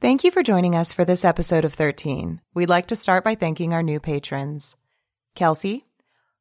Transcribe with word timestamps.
Thank 0.00 0.22
you 0.22 0.30
for 0.30 0.44
joining 0.44 0.76
us 0.76 0.92
for 0.92 1.04
this 1.04 1.24
episode 1.24 1.64
of 1.64 1.74
13. 1.74 2.40
We'd 2.54 2.68
like 2.68 2.86
to 2.86 2.94
start 2.94 3.24
by 3.24 3.34
thanking 3.34 3.74
our 3.74 3.82
new 3.82 3.98
patrons 3.98 4.76
Kelsey, 5.34 5.86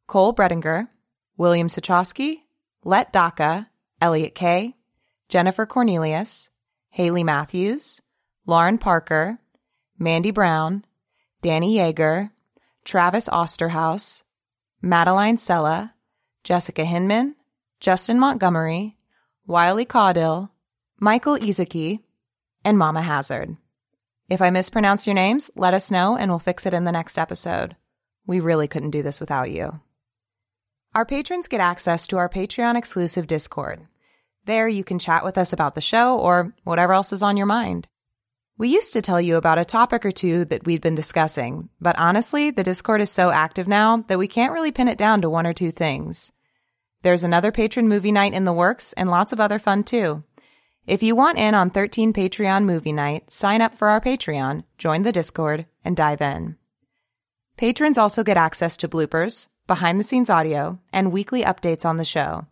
Cole 0.05 0.31
Bredinger, 0.31 0.89
William 1.37 1.67
Sachowski, 1.67 2.41
Let 2.83 3.11
Daka, 3.11 3.67
Elliot 3.99 4.35
Kay, 4.35 4.75
Jennifer 5.27 5.65
Cornelius, 5.65 6.49
Haley 6.91 7.23
Matthews, 7.23 7.99
Lauren 8.45 8.77
Parker, 8.77 9.39
Mandy 9.97 10.29
Brown, 10.29 10.85
Danny 11.41 11.77
Yeager, 11.77 12.29
Travis 12.85 13.27
Osterhaus, 13.27 14.21
Madeline 14.83 15.39
Sella, 15.39 15.95
Jessica 16.43 16.85
Hinman, 16.85 17.33
Justin 17.79 18.19
Montgomery, 18.19 18.97
Wiley 19.47 19.87
Caudill, 19.87 20.51
Michael 20.99 21.37
Izaki, 21.37 22.01
and 22.67 22.77
Mama 22.77 23.01
Hazard. 23.01 23.55
If 24.27 24.41
I 24.41 24.49
mispronounce 24.49 25.07
your 25.07 25.13
names, 25.13 25.49
let 25.55 25.73
us 25.73 25.89
know 25.89 26.17
and 26.17 26.29
we'll 26.29 26.37
fix 26.37 26.65
it 26.65 26.73
in 26.73 26.83
the 26.83 26.91
next 26.91 27.17
episode. 27.17 27.77
We 28.25 28.41
really 28.41 28.67
couldn't 28.67 28.91
do 28.91 29.01
this 29.01 29.21
without 29.21 29.49
you. 29.51 29.79
Our 30.93 31.05
patrons 31.05 31.47
get 31.47 31.61
access 31.61 32.07
to 32.07 32.17
our 32.17 32.27
Patreon 32.27 32.75
exclusive 32.75 33.25
Discord. 33.25 33.87
There 34.43 34.67
you 34.67 34.83
can 34.83 34.99
chat 34.99 35.23
with 35.23 35.37
us 35.37 35.53
about 35.53 35.75
the 35.75 35.81
show 35.81 36.17
or 36.19 36.53
whatever 36.65 36.91
else 36.91 37.13
is 37.13 37.23
on 37.23 37.37
your 37.37 37.45
mind. 37.45 37.87
We 38.57 38.67
used 38.67 38.91
to 38.93 39.01
tell 39.01 39.21
you 39.21 39.37
about 39.37 39.59
a 39.59 39.63
topic 39.63 40.05
or 40.05 40.11
two 40.11 40.43
that 40.45 40.65
we'd 40.65 40.81
been 40.81 40.95
discussing, 40.95 41.69
but 41.79 41.97
honestly, 41.97 42.51
the 42.51 42.63
Discord 42.65 42.99
is 42.99 43.09
so 43.09 43.29
active 43.29 43.69
now 43.69 44.03
that 44.09 44.19
we 44.19 44.27
can't 44.27 44.51
really 44.51 44.73
pin 44.73 44.89
it 44.89 44.97
down 44.97 45.21
to 45.21 45.29
one 45.29 45.47
or 45.47 45.53
two 45.53 45.71
things. 45.71 46.33
There's 47.01 47.23
another 47.23 47.53
patron 47.53 47.87
movie 47.87 48.11
night 48.11 48.33
in 48.33 48.43
the 48.43 48.51
works 48.51 48.91
and 48.91 49.09
lots 49.09 49.31
of 49.31 49.39
other 49.39 49.57
fun 49.57 49.85
too. 49.85 50.25
If 50.87 51.03
you 51.03 51.17
want 51.17 51.37
in 51.37 51.53
on 51.53 51.69
13 51.69 52.13
Patreon 52.13 52.63
movie 52.63 52.93
night, 52.93 53.29
sign 53.29 53.61
up 53.61 53.75
for 53.75 53.89
our 53.89 53.99
Patreon, 53.99 54.63
join 54.77 55.03
the 55.03 55.11
Discord, 55.11 55.65
and 55.83 55.97
dive 55.97 56.21
in. 56.21 56.55
Patrons 57.57 57.97
also 57.97 58.23
get 58.23 58.37
access 58.37 58.77
to 58.77 58.87
bloopers, 58.87 59.47
behind 59.67 59.99
the 59.99 60.05
scenes 60.05 60.29
audio, 60.29 60.79
and 60.93 61.11
weekly 61.11 61.43
updates 61.43 61.83
on 61.83 61.97
the 61.97 62.05
show. 62.05 62.47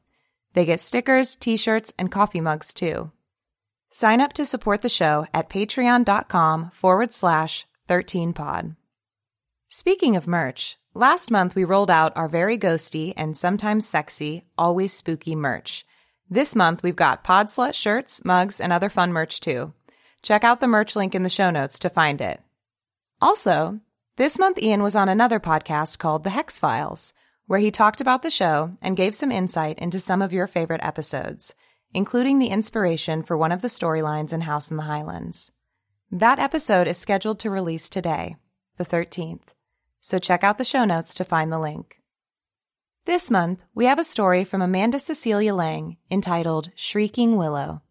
They 0.53 0.65
get 0.65 0.81
stickers, 0.81 1.37
t-shirts, 1.37 1.93
and 1.97 2.11
coffee 2.11 2.41
mugs 2.41 2.73
too. 2.73 3.13
Sign 3.89 4.19
up 4.19 4.33
to 4.33 4.45
support 4.45 4.81
the 4.81 4.89
show 4.89 5.27
at 5.33 5.49
patreon.com 5.49 6.71
forward 6.71 7.13
slash 7.13 7.65
13pod. 7.87 8.75
Speaking 9.69 10.17
of 10.17 10.27
merch, 10.27 10.77
last 10.93 11.31
month 11.31 11.55
we 11.55 11.63
rolled 11.63 11.89
out 11.89 12.11
our 12.17 12.27
very 12.27 12.57
ghosty 12.57 13.13
and 13.15 13.37
sometimes 13.37 13.87
sexy, 13.87 14.43
always 14.57 14.91
spooky 14.91 15.37
merch. 15.37 15.85
This 16.29 16.55
month, 16.55 16.81
we've 16.81 16.95
got 16.95 17.23
Pod 17.23 17.47
Slut 17.47 17.75
shirts, 17.75 18.25
mugs, 18.25 18.59
and 18.59 18.73
other 18.73 18.89
fun 18.89 19.13
merch 19.13 19.39
too. 19.39 19.73
Check 20.23 20.43
out 20.43 20.59
the 20.59 20.67
merch 20.67 20.95
link 20.95 21.13
in 21.13 21.21
the 21.21 21.29
show 21.29 21.51
notes 21.51 21.77
to 21.79 21.89
find 21.89 22.19
it. 22.19 22.41
Also, 23.21 23.79
this 24.17 24.39
month 24.39 24.57
Ian 24.57 24.81
was 24.81 24.95
on 24.95 25.07
another 25.07 25.39
podcast 25.39 25.99
called 25.99 26.23
The 26.23 26.31
Hex 26.31 26.57
Files, 26.57 27.13
where 27.45 27.59
he 27.59 27.69
talked 27.69 28.01
about 28.01 28.23
the 28.23 28.31
show 28.31 28.71
and 28.81 28.97
gave 28.97 29.13
some 29.13 29.31
insight 29.31 29.77
into 29.77 29.99
some 29.99 30.23
of 30.23 30.33
your 30.33 30.47
favorite 30.47 30.83
episodes, 30.83 31.53
including 31.93 32.39
the 32.39 32.47
inspiration 32.47 33.21
for 33.21 33.37
one 33.37 33.51
of 33.51 33.61
the 33.61 33.67
storylines 33.67 34.33
in 34.33 34.41
House 34.41 34.71
in 34.71 34.77
the 34.77 34.83
Highlands. 34.83 35.51
That 36.11 36.39
episode 36.39 36.87
is 36.87 36.97
scheduled 36.97 37.39
to 37.39 37.51
release 37.51 37.87
today, 37.87 38.35
the 38.77 38.85
13th, 38.85 39.53
so 40.01 40.17
check 40.17 40.43
out 40.43 40.57
the 40.57 40.65
show 40.65 40.85
notes 40.85 41.13
to 41.15 41.23
find 41.23 41.51
the 41.51 41.59
link. 41.59 41.99
This 43.05 43.29
month, 43.29 43.59
we 43.75 43.85
have 43.85 43.99
a 43.99 44.03
story 44.03 44.43
from 44.43 44.63
Amanda 44.63 44.97
Cecilia 44.97 45.53
Lang 45.53 45.97
entitled 46.09 46.71
Shrieking 46.73 47.35
Willow. 47.35 47.83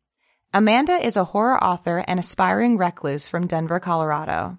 Amanda 0.52 0.94
is 0.94 1.16
a 1.16 1.22
horror 1.22 1.62
author 1.62 2.04
and 2.08 2.18
aspiring 2.18 2.78
recluse 2.78 3.28
from 3.28 3.46
Denver, 3.46 3.78
Colorado. 3.78 4.58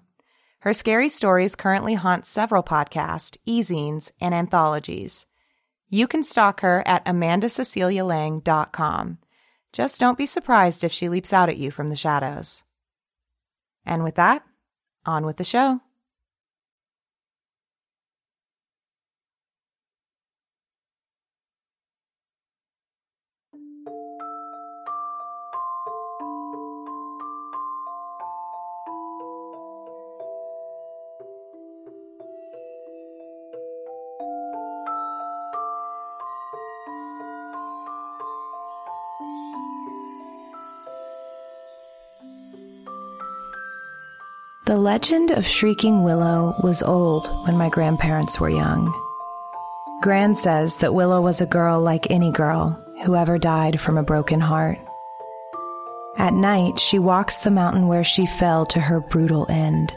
Her 0.60 0.72
scary 0.72 1.10
stories 1.10 1.56
currently 1.56 1.92
haunt 1.92 2.24
several 2.24 2.62
podcasts, 2.62 3.36
e-zines, 3.44 4.10
and 4.18 4.34
anthologies. 4.34 5.26
You 5.90 6.08
can 6.08 6.22
stalk 6.22 6.62
her 6.62 6.82
at 6.86 7.04
amandacecilialang.com. 7.04 9.18
Just 9.74 10.00
don't 10.00 10.16
be 10.16 10.24
surprised 10.24 10.84
if 10.84 10.92
she 10.92 11.10
leaps 11.10 11.34
out 11.34 11.50
at 11.50 11.58
you 11.58 11.70
from 11.70 11.88
the 11.88 11.96
shadows. 11.96 12.64
And 13.84 14.02
with 14.02 14.14
that, 14.14 14.42
on 15.04 15.26
with 15.26 15.36
the 15.36 15.44
show. 15.44 15.82
The 44.76 44.82
legend 44.82 45.30
of 45.30 45.46
Shrieking 45.46 46.04
Willow 46.04 46.54
was 46.62 46.82
old 46.82 47.26
when 47.46 47.56
my 47.56 47.70
grandparents 47.70 48.38
were 48.38 48.50
young. 48.50 48.92
Gran 50.02 50.34
says 50.34 50.76
that 50.76 50.92
Willow 50.92 51.22
was 51.22 51.40
a 51.40 51.46
girl 51.46 51.80
like 51.80 52.10
any 52.10 52.30
girl 52.30 52.78
who 53.02 53.16
ever 53.16 53.38
died 53.38 53.80
from 53.80 53.96
a 53.96 54.02
broken 54.02 54.38
heart. 54.38 54.78
At 56.18 56.34
night, 56.34 56.78
she 56.78 56.98
walks 56.98 57.38
the 57.38 57.50
mountain 57.50 57.88
where 57.88 58.04
she 58.04 58.26
fell 58.26 58.66
to 58.66 58.78
her 58.78 59.00
brutal 59.00 59.46
end, 59.48 59.96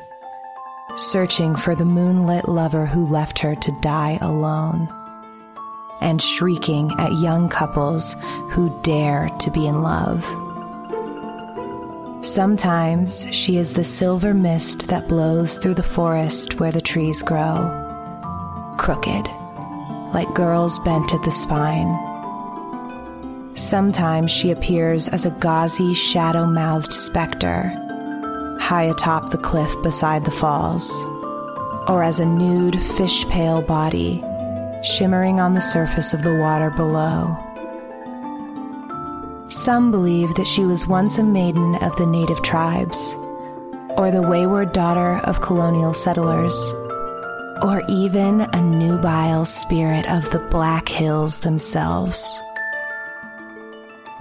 searching 0.95 1.57
for 1.57 1.75
the 1.75 1.83
moonlit 1.83 2.47
lover 2.47 2.85
who 2.85 3.05
left 3.05 3.37
her 3.39 3.55
to 3.55 3.79
die 3.81 4.17
alone, 4.21 4.87
and 5.99 6.21
shrieking 6.21 6.89
at 6.97 7.11
young 7.19 7.49
couples 7.49 8.15
who 8.51 8.81
dare 8.83 9.29
to 9.41 9.51
be 9.51 9.67
in 9.67 9.81
love. 9.81 10.23
Sometimes 12.21 13.25
she 13.33 13.57
is 13.57 13.73
the 13.73 13.83
silver 13.83 14.33
mist 14.33 14.87
that 14.89 15.07
blows 15.07 15.57
through 15.57 15.75
the 15.75 15.83
forest 15.83 16.59
where 16.59 16.71
the 16.71 16.81
trees 16.81 17.21
grow, 17.21 17.55
crooked, 18.77 19.25
like 20.13 20.33
girls 20.33 20.79
bent 20.79 21.13
at 21.13 21.23
the 21.23 21.31
spine. 21.31 21.97
Sometimes 23.55 24.31
she 24.31 24.51
appears 24.51 25.07
as 25.07 25.25
a 25.25 25.31
gauzy, 25.39 25.93
shadow 25.93 26.45
mouthed 26.45 26.91
specter, 26.91 27.69
high 28.59 28.83
atop 28.83 29.29
the 29.31 29.37
cliff 29.37 29.73
beside 29.81 30.25
the 30.25 30.31
falls, 30.31 30.91
or 31.87 32.03
as 32.03 32.19
a 32.19 32.25
nude, 32.25 32.81
fish 32.97 33.25
pale 33.27 33.61
body 33.61 34.21
shimmering 34.83 35.39
on 35.39 35.53
the 35.53 35.61
surface 35.61 36.13
of 36.13 36.23
the 36.23 36.35
water 36.35 36.69
below. 36.71 37.48
Some 39.49 39.89
believe 39.89 40.35
that 40.35 40.45
she 40.45 40.63
was 40.63 40.85
once 40.85 41.17
a 41.17 41.23
maiden 41.23 41.73
of 41.77 41.95
the 41.95 42.05
native 42.05 42.43
tribes, 42.43 43.15
or 43.97 44.11
the 44.11 44.21
wayward 44.21 44.73
daughter 44.73 45.17
of 45.25 45.41
colonial 45.41 45.95
settlers, 45.95 46.55
or 47.63 47.81
even 47.89 48.41
a 48.41 48.61
nubile 48.61 49.45
spirit 49.45 50.07
of 50.07 50.29
the 50.29 50.37
Black 50.51 50.87
Hills 50.87 51.39
themselves. 51.39 52.39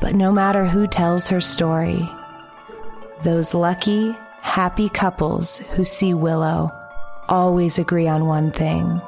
But 0.00 0.14
no 0.14 0.32
matter 0.32 0.64
who 0.64 0.86
tells 0.86 1.28
her 1.28 1.42
story, 1.42 2.08
those 3.22 3.52
lucky, 3.52 4.16
happy 4.40 4.88
couples 4.88 5.58
who 5.58 5.84
see 5.84 6.14
Willow 6.14 6.72
always 7.28 7.78
agree 7.78 8.08
on 8.08 8.24
one 8.24 8.50
thing. 8.50 8.98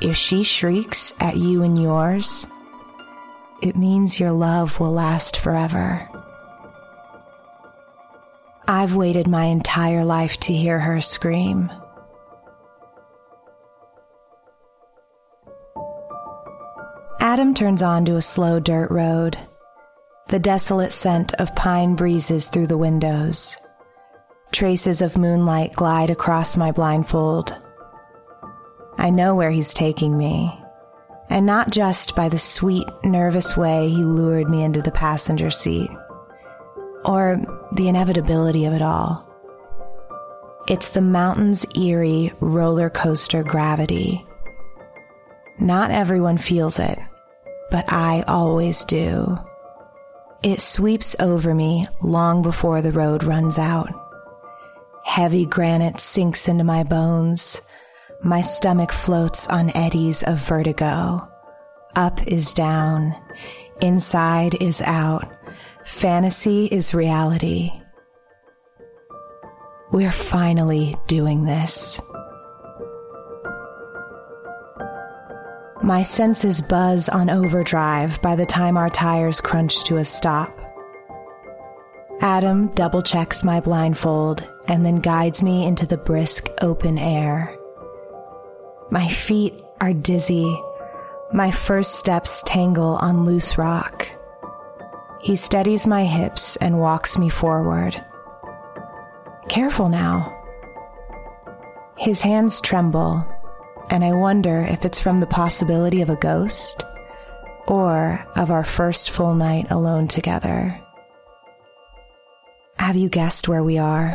If 0.00 0.16
she 0.16 0.42
shrieks 0.42 1.14
at 1.20 1.36
you 1.36 1.62
and 1.62 1.80
yours, 1.80 2.48
it 3.62 3.76
means 3.76 4.18
your 4.18 4.32
love 4.32 4.80
will 4.80 4.90
last 4.90 5.38
forever. 5.38 6.08
I've 8.66 8.96
waited 8.96 9.28
my 9.28 9.44
entire 9.44 10.04
life 10.04 10.36
to 10.40 10.52
hear 10.52 10.80
her 10.80 11.00
scream. 11.00 11.70
Adam 17.20 17.54
turns 17.54 17.84
onto 17.84 18.16
a 18.16 18.22
slow 18.22 18.58
dirt 18.58 18.90
road. 18.90 19.38
The 20.28 20.40
desolate 20.40 20.92
scent 20.92 21.32
of 21.34 21.54
pine 21.54 21.94
breezes 21.94 22.48
through 22.48 22.66
the 22.66 22.78
windows. 22.78 23.56
Traces 24.50 25.02
of 25.02 25.16
moonlight 25.16 25.72
glide 25.72 26.10
across 26.10 26.56
my 26.56 26.72
blindfold. 26.72 27.56
I 28.98 29.10
know 29.10 29.36
where 29.36 29.50
he's 29.50 29.72
taking 29.72 30.18
me 30.18 30.61
and 31.32 31.46
not 31.46 31.70
just 31.70 32.14
by 32.14 32.28
the 32.28 32.38
sweet, 32.38 32.86
nervous 33.04 33.56
way 33.56 33.88
he 33.88 34.04
lured 34.04 34.50
me 34.50 34.62
into 34.62 34.82
the 34.82 34.90
passenger 34.90 35.50
seat, 35.50 35.90
or 37.06 37.40
the 37.72 37.88
inevitability 37.88 38.66
of 38.66 38.74
it 38.74 38.82
all. 38.82 39.26
It's 40.68 40.90
the 40.90 41.00
mountain's 41.00 41.64
eerie 41.74 42.34
roller 42.40 42.90
coaster 42.90 43.42
gravity. 43.42 44.26
Not 45.58 45.90
everyone 45.90 46.36
feels 46.36 46.78
it, 46.78 46.98
but 47.70 47.90
I 47.90 48.24
always 48.28 48.84
do. 48.84 49.38
It 50.42 50.60
sweeps 50.60 51.16
over 51.18 51.54
me 51.54 51.88
long 52.02 52.42
before 52.42 52.82
the 52.82 52.92
road 52.92 53.24
runs 53.24 53.58
out. 53.58 53.88
Heavy 55.06 55.46
granite 55.46 55.98
sinks 55.98 56.46
into 56.46 56.62
my 56.62 56.82
bones. 56.82 57.62
My 58.24 58.40
stomach 58.40 58.92
floats 58.92 59.48
on 59.48 59.70
eddies 59.70 60.22
of 60.22 60.38
vertigo. 60.38 61.28
Up 61.96 62.24
is 62.28 62.54
down. 62.54 63.16
Inside 63.80 64.54
is 64.60 64.80
out. 64.80 65.28
Fantasy 65.84 66.66
is 66.66 66.94
reality. 66.94 67.72
We're 69.90 70.12
finally 70.12 70.96
doing 71.08 71.46
this. 71.46 72.00
My 75.82 76.04
senses 76.04 76.62
buzz 76.62 77.08
on 77.08 77.28
overdrive 77.28 78.22
by 78.22 78.36
the 78.36 78.46
time 78.46 78.76
our 78.76 78.88
tires 78.88 79.40
crunch 79.40 79.82
to 79.84 79.96
a 79.96 80.04
stop. 80.04 80.56
Adam 82.20 82.68
double 82.68 83.02
checks 83.02 83.42
my 83.42 83.58
blindfold 83.58 84.48
and 84.68 84.86
then 84.86 85.00
guides 85.00 85.42
me 85.42 85.66
into 85.66 85.86
the 85.86 85.98
brisk 85.98 86.46
open 86.60 86.98
air. 86.98 87.58
My 88.92 89.08
feet 89.08 89.54
are 89.80 89.94
dizzy. 89.94 90.54
My 91.32 91.50
first 91.50 91.94
steps 91.94 92.42
tangle 92.44 92.96
on 92.96 93.24
loose 93.24 93.56
rock. 93.56 94.06
He 95.22 95.34
steadies 95.34 95.86
my 95.86 96.04
hips 96.04 96.56
and 96.56 96.78
walks 96.78 97.16
me 97.16 97.30
forward. 97.30 97.98
Careful 99.48 99.88
now. 99.88 100.38
His 101.96 102.20
hands 102.20 102.60
tremble, 102.60 103.24
and 103.88 104.04
I 104.04 104.12
wonder 104.12 104.60
if 104.60 104.84
it's 104.84 105.00
from 105.00 105.16
the 105.16 105.26
possibility 105.26 106.02
of 106.02 106.10
a 106.10 106.16
ghost 106.16 106.84
or 107.66 108.22
of 108.36 108.50
our 108.50 108.62
first 108.62 109.08
full 109.08 109.34
night 109.34 109.70
alone 109.70 110.06
together. 110.06 110.78
Have 112.78 112.96
you 112.96 113.08
guessed 113.08 113.48
where 113.48 113.64
we 113.64 113.78
are? 113.78 114.10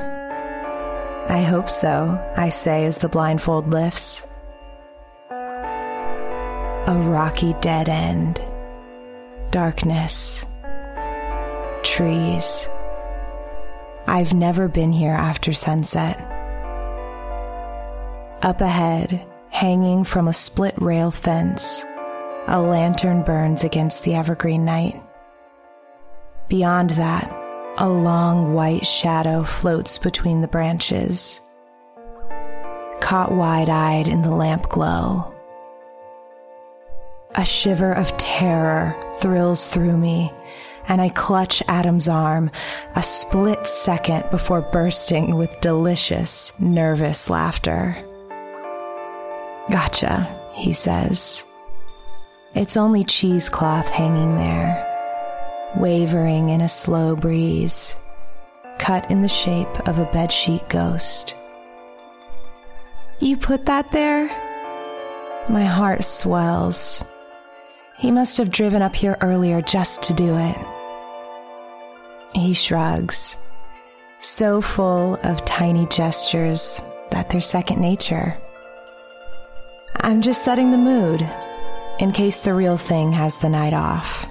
I 1.29 1.41
hope 1.41 1.67
so, 1.67 2.15
I 2.37 2.49
say 2.49 2.85
as 2.85 2.97
the 2.97 3.09
blindfold 3.09 3.69
lifts. 3.69 4.26
A 6.87 6.95
rocky 6.95 7.53
dead 7.59 7.89
end. 7.89 8.39
Darkness. 9.51 10.45
Trees. 11.83 12.69
I've 14.07 14.33
never 14.33 14.69
been 14.69 14.93
here 14.93 15.11
after 15.11 15.51
sunset. 15.51 16.17
Up 18.41 18.61
ahead, 18.61 19.21
hanging 19.49 20.05
from 20.05 20.29
a 20.29 20.33
split 20.33 20.75
rail 20.81 21.11
fence, 21.11 21.83
a 22.47 22.61
lantern 22.61 23.21
burns 23.21 23.65
against 23.65 24.05
the 24.05 24.15
evergreen 24.15 24.63
night. 24.63 24.95
Beyond 26.47 26.91
that, 26.91 27.29
a 27.77 27.89
long 27.89 28.53
white 28.53 28.85
shadow 28.85 29.43
floats 29.43 29.97
between 29.97 30.39
the 30.39 30.47
branches, 30.47 31.41
caught 33.01 33.33
wide 33.33 33.67
eyed 33.67 34.07
in 34.07 34.21
the 34.21 34.31
lamp 34.31 34.69
glow. 34.69 35.33
A 37.35 37.45
shiver 37.45 37.91
of 37.93 38.17
terror 38.17 38.95
thrills 39.19 39.67
through 39.67 39.97
me, 39.97 40.31
and 40.87 41.01
I 41.01 41.09
clutch 41.09 41.61
Adam's 41.67 42.07
arm 42.07 42.49
a 42.95 43.03
split 43.03 43.67
second 43.67 44.29
before 44.31 44.61
bursting 44.61 45.35
with 45.35 45.61
delicious, 45.61 46.53
nervous 46.59 47.29
laughter. 47.29 47.95
Gotcha, 49.69 50.51
he 50.53 50.73
says. 50.73 51.43
It's 52.55 52.77
only 52.77 53.03
cheesecloth 53.03 53.89
hanging 53.89 54.35
there 54.37 54.87
wavering 55.75 56.49
in 56.49 56.61
a 56.61 56.69
slow 56.69 57.15
breeze, 57.15 57.95
cut 58.79 59.09
in 59.11 59.21
the 59.21 59.27
shape 59.27 59.87
of 59.87 59.99
a 59.99 60.05
bedsheet 60.05 60.67
ghost. 60.69 61.35
You 63.19 63.37
put 63.37 63.65
that 63.65 63.91
there? 63.91 64.27
My 65.49 65.65
heart 65.65 66.03
swells. 66.03 67.03
He 67.97 68.11
must 68.11 68.37
have 68.37 68.51
driven 68.51 68.81
up 68.81 68.95
here 68.95 69.17
earlier 69.21 69.61
just 69.61 70.03
to 70.03 70.13
do 70.13 70.37
it. 70.37 70.57
He 72.33 72.53
shrugs, 72.53 73.35
so 74.21 74.61
full 74.61 75.15
of 75.23 75.43
tiny 75.45 75.87
gestures 75.87 76.79
that 77.09 77.29
they're 77.29 77.41
second 77.41 77.81
nature. 77.81 78.37
I'm 79.95 80.21
just 80.21 80.45
setting 80.45 80.71
the 80.71 80.77
mood 80.77 81.27
in 81.99 82.11
case 82.11 82.41
the 82.41 82.53
real 82.53 82.77
thing 82.77 83.13
has 83.13 83.35
the 83.37 83.49
night 83.49 83.73
off. 83.73 84.27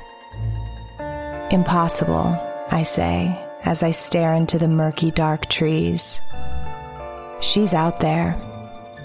Impossible, 1.50 2.38
I 2.70 2.84
say 2.84 3.42
as 3.64 3.82
I 3.82 3.90
stare 3.90 4.32
into 4.34 4.58
the 4.58 4.68
murky, 4.68 5.10
dark 5.10 5.48
trees. 5.48 6.20
She's 7.40 7.74
out 7.74 7.98
there, 7.98 8.40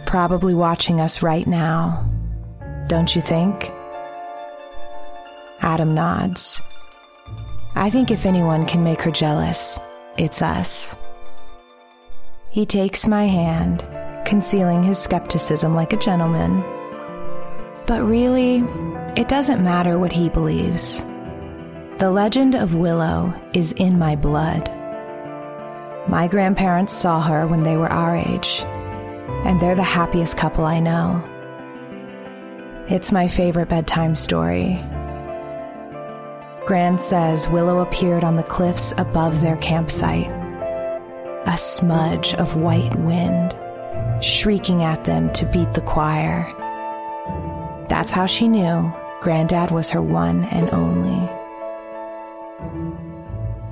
probably 0.06 0.54
watching 0.54 1.02
us 1.02 1.24
right 1.24 1.48
now. 1.48 2.08
Don't 2.88 3.16
you 3.16 3.22
think? 3.24 3.72
Adam 5.62 5.94
nods. 5.94 6.62
I 7.75 7.90
think 7.90 8.12
if 8.12 8.25
anyone 8.25 8.66
can 8.66 8.84
make 8.84 9.02
her 9.02 9.12
jealous, 9.12 9.80
it's 10.18 10.42
us. 10.42 10.96
He 12.50 12.66
takes 12.66 13.08
my 13.08 13.25
hand, 13.25 13.86
concealing 14.25 14.84
his 14.84 15.00
skepticism 15.00 15.74
like 15.74 15.94
a 15.94 15.98
gentleman. 15.98 16.62
But 17.86 18.04
really, 18.04 18.63
it 19.16 19.30
doesn't 19.30 19.63
matter 19.63 19.98
what 19.98 20.12
he 20.12 20.30
believes. 20.30 21.02
The 21.98 22.12
legend 22.12 22.56
of 22.56 22.75
Willow 22.75 23.34
is 23.54 23.72
in 23.74 24.00
my 24.00 24.16
blood. 24.16 24.69
My 26.08 26.28
grandparents 26.28 26.94
saw 26.94 27.22
her 27.22 27.46
when 27.48 27.63
they 27.63 27.78
were 27.78 27.92
our 27.92 28.18
age, 28.18 28.63
and 29.46 29.62
they're 29.62 29.75
the 29.75 29.84
happiest 29.84 30.36
couple 30.36 30.66
I 30.66 30.80
know. 30.80 31.24
It's 32.90 33.12
my 33.12 33.28
favorite 33.28 33.69
bedtime 33.69 34.16
story. 34.16 34.84
Gran 36.66 37.00
says 37.00 37.50
Willow 37.50 37.80
appeared 37.80 38.24
on 38.24 38.36
the 38.36 38.44
cliffs 38.44 38.94
above 38.98 39.42
their 39.42 39.58
campsite, 39.58 40.30
a 41.48 41.58
smudge 41.58 42.36
of 42.36 42.56
white 42.56 42.96
wind, 42.96 43.56
shrieking 44.24 44.84
at 44.84 45.04
them 45.06 45.34
to 45.34 45.46
beat 45.48 45.74
the 45.74 45.81
choir. 45.81 46.46
That's 47.90 48.12
how 48.12 48.28
she 48.28 48.48
knew 48.48 48.94
Granddad 49.22 49.72
was 49.72 49.90
her 49.90 50.02
one 50.02 50.44
and 50.46 50.69
only. 50.69 51.30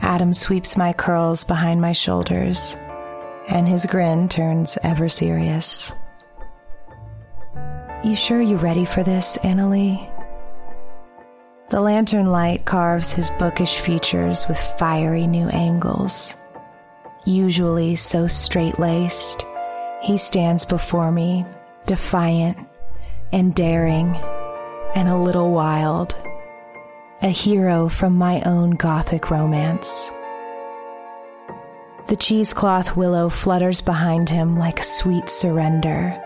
Adam 0.02 0.34
sweeps 0.34 0.76
my 0.76 0.92
curls 0.92 1.44
behind 1.44 1.82
my 1.82 1.92
shoulders, 1.92 2.76
and 3.48 3.68
his 3.68 3.86
grin 3.86 4.28
turns 4.30 4.80
ever 4.82 5.10
serious. 5.10 5.94
You 8.04 8.16
sure 8.16 8.42
you're 8.42 8.58
ready 8.58 8.86
for 8.86 9.04
this, 9.04 9.38
Annalie? 9.44 10.09
The 11.70 11.82
lantern 11.82 12.32
light 12.32 12.66
carves 12.66 13.14
his 13.14 13.30
bookish 13.38 13.80
features 13.80 14.48
with 14.48 14.58
fiery 14.80 15.28
new 15.28 15.48
angles. 15.50 16.36
Usually 17.26 17.96
so 17.96 18.26
straight 18.26 18.80
laced, 18.80 19.46
he 20.02 20.18
stands 20.18 20.66
before 20.66 21.12
me, 21.12 21.46
defiant 21.86 22.58
and 23.32 23.54
daring 23.54 24.16
and 24.96 25.08
a 25.08 25.18
little 25.18 25.52
wild 25.52 26.16
a 27.22 27.28
hero 27.28 27.90
from 27.90 28.16
my 28.16 28.42
own 28.46 28.72
gothic 28.72 29.30
romance. 29.30 30.12
The 32.08 32.16
cheesecloth 32.16 32.96
willow 32.96 33.30
flutters 33.30 33.82
behind 33.82 34.30
him 34.30 34.58
like 34.58 34.80
a 34.80 34.84
sweet 34.84 35.30
surrender, 35.30 36.20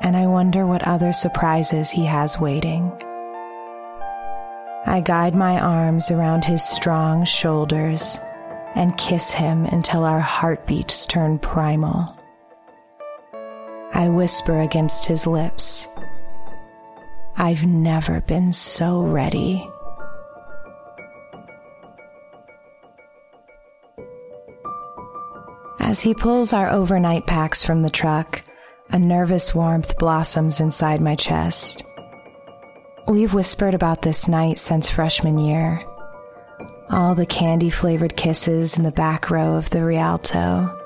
and 0.00 0.16
I 0.16 0.26
wonder 0.28 0.66
what 0.66 0.86
other 0.86 1.12
surprises 1.12 1.90
he 1.90 2.06
has 2.06 2.38
waiting. 2.38 2.92
I 4.86 5.00
guide 5.00 5.34
my 5.34 5.60
arms 5.60 6.10
around 6.10 6.44
his 6.44 6.64
strong 6.64 7.24
shoulders 7.24 8.18
and 8.74 8.96
kiss 8.96 9.30
him 9.30 9.66
until 9.66 10.04
our 10.04 10.20
heartbeats 10.20 11.06
turn 11.06 11.38
primal. 11.38 12.16
I 13.92 14.08
whisper 14.08 14.60
against 14.60 15.06
his 15.06 15.26
lips, 15.26 15.86
I've 17.36 17.66
never 17.66 18.20
been 18.20 18.52
so 18.52 19.00
ready. 19.02 19.68
As 25.78 26.00
he 26.00 26.14
pulls 26.14 26.52
our 26.52 26.70
overnight 26.70 27.26
packs 27.26 27.64
from 27.64 27.82
the 27.82 27.90
truck, 27.90 28.42
a 28.90 28.98
nervous 28.98 29.54
warmth 29.54 29.96
blossoms 29.98 30.60
inside 30.60 31.00
my 31.00 31.16
chest. 31.16 31.82
We've 33.10 33.34
whispered 33.34 33.74
about 33.74 34.02
this 34.02 34.28
night 34.28 34.60
since 34.60 34.88
freshman 34.88 35.36
year. 35.36 35.84
All 36.90 37.16
the 37.16 37.26
candy 37.26 37.68
flavored 37.68 38.16
kisses 38.16 38.76
in 38.76 38.84
the 38.84 38.92
back 38.92 39.30
row 39.30 39.56
of 39.56 39.68
the 39.70 39.84
Rialto. 39.84 40.78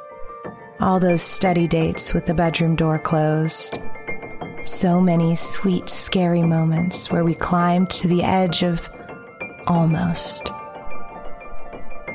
All 0.81 0.99
those 0.99 1.21
study 1.21 1.69
dates 1.69 2.15
with 2.15 2.25
the 2.25 2.33
bedroom 2.33 2.77
door 2.77 2.99
closed. 2.99 3.79
So 4.65 5.03
many 5.03 5.37
sweet, 5.37 5.91
scary 5.91 6.41
moments 6.41 7.11
where 7.11 7.25
we 7.25 7.35
climbed 7.35 7.91
to 7.91 8.09
the 8.09 8.23
edge 8.23 8.63
of 8.63 8.89
almost. 9.67 10.51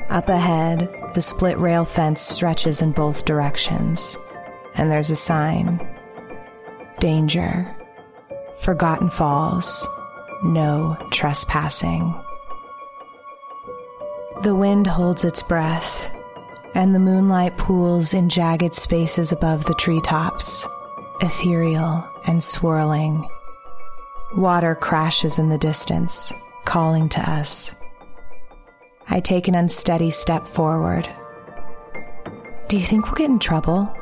Up 0.08 0.28
ahead, 0.28 0.92
the 1.14 1.22
split 1.22 1.56
rail 1.56 1.84
fence 1.84 2.20
stretches 2.20 2.82
in 2.82 2.90
both 2.90 3.26
directions, 3.26 4.16
and 4.74 4.90
there's 4.90 5.10
a 5.10 5.16
sign 5.16 5.78
Danger. 6.98 7.76
Forgotten 8.58 9.08
Falls. 9.08 9.86
No 10.42 10.96
trespassing. 11.10 12.14
The 14.42 14.54
wind 14.54 14.86
holds 14.86 15.22
its 15.22 15.42
breath, 15.42 16.10
and 16.74 16.94
the 16.94 16.98
moonlight 16.98 17.58
pools 17.58 18.14
in 18.14 18.30
jagged 18.30 18.74
spaces 18.74 19.32
above 19.32 19.66
the 19.66 19.74
treetops, 19.74 20.66
ethereal 21.20 22.08
and 22.26 22.42
swirling. 22.42 23.28
Water 24.34 24.74
crashes 24.74 25.38
in 25.38 25.50
the 25.50 25.58
distance, 25.58 26.32
calling 26.64 27.10
to 27.10 27.20
us. 27.30 27.74
I 29.08 29.20
take 29.20 29.46
an 29.46 29.54
unsteady 29.54 30.10
step 30.10 30.46
forward. 30.46 31.06
Do 32.68 32.78
you 32.78 32.84
think 32.86 33.04
we'll 33.04 33.16
get 33.16 33.28
in 33.28 33.40
trouble? 33.40 33.94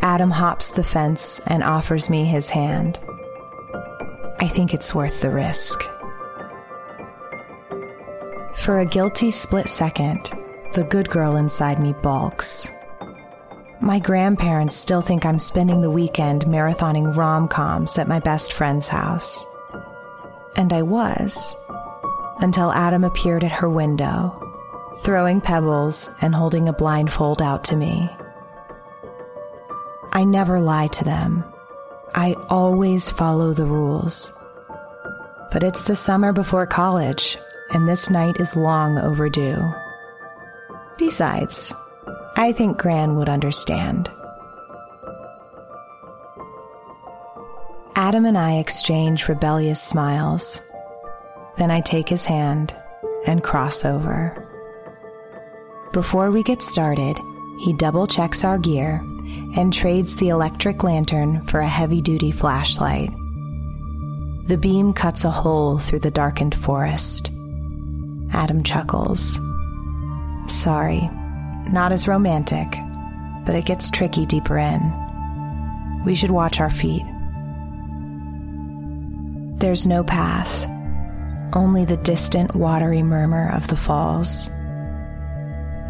Adam 0.00 0.30
hops 0.30 0.72
the 0.72 0.84
fence 0.84 1.38
and 1.46 1.62
offers 1.62 2.08
me 2.08 2.24
his 2.24 2.48
hand. 2.48 2.98
I 4.42 4.48
think 4.48 4.74
it's 4.74 4.92
worth 4.92 5.20
the 5.20 5.30
risk. 5.30 5.84
For 8.56 8.80
a 8.80 8.84
guilty 8.84 9.30
split 9.30 9.68
second, 9.68 10.32
the 10.72 10.82
good 10.82 11.08
girl 11.08 11.36
inside 11.36 11.78
me 11.78 11.92
balks. 12.02 12.68
My 13.80 14.00
grandparents 14.00 14.74
still 14.74 15.00
think 15.00 15.24
I'm 15.24 15.38
spending 15.38 15.80
the 15.80 15.92
weekend 15.92 16.46
marathoning 16.46 17.16
rom 17.16 17.46
coms 17.46 17.96
at 17.98 18.08
my 18.08 18.18
best 18.18 18.52
friend's 18.52 18.88
house. 18.88 19.46
And 20.56 20.72
I 20.72 20.82
was 20.82 21.56
until 22.40 22.72
Adam 22.72 23.04
appeared 23.04 23.44
at 23.44 23.52
her 23.52 23.70
window, 23.70 24.36
throwing 25.02 25.40
pebbles 25.40 26.10
and 26.20 26.34
holding 26.34 26.68
a 26.68 26.72
blindfold 26.72 27.40
out 27.40 27.62
to 27.66 27.76
me. 27.76 28.10
I 30.12 30.24
never 30.24 30.58
lie 30.58 30.88
to 30.88 31.04
them. 31.04 31.44
I 32.14 32.34
always 32.50 33.10
follow 33.10 33.52
the 33.52 33.64
rules. 33.64 34.34
But 35.50 35.62
it's 35.62 35.84
the 35.84 35.96
summer 35.96 36.32
before 36.32 36.66
college, 36.66 37.38
and 37.72 37.88
this 37.88 38.10
night 38.10 38.38
is 38.38 38.56
long 38.56 38.98
overdue. 38.98 39.62
Besides, 40.98 41.74
I 42.36 42.52
think 42.52 42.76
Gran 42.76 43.16
would 43.16 43.28
understand. 43.28 44.10
Adam 47.96 48.26
and 48.26 48.36
I 48.36 48.54
exchange 48.56 49.28
rebellious 49.28 49.80
smiles. 49.80 50.60
Then 51.56 51.70
I 51.70 51.80
take 51.80 52.08
his 52.08 52.24
hand 52.24 52.74
and 53.26 53.42
cross 53.42 53.84
over. 53.84 54.48
Before 55.92 56.30
we 56.30 56.42
get 56.42 56.62
started, 56.62 57.18
he 57.60 57.72
double 57.74 58.06
checks 58.06 58.44
our 58.44 58.58
gear 58.58 59.04
and 59.56 59.72
trades 59.72 60.16
the 60.16 60.28
electric 60.28 60.82
lantern 60.82 61.46
for 61.46 61.60
a 61.60 61.68
heavy 61.68 62.00
duty 62.00 62.32
flashlight. 62.32 63.10
The 64.46 64.58
beam 64.58 64.92
cuts 64.92 65.24
a 65.24 65.30
hole 65.30 65.78
through 65.78 66.00
the 66.00 66.10
darkened 66.10 66.54
forest. 66.54 67.30
Adam 68.32 68.62
chuckles. 68.62 69.38
Sorry, 70.46 71.08
not 71.70 71.92
as 71.92 72.08
romantic, 72.08 72.68
but 73.46 73.54
it 73.54 73.66
gets 73.66 73.90
tricky 73.90 74.26
deeper 74.26 74.58
in. 74.58 76.02
We 76.04 76.14
should 76.14 76.30
watch 76.30 76.60
our 76.60 76.70
feet. 76.70 77.04
There's 79.58 79.86
no 79.86 80.02
path 80.02 80.68
only 81.54 81.84
the 81.84 81.96
distant 81.96 82.54
watery 82.54 83.02
murmur 83.02 83.50
of 83.50 83.68
the 83.68 83.76
falls. 83.76 84.50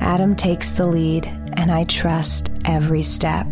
Adam 0.01 0.35
takes 0.37 0.73
the 0.73 0.87
lead, 0.87 1.27
and 1.57 1.71
I 1.71 1.85
trust 1.85 2.51
every 2.65 3.03
step. 3.03 3.47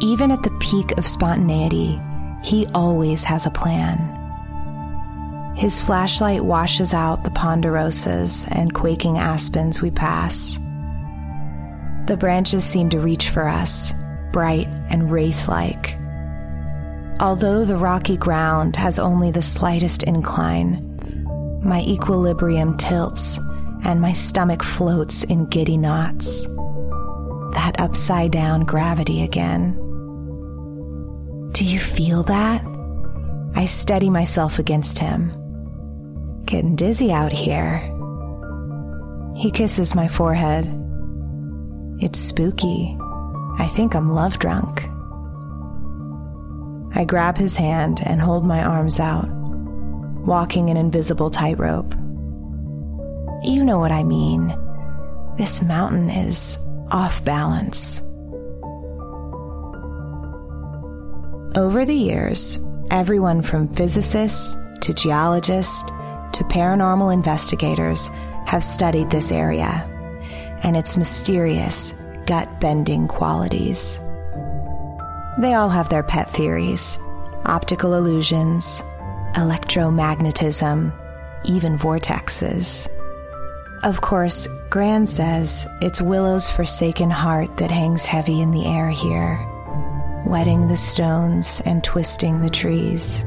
Even 0.00 0.30
at 0.30 0.42
the 0.42 0.56
peak 0.60 0.98
of 0.98 1.06
spontaneity, 1.06 2.00
he 2.42 2.66
always 2.74 3.22
has 3.24 3.46
a 3.46 3.50
plan. 3.50 4.18
His 5.56 5.80
flashlight 5.80 6.44
washes 6.44 6.92
out 6.92 7.24
the 7.24 7.30
ponderosas 7.30 8.48
and 8.50 8.74
quaking 8.74 9.18
aspens 9.18 9.80
we 9.80 9.90
pass. 9.90 10.58
The 12.06 12.16
branches 12.18 12.64
seem 12.64 12.90
to 12.90 12.98
reach 12.98 13.28
for 13.28 13.46
us, 13.46 13.94
bright 14.32 14.66
and 14.88 15.10
wraith 15.10 15.46
like. 15.46 15.96
Although 17.20 17.64
the 17.64 17.76
rocky 17.76 18.16
ground 18.16 18.74
has 18.74 18.98
only 18.98 19.30
the 19.30 19.42
slightest 19.42 20.02
incline, 20.02 20.88
my 21.62 21.82
equilibrium 21.82 22.76
tilts 22.76 23.38
and 23.84 24.00
my 24.00 24.12
stomach 24.12 24.62
floats 24.62 25.24
in 25.24 25.46
giddy 25.46 25.76
knots. 25.76 26.46
That 27.54 27.76
upside 27.78 28.32
down 28.32 28.64
gravity 28.64 29.22
again. 29.22 29.74
Do 31.52 31.64
you 31.64 31.78
feel 31.78 32.22
that? 32.24 32.64
I 33.54 33.66
steady 33.66 34.08
myself 34.08 34.58
against 34.58 34.98
him. 34.98 35.30
Getting 36.46 36.76
dizzy 36.76 37.12
out 37.12 37.32
here. 37.32 37.78
He 39.36 39.50
kisses 39.50 39.94
my 39.94 40.08
forehead. 40.08 40.66
It's 41.98 42.18
spooky. 42.18 42.96
I 43.58 43.68
think 43.68 43.94
I'm 43.94 44.14
love 44.14 44.38
drunk. 44.38 44.88
I 46.94 47.04
grab 47.04 47.38
his 47.38 47.56
hand 47.56 48.00
and 48.04 48.20
hold 48.20 48.44
my 48.44 48.62
arms 48.62 49.00
out, 49.00 49.28
walking 49.28 50.70
an 50.70 50.76
invisible 50.76 51.30
tightrope. 51.30 51.94
You 53.44 53.64
know 53.64 53.78
what 53.78 53.90
I 53.90 54.04
mean. 54.04 54.56
This 55.36 55.62
mountain 55.62 56.10
is 56.10 56.58
off 56.90 57.24
balance. 57.24 58.00
Over 61.56 61.84
the 61.84 61.94
years, 61.94 62.60
everyone 62.90 63.42
from 63.42 63.66
physicists 63.66 64.56
to 64.82 64.94
geologists 64.94 65.82
to 65.82 66.44
paranormal 66.44 67.12
investigators 67.12 68.08
have 68.46 68.62
studied 68.62 69.10
this 69.10 69.32
area 69.32 69.88
and 70.62 70.76
its 70.76 70.96
mysterious, 70.96 71.94
gut 72.26 72.60
bending 72.60 73.08
qualities. 73.08 73.98
They 75.38 75.54
all 75.54 75.68
have 75.68 75.88
their 75.88 76.02
pet 76.02 76.30
theories 76.30 76.98
optical 77.44 77.94
illusions, 77.94 78.82
electromagnetism, 79.34 80.92
even 81.44 81.76
vortexes. 81.76 82.88
Of 83.82 84.00
course, 84.00 84.46
Gran 84.70 85.08
says 85.08 85.66
it's 85.80 86.00
Willow's 86.00 86.48
forsaken 86.48 87.10
heart 87.10 87.56
that 87.56 87.72
hangs 87.72 88.06
heavy 88.06 88.40
in 88.40 88.52
the 88.52 88.64
air 88.64 88.88
here, 88.88 89.44
wetting 90.24 90.68
the 90.68 90.76
stones 90.76 91.60
and 91.66 91.82
twisting 91.82 92.40
the 92.40 92.48
trees. 92.48 93.24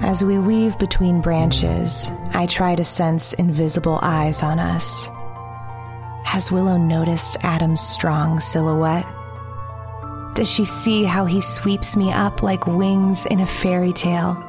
As 0.00 0.24
we 0.24 0.38
weave 0.38 0.78
between 0.78 1.20
branches, 1.20 2.10
I 2.32 2.46
try 2.46 2.74
to 2.74 2.84
sense 2.84 3.34
invisible 3.34 3.98
eyes 4.00 4.42
on 4.42 4.58
us. 4.58 5.10
Has 6.24 6.50
Willow 6.50 6.78
noticed 6.78 7.36
Adam's 7.42 7.82
strong 7.82 8.40
silhouette? 8.40 9.06
Does 10.34 10.50
she 10.50 10.64
see 10.64 11.04
how 11.04 11.26
he 11.26 11.42
sweeps 11.42 11.98
me 11.98 12.10
up 12.12 12.42
like 12.42 12.66
wings 12.66 13.26
in 13.26 13.40
a 13.40 13.46
fairy 13.46 13.92
tale? 13.92 14.42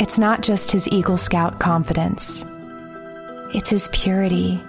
It's 0.00 0.18
not 0.18 0.42
just 0.42 0.70
his 0.70 0.86
Eagle 0.88 1.16
Scout 1.16 1.58
confidence, 1.58 2.44
it's 3.52 3.70
his 3.70 3.88
purity, 3.92 4.62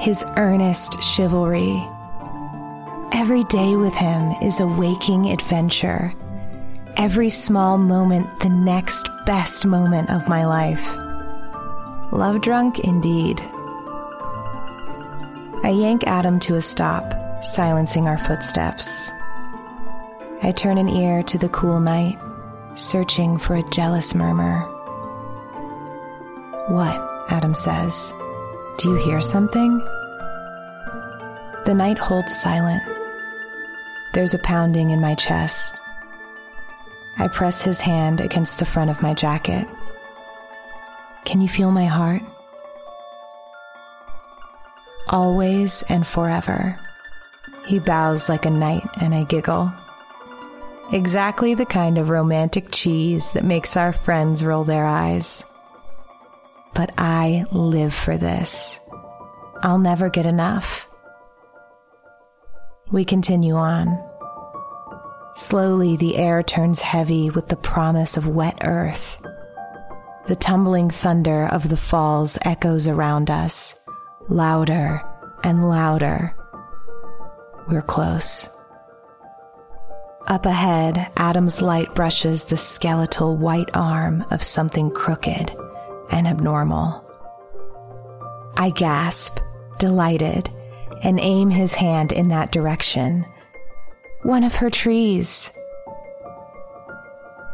his 0.00 0.24
earnest 0.36 1.02
chivalry. 1.02 1.86
Every 3.12 3.44
day 3.44 3.76
with 3.76 3.94
him 3.94 4.32
is 4.42 4.58
a 4.58 4.66
waking 4.66 5.30
adventure. 5.30 6.14
Every 6.96 7.28
small 7.28 7.76
moment, 7.76 8.40
the 8.40 8.48
next 8.48 9.08
best 9.26 9.66
moment 9.66 10.08
of 10.08 10.26
my 10.26 10.46
life. 10.46 10.86
Love 12.10 12.40
drunk 12.40 12.78
indeed. 12.78 13.42
I 15.64 15.70
yank 15.74 16.06
Adam 16.06 16.40
to 16.40 16.54
a 16.54 16.62
stop, 16.62 17.12
silencing 17.42 18.08
our 18.08 18.16
footsteps. 18.18 19.10
I 20.42 20.52
turn 20.56 20.78
an 20.78 20.88
ear 20.88 21.22
to 21.24 21.36
the 21.36 21.48
cool 21.50 21.80
night, 21.80 22.18
searching 22.76 23.38
for 23.38 23.54
a 23.54 23.62
jealous 23.70 24.14
murmur. 24.14 24.60
What? 26.68 27.02
Adam 27.28 27.54
says. 27.54 28.14
Do 28.78 28.90
you 28.90 28.96
hear 28.96 29.20
something? 29.20 29.78
The 31.64 31.74
night 31.74 31.98
holds 31.98 32.40
silent. 32.40 32.82
There's 34.14 34.34
a 34.34 34.38
pounding 34.38 34.90
in 34.90 35.00
my 35.00 35.14
chest. 35.14 35.74
I 37.18 37.28
press 37.28 37.62
his 37.62 37.80
hand 37.80 38.20
against 38.20 38.58
the 38.58 38.66
front 38.66 38.90
of 38.90 39.02
my 39.02 39.14
jacket. 39.14 39.66
Can 41.24 41.40
you 41.40 41.48
feel 41.48 41.70
my 41.70 41.86
heart? 41.86 42.22
always 45.08 45.82
and 45.88 46.06
forever. 46.06 46.78
He 47.66 47.78
bows 47.78 48.28
like 48.28 48.44
a 48.44 48.50
knight, 48.50 48.86
and 49.00 49.14
I 49.14 49.24
giggle. 49.24 49.72
Exactly 50.92 51.54
the 51.54 51.66
kind 51.66 51.98
of 51.98 52.10
romantic 52.10 52.70
cheese 52.70 53.32
that 53.32 53.44
makes 53.44 53.76
our 53.76 53.92
friends 53.92 54.44
roll 54.44 54.64
their 54.64 54.86
eyes. 54.86 55.44
but 56.76 56.92
I 56.98 57.46
live 57.52 57.94
for 57.94 58.18
this. 58.18 58.78
I'll 59.62 59.78
never 59.78 60.10
get 60.10 60.26
enough. 60.26 60.86
We 62.92 63.04
continue 63.06 63.54
on. 63.54 63.98
Slowly, 65.34 65.96
the 65.96 66.16
air 66.16 66.42
turns 66.42 66.82
heavy 66.82 67.30
with 67.30 67.48
the 67.48 67.56
promise 67.56 68.18
of 68.18 68.28
wet 68.28 68.58
earth. 68.62 69.20
The 70.26 70.36
tumbling 70.36 70.90
thunder 70.90 71.46
of 71.46 71.70
the 71.70 71.78
falls 71.78 72.36
echoes 72.42 72.88
around 72.88 73.30
us, 73.30 73.74
louder 74.28 75.00
and 75.44 75.70
louder. 75.70 76.36
We're 77.68 77.82
close. 77.82 78.50
Up 80.28 80.44
ahead, 80.44 81.10
Adam's 81.16 81.62
light 81.62 81.94
brushes 81.94 82.44
the 82.44 82.56
skeletal 82.56 83.36
white 83.36 83.70
arm 83.74 84.24
of 84.32 84.42
something 84.42 84.90
crooked 84.90 85.56
and 86.10 86.26
abnormal. 86.26 87.04
I 88.56 88.70
gasp, 88.70 89.38
delighted, 89.78 90.50
and 91.02 91.20
aim 91.20 91.50
his 91.50 91.74
hand 91.74 92.10
in 92.10 92.28
that 92.30 92.50
direction. 92.50 93.24
One 94.22 94.42
of 94.42 94.56
her 94.56 94.70
trees. 94.70 95.52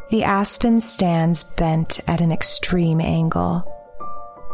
The 0.09 0.25
aspen 0.25 0.81
stands 0.81 1.45
bent 1.45 2.01
at 2.09 2.23
an 2.23 2.33
extreme 2.33 3.03
angle, 3.03 3.65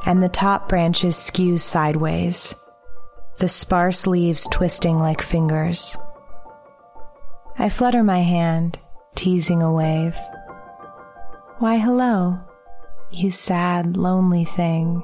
and 0.06 0.20
the 0.20 0.28
top 0.28 0.68
branches 0.68 1.16
skew 1.16 1.56
sideways, 1.56 2.54
the 3.38 3.48
sparse 3.48 4.08
leaves 4.08 4.48
twisting 4.50 4.98
like 4.98 5.22
fingers. 5.22 5.96
I 7.61 7.69
flutter 7.69 8.05
my 8.05 8.21
hand, 8.21 8.79
teasing 9.17 9.65
a 9.65 9.73
wave. 9.73 10.17
Why, 11.59 11.79
hello, 11.79 12.38
you 13.11 13.33
sad, 13.33 13.97
lonely 13.97 14.45
thing. 14.45 15.03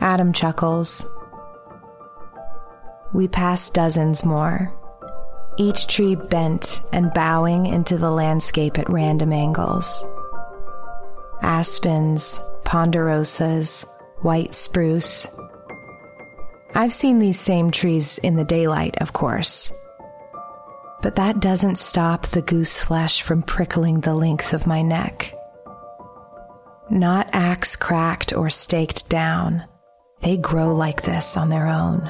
Adam 0.00 0.32
chuckles. 0.32 1.06
We 3.12 3.28
pass 3.28 3.68
dozens 3.68 4.24
more, 4.24 4.72
each 5.58 5.86
tree 5.86 6.14
bent 6.14 6.80
and 6.94 7.12
bowing 7.12 7.66
into 7.66 7.98
the 7.98 8.10
landscape 8.10 8.78
at 8.78 8.88
random 8.88 9.34
angles. 9.34 10.06
Aspens, 11.42 12.40
ponderosas, 12.64 13.84
white 14.22 14.54
spruce. 14.54 15.28
I've 16.74 16.94
seen 16.94 17.18
these 17.18 17.38
same 17.38 17.70
trees 17.70 18.16
in 18.16 18.36
the 18.36 18.46
daylight, 18.46 18.96
of 19.02 19.12
course 19.12 19.70
but 21.02 21.16
that 21.16 21.40
doesn't 21.40 21.76
stop 21.76 22.28
the 22.28 22.42
goose 22.42 22.80
flesh 22.80 23.22
from 23.22 23.42
prickling 23.42 24.00
the 24.00 24.14
length 24.14 24.54
of 24.54 24.66
my 24.66 24.80
neck. 24.80 25.34
Not 26.88 27.28
axe 27.32 27.74
cracked 27.76 28.32
or 28.32 28.48
staked 28.48 29.08
down, 29.08 29.64
they 30.20 30.36
grow 30.36 30.74
like 30.74 31.02
this 31.02 31.36
on 31.36 31.48
their 31.48 31.66
own. 31.66 32.08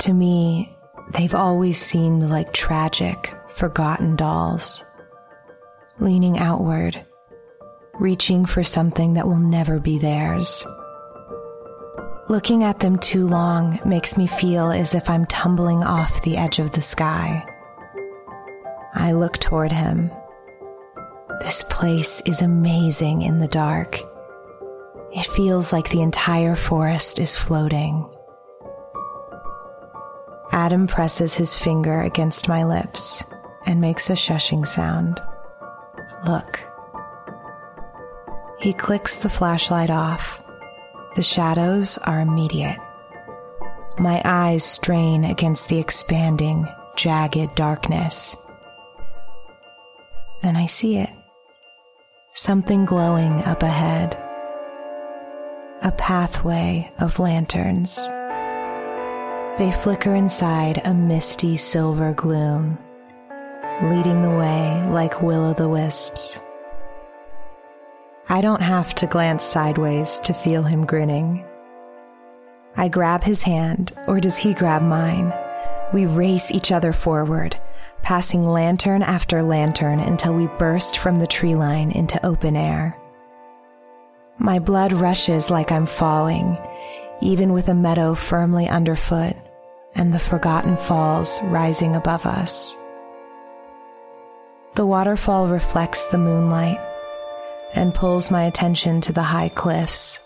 To 0.00 0.12
me, 0.12 0.76
they've 1.12 1.34
always 1.34 1.80
seemed 1.80 2.28
like 2.28 2.52
tragic, 2.52 3.32
forgotten 3.54 4.16
dolls, 4.16 4.84
leaning 6.00 6.38
outward, 6.38 7.04
reaching 7.94 8.46
for 8.46 8.64
something 8.64 9.14
that 9.14 9.28
will 9.28 9.38
never 9.38 9.78
be 9.78 9.98
theirs. 9.98 10.66
Looking 12.30 12.62
at 12.62 12.78
them 12.78 12.96
too 12.96 13.26
long 13.26 13.80
makes 13.84 14.16
me 14.16 14.28
feel 14.28 14.70
as 14.70 14.94
if 14.94 15.10
I'm 15.10 15.26
tumbling 15.26 15.82
off 15.82 16.22
the 16.22 16.36
edge 16.36 16.60
of 16.60 16.70
the 16.70 16.80
sky. 16.80 17.44
I 18.94 19.10
look 19.10 19.38
toward 19.38 19.72
him. 19.72 20.12
This 21.40 21.64
place 21.64 22.22
is 22.26 22.40
amazing 22.40 23.22
in 23.22 23.40
the 23.40 23.48
dark. 23.48 23.98
It 25.12 25.26
feels 25.34 25.72
like 25.72 25.90
the 25.90 26.02
entire 26.02 26.54
forest 26.54 27.18
is 27.18 27.34
floating. 27.34 28.08
Adam 30.52 30.86
presses 30.86 31.34
his 31.34 31.56
finger 31.56 32.00
against 32.00 32.46
my 32.46 32.62
lips 32.62 33.24
and 33.66 33.80
makes 33.80 34.08
a 34.08 34.12
shushing 34.12 34.64
sound. 34.64 35.20
Look. 36.24 36.60
He 38.60 38.72
clicks 38.72 39.16
the 39.16 39.28
flashlight 39.28 39.90
off 39.90 40.40
the 41.16 41.22
shadows 41.22 41.98
are 41.98 42.20
immediate. 42.20 42.78
My 43.98 44.22
eyes 44.24 44.64
strain 44.64 45.24
against 45.24 45.68
the 45.68 45.78
expanding, 45.78 46.66
jagged 46.96 47.54
darkness. 47.54 48.36
Then 50.42 50.56
I 50.56 50.66
see 50.66 50.96
it. 50.96 51.10
Something 52.34 52.84
glowing 52.84 53.42
up 53.44 53.62
ahead. 53.62 54.16
A 55.82 55.92
pathway 55.92 56.90
of 56.98 57.18
lanterns. 57.18 57.96
They 59.58 59.72
flicker 59.72 60.14
inside 60.14 60.80
a 60.84 60.94
misty 60.94 61.56
silver 61.56 62.12
gloom, 62.14 62.78
leading 63.82 64.22
the 64.22 64.30
way 64.30 64.88
like 64.90 65.20
will 65.20 65.44
o' 65.44 65.54
the 65.54 65.68
wisps. 65.68 66.40
I 68.30 68.40
don't 68.42 68.62
have 68.62 68.94
to 68.94 69.08
glance 69.08 69.42
sideways 69.42 70.20
to 70.20 70.32
feel 70.32 70.62
him 70.62 70.86
grinning. 70.86 71.44
I 72.76 72.86
grab 72.86 73.24
his 73.24 73.42
hand, 73.42 73.92
or 74.06 74.20
does 74.20 74.38
he 74.38 74.54
grab 74.54 74.82
mine? 74.82 75.34
We 75.92 76.06
race 76.06 76.52
each 76.52 76.70
other 76.70 76.92
forward, 76.92 77.58
passing 78.02 78.46
lantern 78.46 79.02
after 79.02 79.42
lantern 79.42 79.98
until 79.98 80.32
we 80.32 80.46
burst 80.46 80.98
from 80.98 81.16
the 81.16 81.26
tree 81.26 81.56
line 81.56 81.90
into 81.90 82.24
open 82.24 82.54
air. 82.54 82.96
My 84.38 84.60
blood 84.60 84.92
rushes 84.92 85.50
like 85.50 85.72
I'm 85.72 85.86
falling, 85.86 86.56
even 87.20 87.52
with 87.52 87.68
a 87.68 87.74
meadow 87.74 88.14
firmly 88.14 88.68
underfoot 88.68 89.34
and 89.96 90.14
the 90.14 90.20
forgotten 90.20 90.76
falls 90.76 91.40
rising 91.42 91.96
above 91.96 92.26
us. 92.26 92.78
The 94.76 94.86
waterfall 94.86 95.48
reflects 95.48 96.04
the 96.06 96.18
moonlight 96.18 96.78
and 97.74 97.94
pulls 97.94 98.30
my 98.30 98.44
attention 98.44 99.00
to 99.02 99.12
the 99.12 99.22
high 99.22 99.48
cliffs, 99.48 100.18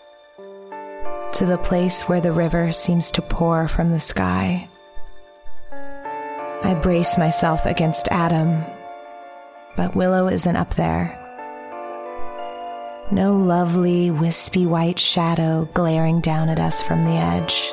to 1.33 1.45
the 1.45 1.59
place 1.61 2.03
where 2.03 2.21
the 2.21 2.31
river 2.31 2.71
seems 2.71 3.11
to 3.11 3.21
pour 3.21 3.67
from 3.67 3.89
the 3.89 3.99
sky. 3.99 4.67
I 5.71 6.73
brace 6.81 7.17
myself 7.17 7.65
against 7.65 8.07
Adam, 8.09 8.63
but 9.75 9.95
Willow 9.95 10.27
isn't 10.27 10.55
up 10.55 10.75
there. 10.75 11.21
No 13.11 13.35
lovely, 13.37 14.09
wispy 14.09 14.65
white 14.65 14.97
shadow 14.97 15.69
glaring 15.75 16.21
down 16.21 16.49
at 16.49 16.59
us 16.59 16.81
from 16.81 17.03
the 17.03 17.11
edge. 17.11 17.71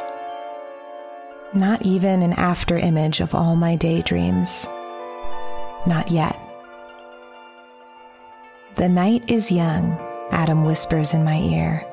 Not 1.54 1.82
even 1.82 2.22
an 2.22 2.34
after 2.34 2.76
image 2.76 3.20
of 3.20 3.34
all 3.34 3.56
my 3.56 3.76
daydreams. 3.76 4.66
Not 5.86 6.10
yet. 6.10 6.38
The 8.76 8.88
night 8.88 9.28
is 9.28 9.52
young, 9.52 9.98
Adam 10.30 10.64
whispers 10.64 11.12
in 11.12 11.24
my 11.24 11.36
ear, 11.36 11.86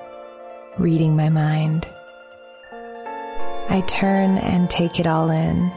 reading 0.77 1.13
my 1.13 1.27
mind. 1.27 1.85
I 3.67 3.83
turn 3.85 4.37
and 4.37 4.69
take 4.69 4.97
it 4.97 5.05
all 5.05 5.29
in. 5.29 5.71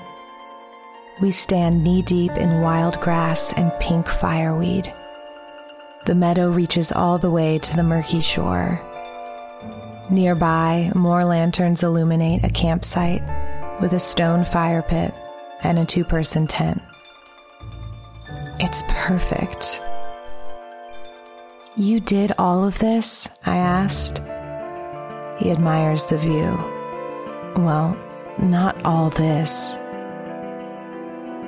We 1.21 1.33
stand 1.33 1.83
knee 1.83 2.03
deep 2.03 2.31
in 2.33 2.61
wild 2.61 3.01
grass 3.01 3.53
and 3.53 3.73
pink 3.81 4.07
fireweed. 4.07 4.93
The 6.07 6.15
meadow 6.15 6.51
reaches 6.51 6.93
all 6.93 7.19
the 7.19 7.33
way 7.33 7.59
to 7.59 7.77
the 7.77 7.83
murky 7.83 8.21
shore. 8.21 8.81
Nearby, 10.09 10.93
more 10.95 11.25
lanterns 11.25 11.83
illuminate 11.83 12.45
a 12.45 12.49
campsite 12.49 13.23
with 13.81 13.93
a 13.93 14.01
stone 14.01 14.45
fire 14.45 14.83
pit 14.83 15.13
and 15.65 15.81
a 15.81 15.85
two 15.85 16.05
person 16.05 16.47
tent. 16.47 16.81
It's 18.61 18.85
perfect. 18.87 19.81
You 21.75 22.01
did 22.01 22.33
all 22.37 22.65
of 22.65 22.79
this? 22.81 23.31
I 23.47 23.57
asked. 23.57 24.19
He 25.39 25.51
admires 25.51 26.05
the 26.05 26.19
view. 26.19 26.53
Well, 27.57 27.97
not 28.39 28.85
all 28.85 29.09
this. 29.09 29.73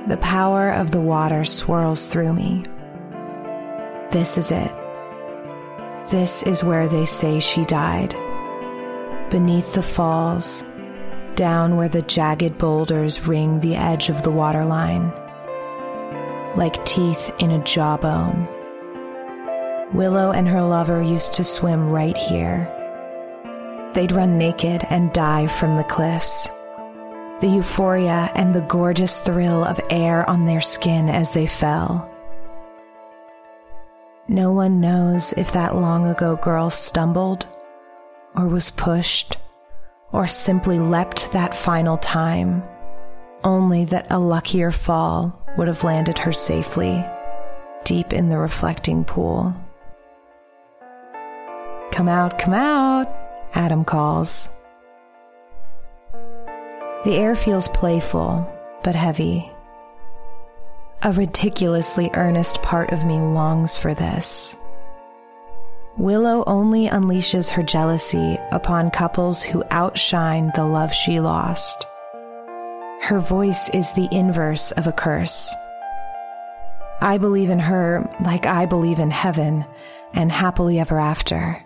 The 0.08 0.18
power 0.22 0.70
of 0.70 0.92
the 0.92 1.00
water 1.00 1.44
swirls 1.44 2.06
through 2.06 2.32
me. 2.32 2.64
This 4.12 4.38
is 4.38 4.50
it. 4.50 4.72
This 6.08 6.42
is 6.44 6.64
where 6.64 6.88
they 6.88 7.04
say 7.04 7.38
she 7.38 7.66
died. 7.66 8.16
Beneath 9.28 9.74
the 9.74 9.82
falls, 9.82 10.64
down 11.34 11.76
where 11.76 11.90
the 11.90 12.00
jagged 12.00 12.56
boulders 12.56 13.26
ring 13.26 13.60
the 13.60 13.76
edge 13.76 14.08
of 14.08 14.22
the 14.22 14.30
waterline, 14.30 15.12
like 16.56 16.82
teeth 16.86 17.30
in 17.40 17.50
a 17.50 17.62
jawbone. 17.62 18.48
Willow 19.92 20.32
and 20.32 20.48
her 20.48 20.62
lover 20.62 21.02
used 21.02 21.34
to 21.34 21.44
swim 21.44 21.90
right 21.90 22.16
here. 22.16 22.70
They'd 23.94 24.12
run 24.12 24.38
naked 24.38 24.84
and 24.90 25.12
dive 25.12 25.52
from 25.52 25.76
the 25.76 25.84
cliffs. 25.84 26.48
The 27.40 27.48
euphoria 27.48 28.30
and 28.34 28.54
the 28.54 28.62
gorgeous 28.62 29.18
thrill 29.18 29.62
of 29.62 29.80
air 29.90 30.28
on 30.28 30.46
their 30.46 30.60
skin 30.60 31.08
as 31.08 31.32
they 31.32 31.46
fell. 31.46 32.10
No 34.26 34.52
one 34.52 34.80
knows 34.80 35.32
if 35.34 35.52
that 35.52 35.76
long 35.76 36.08
ago 36.08 36.36
girl 36.36 36.70
stumbled, 36.70 37.46
or 38.34 38.48
was 38.48 38.70
pushed, 38.70 39.36
or 40.12 40.26
simply 40.26 40.78
leapt 40.78 41.30
that 41.32 41.56
final 41.56 41.98
time, 41.98 42.62
only 43.44 43.84
that 43.84 44.06
a 44.10 44.18
luckier 44.18 44.72
fall 44.72 45.38
would 45.58 45.68
have 45.68 45.84
landed 45.84 46.18
her 46.18 46.32
safely 46.32 47.04
deep 47.84 48.12
in 48.12 48.30
the 48.30 48.38
reflecting 48.38 49.04
pool. 49.04 49.54
Come 51.94 52.08
out, 52.08 52.40
come 52.40 52.54
out, 52.54 53.06
Adam 53.54 53.84
calls. 53.84 54.48
The 57.04 57.14
air 57.14 57.36
feels 57.36 57.68
playful, 57.68 58.52
but 58.82 58.96
heavy. 58.96 59.48
A 61.04 61.12
ridiculously 61.12 62.10
earnest 62.14 62.60
part 62.62 62.90
of 62.90 63.04
me 63.04 63.20
longs 63.20 63.76
for 63.76 63.94
this. 63.94 64.56
Willow 65.96 66.42
only 66.48 66.88
unleashes 66.88 67.50
her 67.50 67.62
jealousy 67.62 68.38
upon 68.50 68.90
couples 68.90 69.44
who 69.44 69.62
outshine 69.70 70.50
the 70.56 70.64
love 70.64 70.92
she 70.92 71.20
lost. 71.20 71.86
Her 73.02 73.20
voice 73.20 73.68
is 73.68 73.92
the 73.92 74.08
inverse 74.10 74.72
of 74.72 74.88
a 74.88 74.92
curse. 74.92 75.54
I 77.00 77.18
believe 77.18 77.50
in 77.50 77.60
her 77.60 78.10
like 78.20 78.46
I 78.46 78.66
believe 78.66 78.98
in 78.98 79.12
heaven 79.12 79.64
and 80.12 80.32
happily 80.32 80.80
ever 80.80 80.98
after. 80.98 81.63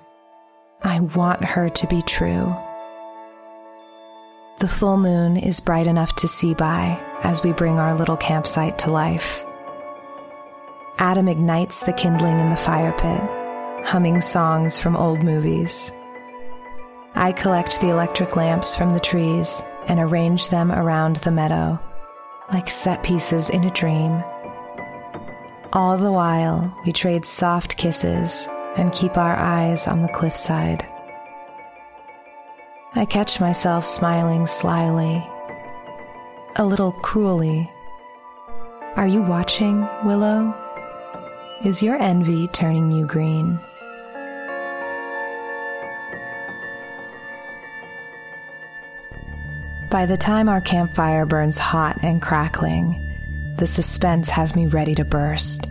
I 0.83 1.01
want 1.01 1.45
her 1.45 1.69
to 1.69 1.87
be 1.89 2.03
true. 2.03 2.55
The 4.61 4.69
full 4.69 4.97
moon 4.97 5.37
is 5.37 5.61
bright 5.61 5.87
enough 5.87 6.15
to 6.17 6.29
see 6.29 6.55
by 6.55 7.01
as 7.23 7.43
we 7.43 7.53
bring 7.53 7.79
our 7.79 7.97
little 7.97 8.17
campsite 8.17 8.79
to 8.81 8.91
life. 8.91 9.45
Adam 10.99 11.29
ignites 11.29 11.81
the 11.81 11.93
kindling 11.93 12.39
in 12.39 12.51
the 12.51 12.57
fire 12.57 12.93
pit, 12.93 13.87
humming 13.87 14.21
songs 14.21 14.79
from 14.79 14.97
old 14.97 15.23
movies. 15.23 15.93
I 17.15 17.33
collect 17.33 17.81
the 17.81 17.91
electric 17.91 18.37
lamps 18.37 18.75
from 18.75 18.91
the 18.91 19.01
trees 19.01 19.63
and 19.87 19.99
arrange 19.99 20.49
them 20.49 20.71
around 20.71 21.17
the 21.17 21.33
meadow, 21.33 21.81
like 22.53 22.69
set 22.69 23.03
pieces 23.03 23.51
in 23.51 23.65
a 23.65 23.71
dream. 23.71 24.23
All 25.73 25.99
the 25.99 26.13
while, 26.13 26.73
we 26.85 26.93
trade 26.93 27.25
soft 27.25 27.77
kisses 27.77 28.49
and 28.77 28.93
keep 28.93 29.17
our 29.17 29.37
eyes 29.37 29.89
on 29.89 30.03
the 30.03 30.09
cliffside. 30.09 30.87
I 32.95 33.05
catch 33.05 33.41
myself 33.41 33.85
smiling 33.85 34.47
slyly, 34.47 35.25
a 36.57 36.65
little 36.65 36.93
cruelly. 36.93 37.71
Are 38.97 39.07
you 39.07 39.23
watching, 39.23 39.87
Willow? 40.05 40.55
Is 41.65 41.83
your 41.83 41.97
envy 42.01 42.49
turning 42.49 42.91
you 42.91 43.07
green? 43.07 43.59
By 49.91 50.05
the 50.05 50.17
time 50.19 50.49
our 50.49 50.61
campfire 50.61 51.25
burns 51.25 51.57
hot 51.57 51.99
and 52.03 52.21
crackling, 52.21 53.05
the 53.57 53.67
suspense 53.67 54.29
has 54.29 54.55
me 54.55 54.67
ready 54.67 54.95
to 54.95 55.05
burst. 55.05 55.67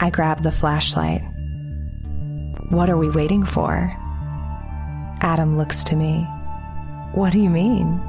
I 0.00 0.10
grab 0.10 0.42
the 0.42 0.52
flashlight. 0.52 1.22
What 2.70 2.88
are 2.88 2.96
we 2.96 3.10
waiting 3.10 3.44
for? 3.44 3.92
Adam 5.20 5.56
looks 5.56 5.84
to 5.84 5.96
me. 5.96 6.26
What 7.12 7.32
do 7.32 7.38
you 7.38 7.50
mean? 7.50 8.00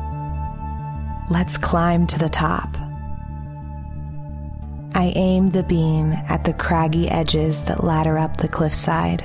Let's 1.29 1.57
climb 1.57 2.07
to 2.07 2.19
the 2.19 2.29
top. 2.29 2.77
I 4.93 5.11
aim 5.15 5.51
the 5.51 5.63
beam 5.63 6.13
at 6.13 6.45
the 6.45 6.53
craggy 6.53 7.09
edges 7.09 7.65
that 7.65 7.83
ladder 7.83 8.17
up 8.17 8.37
the 8.37 8.47
cliffside. 8.47 9.21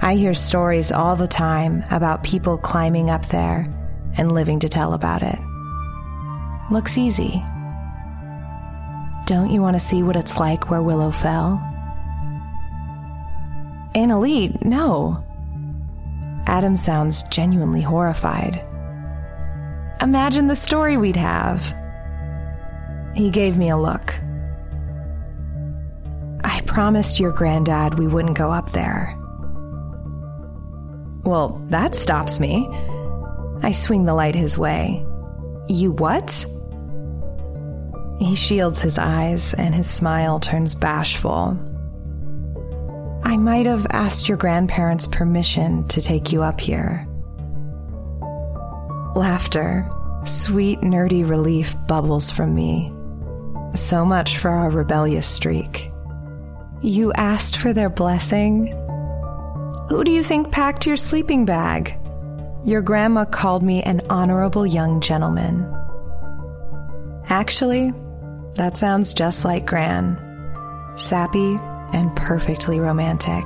I 0.00 0.14
hear 0.14 0.32
stories 0.32 0.92
all 0.92 1.16
the 1.16 1.26
time 1.26 1.84
about 1.90 2.22
people 2.22 2.56
climbing 2.56 3.10
up 3.10 3.26
there 3.28 3.66
and 4.16 4.30
living 4.30 4.60
to 4.60 4.68
tell 4.68 4.92
about 4.92 5.22
it. 5.22 5.38
Looks 6.70 6.96
easy. 6.96 7.42
Don't 9.26 9.50
you 9.50 9.60
want 9.60 9.74
to 9.74 9.80
see 9.80 10.02
what 10.04 10.16
it's 10.16 10.38
like 10.38 10.70
where 10.70 10.82
Willow 10.82 11.10
fell? 11.10 11.67
Annalie, 13.98 14.64
no. 14.64 15.24
Adam 16.46 16.76
sounds 16.76 17.24
genuinely 17.24 17.82
horrified. 17.82 18.64
Imagine 20.00 20.46
the 20.46 20.54
story 20.54 20.96
we'd 20.96 21.16
have. 21.16 21.60
He 23.16 23.28
gave 23.30 23.58
me 23.58 23.70
a 23.70 23.76
look. 23.76 24.14
I 26.44 26.60
promised 26.64 27.18
your 27.18 27.32
granddad 27.32 27.98
we 27.98 28.06
wouldn't 28.06 28.38
go 28.38 28.52
up 28.52 28.70
there. 28.70 29.16
Well, 31.24 31.60
that 31.66 31.96
stops 31.96 32.38
me. 32.38 32.68
I 33.62 33.72
swing 33.72 34.04
the 34.04 34.14
light 34.14 34.36
his 34.36 34.56
way. 34.56 35.04
You 35.68 35.90
what? 35.90 36.46
He 38.20 38.36
shields 38.36 38.80
his 38.80 38.96
eyes 38.96 39.54
and 39.54 39.74
his 39.74 39.90
smile 39.90 40.38
turns 40.38 40.76
bashful. 40.76 41.58
I 43.28 43.36
might 43.36 43.66
have 43.66 43.86
asked 43.90 44.26
your 44.26 44.38
grandparents' 44.38 45.06
permission 45.06 45.86
to 45.88 46.00
take 46.00 46.32
you 46.32 46.42
up 46.42 46.58
here. 46.58 47.06
Laughter, 49.14 49.86
sweet, 50.24 50.80
nerdy 50.80 51.28
relief 51.28 51.74
bubbles 51.86 52.30
from 52.30 52.54
me. 52.54 52.90
So 53.74 54.06
much 54.06 54.38
for 54.38 54.48
our 54.48 54.70
rebellious 54.70 55.26
streak. 55.26 55.90
You 56.80 57.12
asked 57.12 57.58
for 57.58 57.74
their 57.74 57.90
blessing? 57.90 58.68
Who 59.90 60.04
do 60.04 60.10
you 60.10 60.22
think 60.22 60.50
packed 60.50 60.86
your 60.86 60.96
sleeping 60.96 61.44
bag? 61.44 61.98
Your 62.64 62.80
grandma 62.80 63.26
called 63.26 63.62
me 63.62 63.82
an 63.82 64.00
honorable 64.08 64.64
young 64.66 65.02
gentleman. 65.02 65.70
Actually, 67.26 67.92
that 68.54 68.78
sounds 68.78 69.12
just 69.12 69.44
like 69.44 69.66
Gran. 69.66 70.16
Sappy 70.96 71.58
and 71.92 72.14
perfectly 72.14 72.80
romantic. 72.80 73.44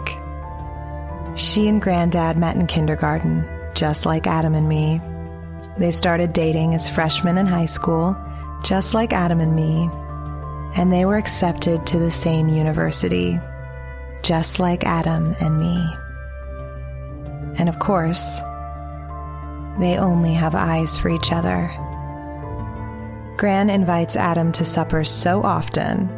She 1.37 1.69
and 1.69 1.81
Granddad 1.81 2.37
met 2.37 2.57
in 2.57 2.67
kindergarten, 2.67 3.49
just 3.75 4.05
like 4.05 4.27
Adam 4.27 4.55
and 4.55 4.69
me. 4.69 5.01
They 5.79 5.91
started 5.91 6.33
dating 6.33 6.75
as 6.75 6.89
freshmen 6.89 7.39
in 7.39 7.47
high 7.47 7.67
school, 7.67 8.17
just 8.65 8.95
like 8.95 9.13
Adam 9.13 9.41
and 9.41 9.57
me. 9.57 9.89
And 10.75 10.93
they 10.93 11.05
were 11.05 11.17
accepted 11.17 11.87
to 11.87 11.99
the 11.99 12.11
same 12.11 12.49
university, 12.49 13.39
just 14.23 14.59
like 14.59 14.85
Adam 14.85 15.35
and 15.41 15.59
me. 15.59 15.87
And 17.59 17.69
of 17.69 17.79
course, 17.79 18.41
they 19.79 19.97
only 19.99 20.35
have 20.35 20.55
eyes 20.55 20.97
for 20.99 21.09
each 21.09 21.33
other. 21.33 21.71
Gran 23.39 23.71
invites 23.71 24.17
Adam 24.17 24.53
to 24.53 24.65
supper 24.65 25.05
so 25.05 25.43
often, 25.43 26.09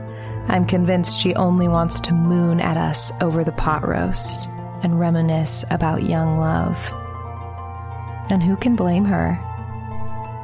I'm 0.49 0.67
convinced 0.67 1.19
she 1.19 1.35
only 1.35 1.69
wants 1.69 2.01
to 2.01 2.15
moon 2.15 2.61
at 2.61 2.77
us 2.77 3.13
over 3.21 3.45
the 3.45 3.53
pot 3.53 3.87
roast 3.87 4.47
and 4.83 5.01
reminisce 5.01 5.65
about 5.71 6.03
young 6.03 6.39
love. 6.39 6.93
And 8.31 8.43
who 8.43 8.57
can 8.57 8.77
blame 8.77 9.05
her? 9.05 9.39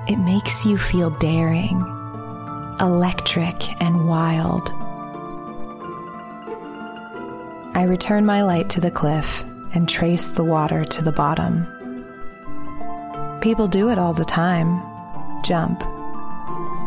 It 0.08 0.16
makes 0.16 0.64
you 0.64 0.78
feel 0.78 1.10
daring, 1.10 1.80
electric, 2.80 3.80
and 3.82 4.08
wild. 4.08 4.70
I 7.76 7.84
return 7.84 8.26
my 8.26 8.42
light 8.42 8.70
to 8.70 8.80
the 8.80 8.90
cliff 8.90 9.44
and 9.72 9.88
trace 9.88 10.30
the 10.30 10.44
water 10.44 10.84
to 10.84 11.02
the 11.02 11.12
bottom. 11.12 11.66
People 13.40 13.68
do 13.68 13.90
it 13.90 13.98
all 13.98 14.12
the 14.12 14.24
time 14.24 14.82
jump 15.42 15.80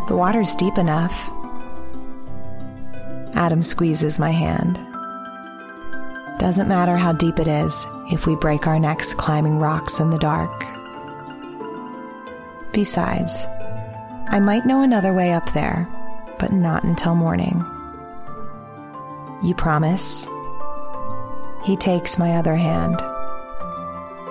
the 0.08 0.16
water's 0.16 0.56
deep 0.56 0.78
enough. 0.78 1.32
Adam 3.34 3.64
squeezes 3.64 4.20
my 4.20 4.32
hand. 4.32 4.80
Doesn't 6.40 6.68
matter 6.68 6.98
how 6.98 7.14
deep 7.14 7.40
it 7.40 7.48
is 7.48 7.86
if 8.12 8.28
we 8.28 8.36
break 8.36 8.68
our 8.68 8.80
necks 8.80 9.14
climbing 9.14 9.60
rocks 9.60 10.00
in 10.00 10.10
the 10.10 10.18
dark. 10.18 10.52
Besides, 12.74 13.48
I 14.28 14.40
might 14.40 14.66
know 14.66 14.82
another 14.82 15.14
way 15.14 15.32
up 15.34 15.54
there, 15.54 15.88
but 16.40 16.52
not 16.52 16.84
until 16.84 17.16
morning. 17.16 17.64
You 19.44 19.54
promise? 19.56 20.28
He 21.64 21.76
takes 21.78 22.18
my 22.18 22.36
other 22.38 22.56
hand. 22.56 23.00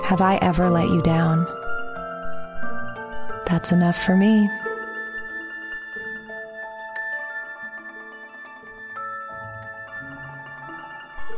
Have 0.04 0.20
I 0.20 0.38
ever 0.42 0.68
let 0.70 0.88
you 0.88 1.00
down? 1.02 1.46
That's 3.46 3.72
enough 3.72 3.96
for 3.96 4.16
me. 4.16 4.50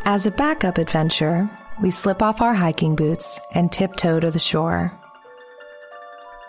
As 0.06 0.26
a 0.26 0.30
backup 0.30 0.76
adventure, 0.76 1.48
we 1.80 1.90
slip 1.90 2.22
off 2.22 2.42
our 2.42 2.52
hiking 2.52 2.94
boots 2.94 3.40
and 3.54 3.72
tiptoe 3.72 4.20
to 4.20 4.30
the 4.30 4.38
shore. 4.38 4.92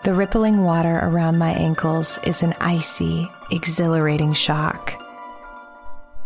The 0.04 0.12
rippling 0.12 0.62
water 0.62 1.00
around 1.02 1.38
my 1.38 1.52
ankles 1.52 2.18
is 2.26 2.42
an 2.42 2.54
icy, 2.60 3.30
exhilarating 3.50 4.34
shock. 4.34 5.02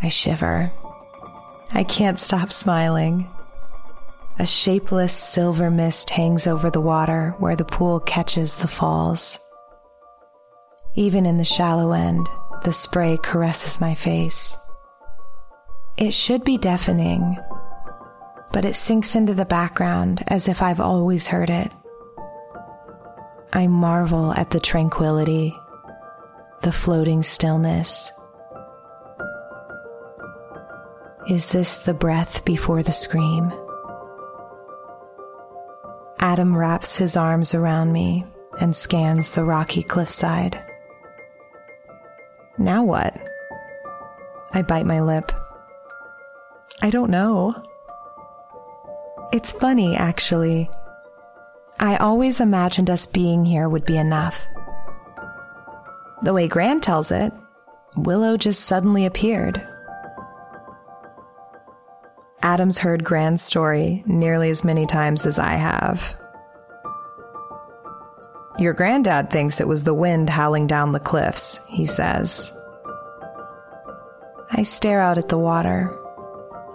I 0.02 0.08
shiver, 0.08 0.72
I 1.72 1.84
can't 1.84 2.18
stop 2.18 2.50
smiling. 2.50 3.30
A 4.40 4.46
shapeless 4.46 5.12
silver 5.12 5.70
mist 5.70 6.10
hangs 6.10 6.48
over 6.48 6.68
the 6.68 6.80
water 6.80 7.36
where 7.38 7.54
the 7.54 7.64
pool 7.64 8.00
catches 8.00 8.56
the 8.56 8.66
falls. 8.66 9.38
Even 10.96 11.26
in 11.26 11.38
the 11.38 11.44
shallow 11.44 11.92
end, 11.92 12.28
the 12.64 12.72
spray 12.72 13.18
caresses 13.22 13.80
my 13.80 13.94
face. 13.94 14.56
It 16.00 16.14
should 16.14 16.44
be 16.44 16.56
deafening, 16.56 17.36
but 18.52 18.64
it 18.64 18.74
sinks 18.74 19.14
into 19.14 19.34
the 19.34 19.44
background 19.44 20.24
as 20.28 20.48
if 20.48 20.62
I've 20.62 20.80
always 20.80 21.28
heard 21.28 21.50
it. 21.50 21.70
I 23.52 23.66
marvel 23.66 24.32
at 24.32 24.48
the 24.48 24.60
tranquility, 24.60 25.54
the 26.62 26.72
floating 26.72 27.22
stillness. 27.22 28.10
Is 31.28 31.52
this 31.52 31.80
the 31.80 31.92
breath 31.92 32.46
before 32.46 32.82
the 32.82 32.92
scream? 32.92 33.52
Adam 36.18 36.56
wraps 36.56 36.96
his 36.96 37.14
arms 37.14 37.54
around 37.54 37.92
me 37.92 38.24
and 38.58 38.74
scans 38.74 39.34
the 39.34 39.44
rocky 39.44 39.82
cliffside. 39.82 40.58
Now 42.56 42.84
what? 42.84 43.14
I 44.54 44.62
bite 44.62 44.86
my 44.86 45.00
lip. 45.00 45.30
I 46.82 46.90
don't 46.90 47.10
know. 47.10 47.54
It's 49.32 49.52
funny, 49.52 49.96
actually. 49.96 50.70
I 51.78 51.96
always 51.96 52.40
imagined 52.40 52.90
us 52.90 53.06
being 53.06 53.44
here 53.44 53.68
would 53.68 53.84
be 53.84 53.96
enough. 53.96 54.46
The 56.22 56.32
way 56.32 56.48
Gran 56.48 56.80
tells 56.80 57.10
it, 57.10 57.32
Willow 57.96 58.36
just 58.36 58.62
suddenly 58.62 59.06
appeared. 59.06 59.66
Adam's 62.42 62.78
heard 62.78 63.04
Gran's 63.04 63.42
story 63.42 64.02
nearly 64.06 64.50
as 64.50 64.64
many 64.64 64.86
times 64.86 65.26
as 65.26 65.38
I 65.38 65.52
have. 65.52 66.14
Your 68.58 68.72
granddad 68.74 69.30
thinks 69.30 69.60
it 69.60 69.68
was 69.68 69.84
the 69.84 69.94
wind 69.94 70.28
howling 70.28 70.66
down 70.66 70.92
the 70.92 71.00
cliffs, 71.00 71.60
he 71.68 71.84
says. 71.84 72.52
I 74.50 74.64
stare 74.64 75.00
out 75.00 75.16
at 75.16 75.28
the 75.28 75.38
water, 75.38 75.96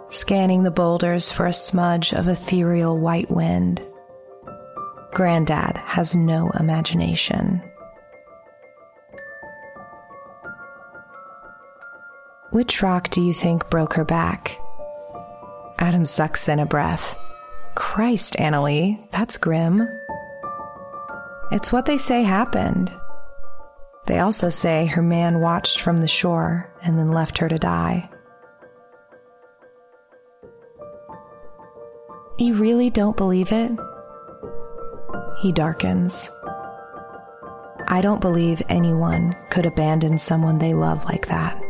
scanning 0.10 0.64
the 0.64 0.72
boulders 0.72 1.32
for 1.32 1.46
a 1.46 1.54
smudge 1.54 2.14
of 2.14 2.28
ethereal 2.28 2.98
white 2.98 3.30
wind. 3.30 3.82
Granddad 5.14 5.78
has 5.78 6.16
no 6.16 6.50
imagination. 6.52 7.62
Which 12.52 12.82
rock 12.82 13.10
do 13.10 13.22
you 13.22 13.34
think 13.34 13.70
broke 13.70 13.94
her 13.94 14.06
back? 14.06 14.58
Adam 15.80 16.06
sucks 16.06 16.48
in 16.48 16.60
a 16.60 16.66
breath. 16.66 17.18
Christ, 17.76 18.36
Annalie, 18.40 19.10
that's 19.12 19.38
grim. 19.38 19.88
It's 21.52 21.72
what 21.72 21.86
they 21.86 21.98
say 21.98 22.24
happened. 22.24 22.92
They 24.06 24.20
also 24.20 24.50
say 24.50 24.86
her 24.86 25.02
man 25.02 25.42
watched 25.42 25.82
from 25.82 25.98
the 25.98 26.08
shore 26.08 26.72
and 26.82 26.98
then 26.98 27.08
left 27.08 27.40
her 27.40 27.50
to 27.50 27.58
die. 27.58 28.10
You 32.38 32.56
really 32.56 32.90
don't 32.90 33.16
believe 33.16 33.54
it? 33.54 33.72
He 35.42 35.54
darkens. 35.54 36.30
I 37.88 38.02
don't 38.02 38.20
believe 38.20 38.62
anyone 38.68 39.36
could 39.50 39.66
abandon 39.66 40.18
someone 40.18 40.58
they 40.58 40.74
love 40.74 41.06
like 41.06 41.28
that. 41.28 41.62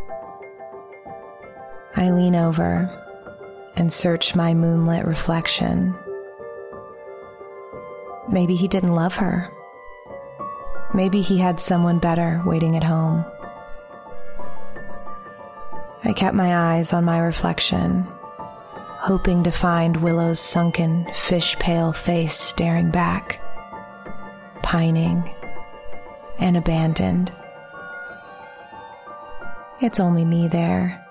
I 1.95 2.09
lean 2.09 2.35
over 2.35 2.89
and 3.75 3.93
search 3.93 4.35
my 4.35 4.55
moonlit 4.55 5.05
reflection. 5.05 5.95
Maybe 8.31 8.55
he 8.55 8.67
didn't 8.67 8.95
love 8.95 9.15
her. 9.17 9.51
Maybe 10.95 11.21
he 11.21 11.37
had 11.37 11.59
someone 11.59 11.99
better 11.99 12.41
waiting 12.43 12.75
at 12.75 12.83
home. 12.83 13.23
I 16.03 16.13
kept 16.13 16.35
my 16.35 16.55
eyes 16.55 16.91
on 16.93 17.03
my 17.03 17.19
reflection, 17.19 18.07
hoping 19.05 19.43
to 19.43 19.51
find 19.51 19.97
Willow's 19.97 20.39
sunken, 20.39 21.05
fish 21.13 21.55
pale 21.59 21.93
face 21.93 22.33
staring 22.33 22.89
back, 22.89 23.39
pining 24.63 25.23
and 26.39 26.57
abandoned. 26.57 27.31
It's 29.79 29.99
only 29.99 30.25
me 30.25 30.47
there, 30.47 31.05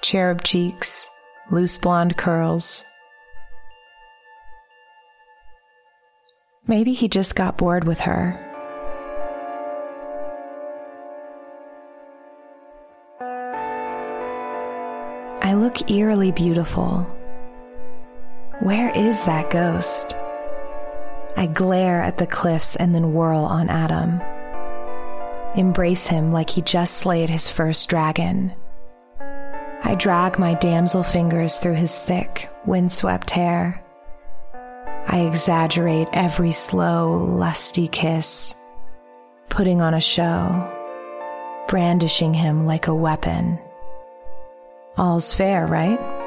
cherub 0.00 0.44
cheeks, 0.44 1.08
loose 1.50 1.76
blonde 1.76 2.16
curls. 2.16 2.84
Maybe 6.68 6.92
he 6.92 7.08
just 7.08 7.34
got 7.34 7.58
bored 7.58 7.82
with 7.82 7.98
her 7.98 8.46
I 15.42 15.54
look 15.54 15.90
eerily 15.90 16.30
beautiful. 16.30 17.04
Where 18.60 18.90
is 18.90 19.24
that 19.24 19.48
ghost? 19.48 20.14
I 21.34 21.46
glare 21.46 22.02
at 22.02 22.18
the 22.18 22.26
cliffs 22.26 22.76
and 22.76 22.94
then 22.94 23.14
whirl 23.14 23.44
on 23.44 23.70
Adam. 23.70 24.20
Embrace 25.56 26.06
him 26.06 26.30
like 26.30 26.50
he 26.50 26.60
just 26.60 26.98
slayed 26.98 27.30
his 27.30 27.48
first 27.48 27.88
dragon. 27.88 28.52
I 29.82 29.94
drag 29.98 30.38
my 30.38 30.52
damsel 30.52 31.02
fingers 31.02 31.58
through 31.58 31.76
his 31.76 31.98
thick, 31.98 32.50
windswept 32.66 33.30
hair. 33.30 33.82
I 35.06 35.20
exaggerate 35.20 36.08
every 36.12 36.52
slow, 36.52 37.24
lusty 37.24 37.88
kiss, 37.88 38.54
putting 39.48 39.80
on 39.80 39.94
a 39.94 40.02
show, 40.02 40.70
brandishing 41.66 42.34
him 42.34 42.66
like 42.66 42.88
a 42.88 42.94
weapon. 42.94 43.58
All's 44.98 45.32
fair, 45.32 45.66
right? 45.66 46.19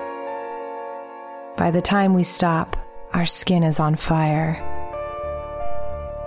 By 1.57 1.69
the 1.69 1.81
time 1.81 2.15
we 2.15 2.23
stop, 2.23 2.75
our 3.13 3.27
skin 3.27 3.63
is 3.63 3.79
on 3.79 3.95
fire. 3.95 4.57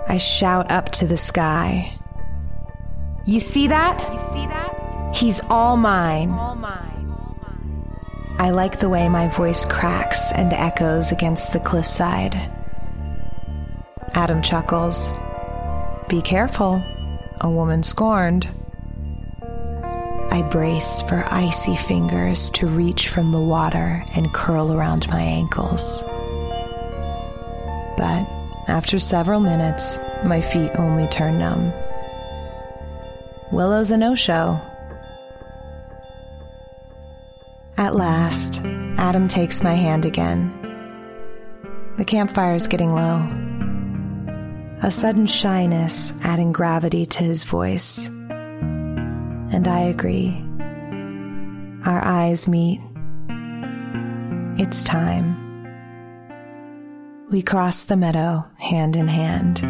I 0.07 0.17
shout 0.17 0.71
up 0.71 0.89
to 0.93 1.05
the 1.05 1.17
sky. 1.17 1.99
You 3.25 3.41
see 3.41 3.67
that? 3.67 4.13
You 4.13 4.19
see 4.19 4.47
that? 4.47 5.13
He's 5.13 5.41
all 5.49 5.75
mine. 5.75 6.29
All 6.31 6.55
mine. 6.55 6.93
I 8.39 8.51
like 8.51 8.79
the 8.79 8.87
way 8.87 9.09
my 9.09 9.27
voice 9.27 9.65
cracks 9.65 10.31
and 10.31 10.53
echoes 10.53 11.11
against 11.11 11.51
the 11.51 11.59
cliffside. 11.59 12.35
Adam 14.13 14.41
chuckles. 14.41 15.13
Be 16.07 16.21
careful, 16.21 16.81
a 17.41 17.49
woman 17.49 17.83
scorned. 17.83 18.47
I 20.29 20.41
brace 20.41 21.01
for 21.03 21.25
icy 21.27 21.75
fingers 21.75 22.49
to 22.51 22.67
reach 22.67 23.07
from 23.07 23.31
the 23.31 23.39
water 23.39 24.03
and 24.13 24.33
curl 24.33 24.73
around 24.73 25.07
my 25.07 25.21
ankles. 25.21 26.03
But 27.97 28.27
after 28.67 28.99
several 28.99 29.39
minutes, 29.39 29.97
my 30.25 30.41
feet 30.41 30.71
only 30.75 31.07
turn 31.07 31.39
numb. 31.39 31.71
Willow's 33.51 33.91
a 33.91 33.97
no 33.97 34.15
show. 34.15 34.59
At 37.77 37.95
last, 37.95 38.61
Adam 38.97 39.27
takes 39.27 39.63
my 39.63 39.75
hand 39.75 40.05
again. 40.05 40.53
The 41.97 42.05
campfire's 42.05 42.67
getting 42.67 42.93
low. 42.93 43.25
A 44.83 44.91
sudden 44.91 45.25
shyness 45.25 46.13
adding 46.21 46.51
gravity 46.51 47.05
to 47.05 47.23
his 47.23 47.45
voice 47.45 48.11
and 49.51 49.67
I 49.67 49.79
agree. 49.81 50.29
Our 51.85 52.03
eyes 52.03 52.47
meet. 52.47 52.81
It's 54.59 54.83
time. 54.83 55.35
We 57.29 57.41
cross 57.41 57.83
the 57.83 57.95
meadow 57.95 58.45
hand 58.59 58.95
in 58.95 59.07
hand. 59.07 59.63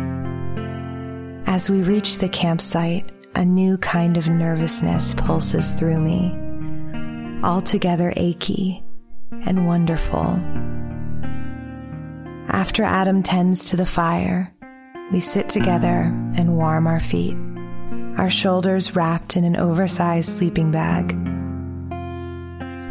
As 1.48 1.70
we 1.70 1.82
reach 1.82 2.18
the 2.18 2.30
campsite, 2.30 3.12
a 3.36 3.46
new 3.46 3.78
kind 3.78 4.18
of 4.18 4.28
nervousness 4.30 5.13
pulses 5.13 5.74
through 5.74 6.00
me, 6.00 6.36
altogether 7.44 8.13
achy 8.16 8.84
and 9.46 9.68
wonderful. 9.68 10.40
After 12.50 12.84
Adam 12.84 13.22
tends 13.22 13.66
to 13.66 13.76
the 13.76 13.86
fire, 13.86 14.54
we 15.12 15.20
sit 15.20 15.50
together 15.50 16.04
and 16.36 16.58
warm 16.58 16.88
our 16.88 17.00
feet 17.00 17.36
our 18.17 18.30
shoulders 18.30 18.95
wrapped 18.95 19.38
in 19.38 19.43
an 19.43 19.56
oversized 19.56 20.30
sleeping 20.30 20.71
bag. 20.71 21.15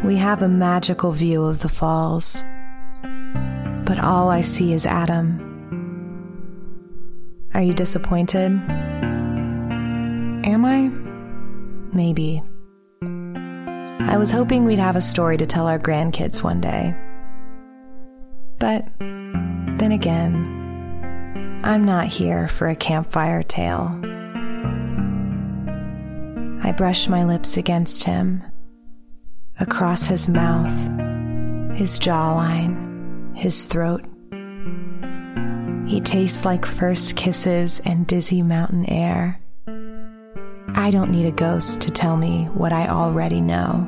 We 0.05 0.15
have 0.15 0.41
a 0.41 0.47
magical 0.47 1.11
view 1.11 1.43
of 1.43 1.59
the 1.59 1.69
falls, 1.69 2.45
but 3.85 3.99
all 3.99 4.29
I 4.29 4.41
see 4.41 4.71
is 4.71 4.85
Adam. 4.85 5.43
Are 7.53 7.61
you 7.61 7.73
disappointed? 7.73 8.51
Am 10.45 10.63
I? 10.63 10.87
Maybe. 11.93 12.41
I 13.01 14.15
was 14.17 14.31
hoping 14.31 14.63
we'd 14.63 14.79
have 14.79 14.95
a 14.95 15.01
story 15.01 15.35
to 15.37 15.45
tell 15.45 15.67
our 15.67 15.79
grandkids 15.79 16.41
one 16.41 16.61
day. 16.61 16.95
But 18.59 18.87
then 18.99 19.91
again, 19.91 21.61
I'm 21.65 21.83
not 21.85 22.07
here 22.07 22.47
for 22.47 22.69
a 22.69 22.75
campfire 22.75 23.43
tale. 23.43 23.99
I 26.63 26.71
brush 26.71 27.07
my 27.07 27.23
lips 27.23 27.55
against 27.55 28.03
him, 28.03 28.43
across 29.59 30.07
his 30.07 30.27
mouth, 30.27 30.71
his 31.77 31.99
jawline, 31.99 33.35
his 33.37 33.65
throat. 33.65 34.03
He 35.87 36.01
tastes 36.01 36.43
like 36.45 36.65
first 36.65 37.15
kisses 37.15 37.79
and 37.85 38.07
dizzy 38.07 38.41
mountain 38.41 38.85
air. 38.89 39.39
I 40.75 40.91
don't 40.91 41.11
need 41.11 41.25
a 41.25 41.31
ghost 41.31 41.81
to 41.81 41.91
tell 41.91 42.17
me 42.17 42.45
what 42.53 42.73
I 42.73 42.87
already 42.87 43.39
know. 43.39 43.87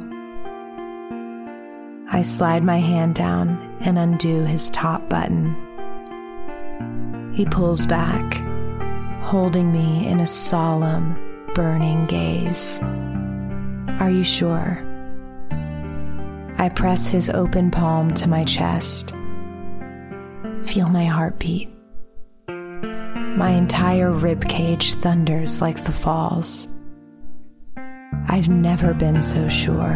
I 2.12 2.22
slide 2.22 2.64
my 2.64 2.78
hand 2.78 3.16
down 3.16 3.78
and 3.82 4.00
undo 4.00 4.46
his 4.46 4.70
top 4.70 5.10
button. 5.10 5.56
He 7.34 7.46
pulls 7.46 7.86
back, 7.86 8.34
holding 9.24 9.72
me 9.72 10.08
in 10.08 10.20
a 10.20 10.28
solemn, 10.28 11.18
burning 11.54 12.06
gaze. 12.06 12.80
Are 14.00 14.10
you 14.10 14.24
sure? 14.24 14.86
I 16.58 16.70
press 16.70 17.08
his 17.08 17.30
open 17.30 17.72
palm 17.72 18.14
to 18.16 18.28
my 18.28 18.44
chest. 18.44 19.12
Feel 20.66 20.90
my 20.90 21.06
heartbeat. 21.06 21.70
My 22.48 23.52
entire 23.52 24.12
rib 24.12 24.48
cage 24.48 24.94
thunders 24.96 25.62
like 25.62 25.84
the 25.86 25.92
falls. 25.92 26.68
I've 28.28 28.50
never 28.50 28.94
been 28.94 29.22
so 29.22 29.48
sure. 29.48 29.96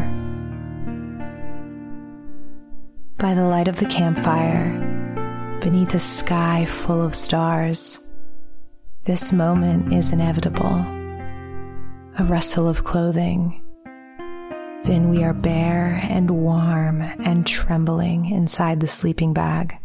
By 3.17 3.33
the 3.33 3.45
light 3.45 3.67
of 3.67 3.77
the 3.77 3.85
campfire, 3.85 5.59
beneath 5.61 5.93
a 5.93 5.99
sky 5.99 6.65
full 6.65 7.01
of 7.01 7.15
stars, 7.15 7.99
this 9.05 9.33
moment 9.33 9.93
is 9.93 10.11
inevitable. 10.11 10.92
A 12.19 12.23
rustle 12.23 12.67
of 12.67 12.83
clothing. 12.83 13.59
Then 14.83 15.09
we 15.09 15.23
are 15.23 15.33
bare 15.33 15.99
and 16.03 16.29
warm 16.29 17.01
and 17.01 17.47
trembling 17.47 18.29
inside 18.29 18.79
the 18.79 18.87
sleeping 18.87 19.33
bag. 19.33 19.75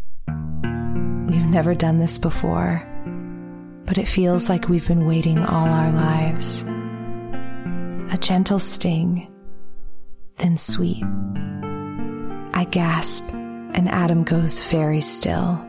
We've 1.27 1.47
never 1.47 1.75
done 1.75 1.99
this 2.01 2.19
before, 2.19 2.87
but 3.87 3.97
it 3.97 4.09
feels 4.09 4.51
like 4.51 4.69
we've 4.69 4.87
been 4.87 5.07
waiting 5.07 5.39
all 5.39 5.69
our 5.69 5.91
lives. 5.91 6.65
A 8.13 8.19
gentle 8.21 8.59
sting, 8.59 9.27
then 10.37 10.59
sweet 10.59 11.05
I 12.53 12.65
gasp, 12.71 13.25
and 13.33 13.89
Adam 13.89 14.25
goes 14.25 14.63
very 14.65 15.01
still. 15.01 15.65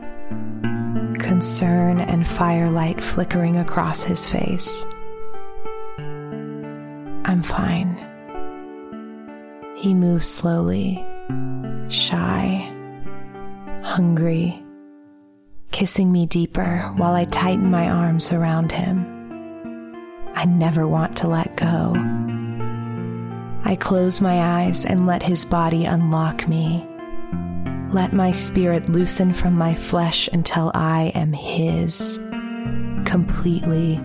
Concern 1.20 2.00
and 2.00 2.26
firelight 2.26 3.02
flickering 3.02 3.56
across 3.56 4.02
his 4.02 4.28
face. 4.28 4.84
I'm 7.30 7.44
fine. 7.44 7.94
He 9.76 9.94
moves 9.94 10.26
slowly, 10.26 11.06
shy, 11.88 12.68
hungry, 13.84 14.60
kissing 15.70 16.10
me 16.10 16.26
deeper 16.26 16.92
while 16.96 17.14
I 17.14 17.26
tighten 17.26 17.70
my 17.70 17.88
arms 17.88 18.32
around 18.32 18.72
him. 18.72 19.06
I 20.34 20.44
never 20.44 20.88
want 20.88 21.18
to 21.18 21.28
let 21.28 21.56
go. 21.56 21.94
I 23.62 23.76
close 23.76 24.20
my 24.20 24.64
eyes 24.64 24.84
and 24.84 25.06
let 25.06 25.22
his 25.22 25.44
body 25.44 25.84
unlock 25.84 26.48
me. 26.48 26.84
Let 27.92 28.12
my 28.12 28.32
spirit 28.32 28.88
loosen 28.88 29.32
from 29.32 29.54
my 29.54 29.74
flesh 29.74 30.28
until 30.32 30.72
I 30.74 31.12
am 31.14 31.32
his, 31.32 32.18
completely, 33.04 34.00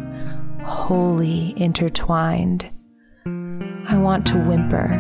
wholly 0.62 1.56
intertwined. 1.58 2.70
I 3.88 3.98
want 3.98 4.26
to 4.28 4.38
whimper. 4.38 4.94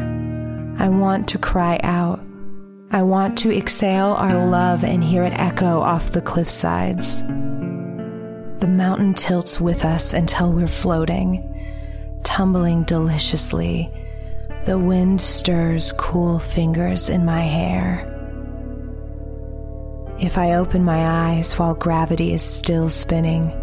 I 0.79 0.89
want 0.89 1.27
to 1.29 1.37
cry 1.37 1.79
out. 1.83 2.19
I 2.91 3.01
want 3.01 3.37
to 3.39 3.51
exhale 3.55 4.13
our 4.13 4.47
love 4.47 4.83
and 4.83 5.03
hear 5.03 5.23
it 5.23 5.33
echo 5.33 5.81
off 5.81 6.11
the 6.11 6.21
cliff 6.21 6.49
sides. 6.49 7.21
The 7.23 8.67
mountain 8.69 9.13
tilts 9.13 9.59
with 9.59 9.83
us 9.83 10.13
until 10.13 10.53
we're 10.53 10.67
floating, 10.67 12.21
tumbling 12.23 12.83
deliciously 12.83 13.91
the 14.65 14.79
wind 14.79 15.21
stirs 15.21 15.91
cool 15.91 16.39
fingers 16.39 17.07
in 17.07 17.23
my 17.23 17.41
hair. 17.41 18.11
If 20.19 20.39
I 20.39 20.55
open 20.55 20.83
my 20.83 21.05
eyes 21.05 21.53
while 21.59 21.75
gravity 21.75 22.33
is 22.33 22.41
still 22.41 22.89
spinning, 22.89 23.53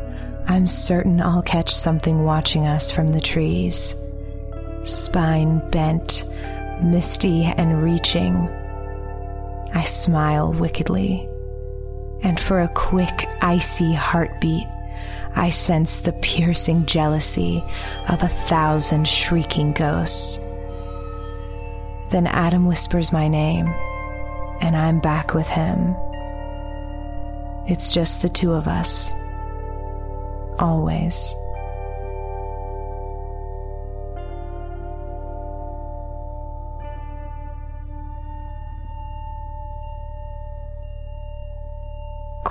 I'm 0.47 0.69
certain 0.69 1.21
I'll 1.21 1.43
catch 1.43 1.75
something 1.75 2.23
watching 2.23 2.69
us 2.69 2.93
from 2.93 3.09
the 3.09 3.21
trees. 3.21 3.97
Spine 4.85 5.59
bent, 5.71 6.25
misty 6.83 7.45
and 7.45 7.83
reaching. 7.83 8.49
I 9.75 9.85
smile 9.85 10.53
wickedly, 10.53 11.29
and 12.23 12.39
for 12.39 12.61
a 12.61 12.69
quick, 12.69 13.29
icy 13.41 13.93
heartbeat, 13.93 14.67
I 15.35 15.51
sense 15.51 16.01
the 16.01 16.13
piercing 16.13 16.87
jealousy 16.87 17.65
of 18.09 18.23
a 18.23 18.29
thousand 18.29 19.09
shrieking 19.09 19.73
ghosts. 19.73 20.39
Then 22.11 22.27
Adam 22.27 22.67
whispers 22.67 23.13
my 23.13 23.29
name, 23.29 23.69
and 24.61 24.77
I'm 24.77 25.01
back 25.01 25.33
with 25.33 25.49
him. 25.49 25.97
It's 27.67 27.95
just 27.95 28.21
the 28.21 28.29
two 28.29 28.53
of 28.53 28.69
us. 28.69 29.15
Always. 30.59 31.35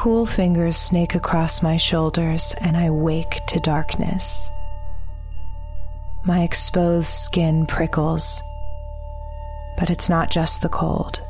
Cool 0.02 0.26
fingers 0.26 0.78
snake 0.78 1.14
across 1.14 1.62
my 1.62 1.78
shoulders, 1.78 2.56
and 2.60 2.76
I 2.76 2.90
wake 2.90 3.40
to 3.50 3.60
darkness. 3.60 4.50
My 6.24 6.42
exposed 6.42 7.08
skin 7.08 7.68
prickles 7.68 8.42
but 9.78 9.90
it's 9.90 10.10
not 10.10 10.30
just 10.30 10.62
the 10.62 10.70
cold. 10.70 11.22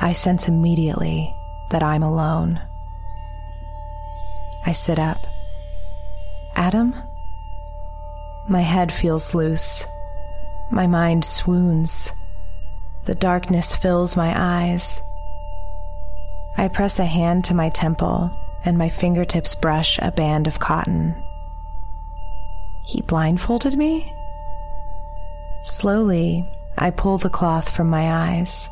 I 0.00 0.12
sense 0.12 0.48
immediately 0.48 1.34
that 1.70 1.82
I'm 1.82 2.02
alone. 2.02 2.60
I 4.64 4.72
sit 4.72 4.98
up. 4.98 5.18
Adam? 6.54 6.94
My 8.48 8.60
head 8.60 8.92
feels 8.92 9.34
loose. 9.34 9.86
My 10.70 10.86
mind 10.86 11.24
swoons. 11.24 12.12
The 13.06 13.14
darkness 13.14 13.74
fills 13.74 14.16
my 14.16 14.32
eyes. 14.36 15.00
I 16.58 16.68
press 16.68 16.98
a 16.98 17.04
hand 17.04 17.44
to 17.46 17.54
my 17.54 17.68
temple, 17.68 18.30
and 18.64 18.78
my 18.78 18.88
fingertips 18.88 19.54
brush 19.54 19.98
a 20.00 20.10
band 20.10 20.46
of 20.46 20.58
cotton. 20.58 21.14
He 22.86 23.02
blindfolded 23.02 23.76
me? 23.76 24.12
Slowly, 25.64 26.48
I 26.78 26.90
pull 26.90 27.18
the 27.18 27.28
cloth 27.28 27.70
from 27.70 27.90
my 27.90 28.10
eyes. 28.10 28.70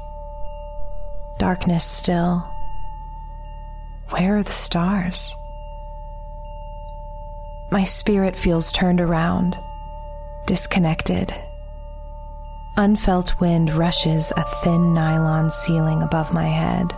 Darkness 1.38 1.85
still. 1.85 2.44
Where 4.11 4.38
are 4.38 4.42
the 4.42 4.53
stars? 4.53 5.37
My 7.70 7.85
spirit 7.85 8.37
feels 8.37 8.73
turned 8.73 9.01
around, 9.01 9.59
disconnected. 10.47 11.35
Unfelt 12.77 13.40
wind 13.40 13.75
rushes 13.75 14.33
a 14.37 14.44
thin 14.63 14.94
nylon 14.94 15.50
ceiling 15.50 16.02
above 16.02 16.33
my 16.33 16.46
head. 16.46 16.94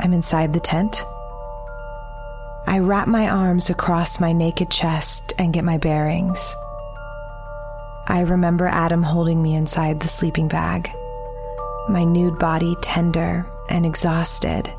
I'm 0.00 0.12
inside 0.12 0.52
the 0.52 0.60
tent. 0.60 1.04
I 2.66 2.78
wrap 2.78 3.08
my 3.08 3.28
arms 3.28 3.70
across 3.70 4.20
my 4.20 4.32
naked 4.32 4.70
chest 4.70 5.32
and 5.38 5.52
get 5.52 5.64
my 5.64 5.78
bearings. 5.78 6.54
I 8.06 8.20
remember 8.20 8.66
Adam 8.66 9.02
holding 9.02 9.42
me 9.42 9.54
inside 9.54 10.00
the 10.00 10.08
sleeping 10.08 10.48
bag, 10.48 10.90
my 11.88 12.04
nude 12.04 12.38
body 12.38 12.76
tender 12.80 13.44
and 13.68 13.84
exhausted. 13.84 14.72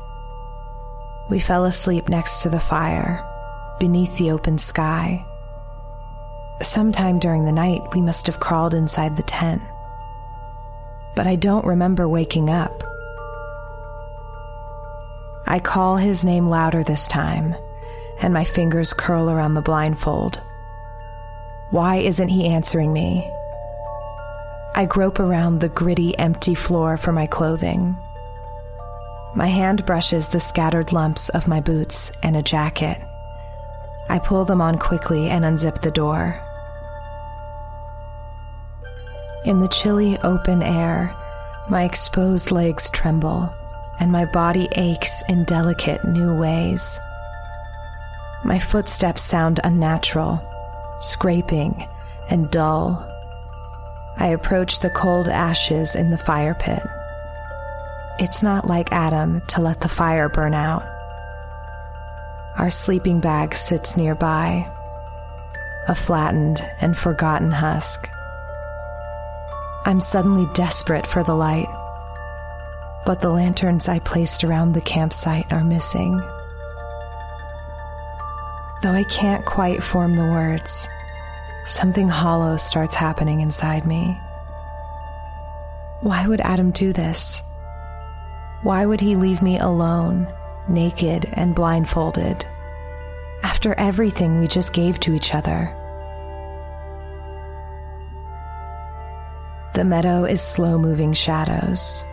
We 1.30 1.38
fell 1.38 1.64
asleep 1.64 2.08
next 2.08 2.42
to 2.42 2.48
the 2.48 2.58
fire, 2.58 3.24
beneath 3.78 4.16
the 4.18 4.30
open 4.30 4.58
sky. 4.58 5.24
Sometime 6.62 7.18
during 7.18 7.44
the 7.44 7.52
night, 7.52 7.82
we 7.94 8.00
must 8.00 8.26
have 8.26 8.40
crawled 8.40 8.74
inside 8.74 9.16
the 9.16 9.22
tent. 9.22 9.62
But 11.14 11.26
I 11.26 11.36
don't 11.36 11.64
remember 11.64 12.08
waking 12.08 12.50
up. 12.50 12.82
I 15.50 15.58
call 15.58 15.96
his 15.96 16.24
name 16.24 16.46
louder 16.46 16.84
this 16.84 17.08
time, 17.08 17.56
and 18.20 18.32
my 18.32 18.44
fingers 18.44 18.92
curl 18.92 19.28
around 19.28 19.54
the 19.54 19.60
blindfold. 19.60 20.40
Why 21.72 21.96
isn't 21.96 22.28
he 22.28 22.46
answering 22.46 22.92
me? 22.92 23.28
I 24.76 24.84
grope 24.84 25.18
around 25.18 25.58
the 25.58 25.68
gritty, 25.68 26.16
empty 26.16 26.54
floor 26.54 26.96
for 26.96 27.10
my 27.10 27.26
clothing. 27.26 27.96
My 29.34 29.48
hand 29.48 29.84
brushes 29.86 30.28
the 30.28 30.38
scattered 30.38 30.92
lumps 30.92 31.30
of 31.30 31.48
my 31.48 31.58
boots 31.58 32.12
and 32.22 32.36
a 32.36 32.44
jacket. 32.44 32.98
I 34.08 34.20
pull 34.20 34.44
them 34.44 34.60
on 34.60 34.78
quickly 34.78 35.30
and 35.30 35.44
unzip 35.44 35.80
the 35.80 35.90
door. 35.90 36.40
In 39.44 39.58
the 39.58 39.66
chilly 39.66 40.16
open 40.18 40.62
air, 40.62 41.12
my 41.68 41.82
exposed 41.82 42.52
legs 42.52 42.88
tremble 42.90 43.52
and 44.00 44.10
my 44.10 44.24
body 44.24 44.68
aches 44.76 45.22
in 45.28 45.44
delicate 45.44 46.02
new 46.04 46.34
ways. 46.34 46.98
My 48.42 48.58
footsteps 48.58 49.20
sound 49.20 49.60
unnatural, 49.62 50.40
scraping 51.00 51.86
and 52.30 52.50
dull. 52.50 53.06
I 54.16 54.28
approach 54.28 54.80
the 54.80 54.90
cold 54.90 55.28
ashes 55.28 55.94
in 55.94 56.10
the 56.10 56.18
fire 56.18 56.54
pit. 56.54 56.82
It's 58.18 58.42
not 58.42 58.66
like 58.66 58.92
Adam 58.92 59.42
to 59.48 59.60
let 59.60 59.80
the 59.80 59.88
fire 59.88 60.28
burn 60.28 60.54
out. 60.54 60.82
Our 62.58 62.70
sleeping 62.70 63.20
bag 63.20 63.54
sits 63.54 63.96
nearby, 63.96 64.66
a 65.88 65.94
flattened 65.94 66.64
and 66.80 66.96
forgotten 66.96 67.50
husk. 67.50 68.08
I'm 69.86 70.00
suddenly 70.00 70.46
desperate 70.54 71.06
for 71.06 71.22
the 71.22 71.34
light, 71.34 71.68
but 73.06 73.20
the 73.20 73.30
lanterns 73.30 73.88
I 73.88 73.98
placed 73.98 74.44
around 74.44 74.72
the 74.72 74.80
campsite 74.80 75.52
are 75.52 75.64
missing. 75.64 76.18
Though 78.82 78.92
I 78.92 79.04
can't 79.04 79.44
quite 79.44 79.82
form 79.82 80.12
the 80.14 80.24
words, 80.24 80.88
something 81.66 82.08
hollow 82.08 82.56
starts 82.56 82.94
happening 82.94 83.40
inside 83.40 83.86
me. 83.86 84.18
Why 86.00 86.26
would 86.26 86.40
Adam 86.40 86.70
do 86.70 86.92
this? 86.92 87.42
Why 88.62 88.86
would 88.86 89.00
he 89.00 89.16
leave 89.16 89.42
me 89.42 89.58
alone, 89.58 90.26
naked 90.68 91.28
and 91.32 91.54
blindfolded, 91.54 92.46
after 93.42 93.74
everything 93.74 94.38
we 94.38 94.48
just 94.48 94.72
gave 94.72 94.98
to 95.00 95.14
each 95.14 95.34
other? 95.34 95.74
The 99.74 99.84
meadow 99.84 100.24
is 100.24 100.42
slow 100.42 100.78
moving 100.78 101.12
shadows. 101.12 102.04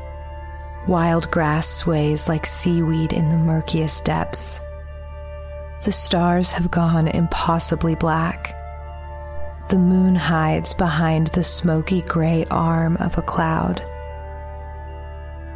Wild 0.88 1.30
grass 1.32 1.68
sways 1.68 2.30
like 2.30 2.46
seaweed 2.46 3.12
in 3.12 3.30
the 3.30 3.38
murkiest 3.38 4.06
depths. 4.06 4.62
The 5.84 5.92
stars 5.92 6.52
have 6.52 6.72
gone 6.72 7.10
impossibly 7.10 7.96
black. 7.96 8.54
The 9.70 9.80
moon 9.80 10.16
hides 10.16 10.74
behind 10.74 11.28
the 11.28 11.44
smoky 11.44 12.02
gray 12.04 12.46
arm 12.50 12.96
of 12.98 13.18
a 13.18 13.22
cloud. 13.22 13.84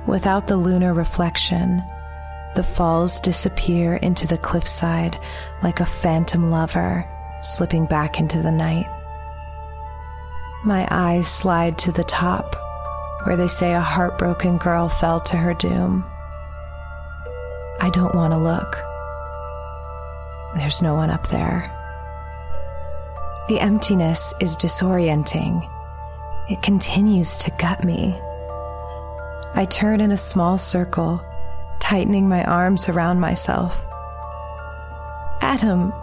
Without 0.06 0.48
the 0.48 0.58
lunar 0.58 0.94
reflection, 0.94 1.82
the 2.56 2.64
falls 2.64 3.22
disappear 3.22 3.96
into 3.96 4.28
the 4.28 4.38
cliffside 4.38 5.18
like 5.64 5.80
a 5.80 5.86
phantom 5.86 6.52
lover 6.52 7.06
slipping 7.42 7.86
back 7.86 8.20
into 8.20 8.42
the 8.42 8.52
night. 8.52 8.86
My 10.66 10.86
eyes 10.92 11.28
slide 11.28 11.78
to 11.80 11.94
the 11.94 12.04
top, 12.04 12.56
where 13.24 13.38
they 13.38 13.48
say 13.48 13.74
a 13.74 13.80
heartbroken 13.80 14.58
girl 14.58 14.90
fell 14.90 15.20
to 15.22 15.38
her 15.38 15.54
doom. 15.54 16.04
I 17.80 17.90
don't 17.94 18.16
want 18.16 18.34
to 18.34 18.38
look. 18.38 18.78
There's 20.56 20.82
no 20.82 20.96
one 20.96 21.10
up 21.10 21.28
there. 21.28 21.72
The 23.48 23.60
emptiness 23.60 24.34
is 24.40 24.56
disorienting. 24.56 25.68
It 26.50 26.62
continues 26.62 27.38
to 27.38 27.52
gut 27.60 27.84
me. 27.84 28.20
I 29.56 29.66
turn 29.70 30.02
in 30.02 30.12
a 30.12 30.18
small 30.18 30.58
circle, 30.58 31.22
tightening 31.80 32.30
my 32.30 32.44
arms 32.44 32.88
around 32.88 33.20
myself. 33.20 33.86
Adam, 35.42 35.94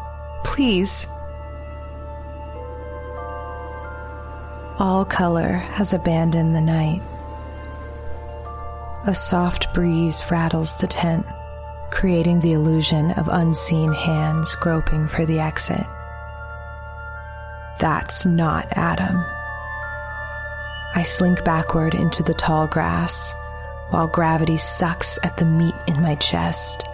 please. 0.44 1.06
All 4.80 5.04
color 5.04 5.54
has 5.54 5.92
abandoned 5.92 6.54
the 6.54 6.60
night. 6.60 7.02
A 9.06 9.14
soft 9.14 9.74
breeze 9.74 10.22
rattles 10.30 10.76
the 10.76 10.86
tent, 10.86 11.26
creating 11.90 12.38
the 12.38 12.52
illusion 12.52 13.10
of 13.12 13.28
unseen 13.28 13.92
hands 13.92 14.54
groping 14.54 15.08
for 15.08 15.26
the 15.26 15.40
exit. 15.40 15.84
That's 17.80 18.24
not 18.24 18.68
Adam. 18.70 19.16
I 20.94 21.02
slink 21.02 21.44
backward 21.44 21.96
into 21.96 22.22
the 22.22 22.34
tall 22.34 22.68
grass 22.68 23.34
while 23.90 24.06
gravity 24.06 24.58
sucks 24.58 25.18
at 25.24 25.36
the 25.38 25.44
meat 25.44 25.74
in 25.88 26.00
my 26.02 26.14
chest. 26.16 26.84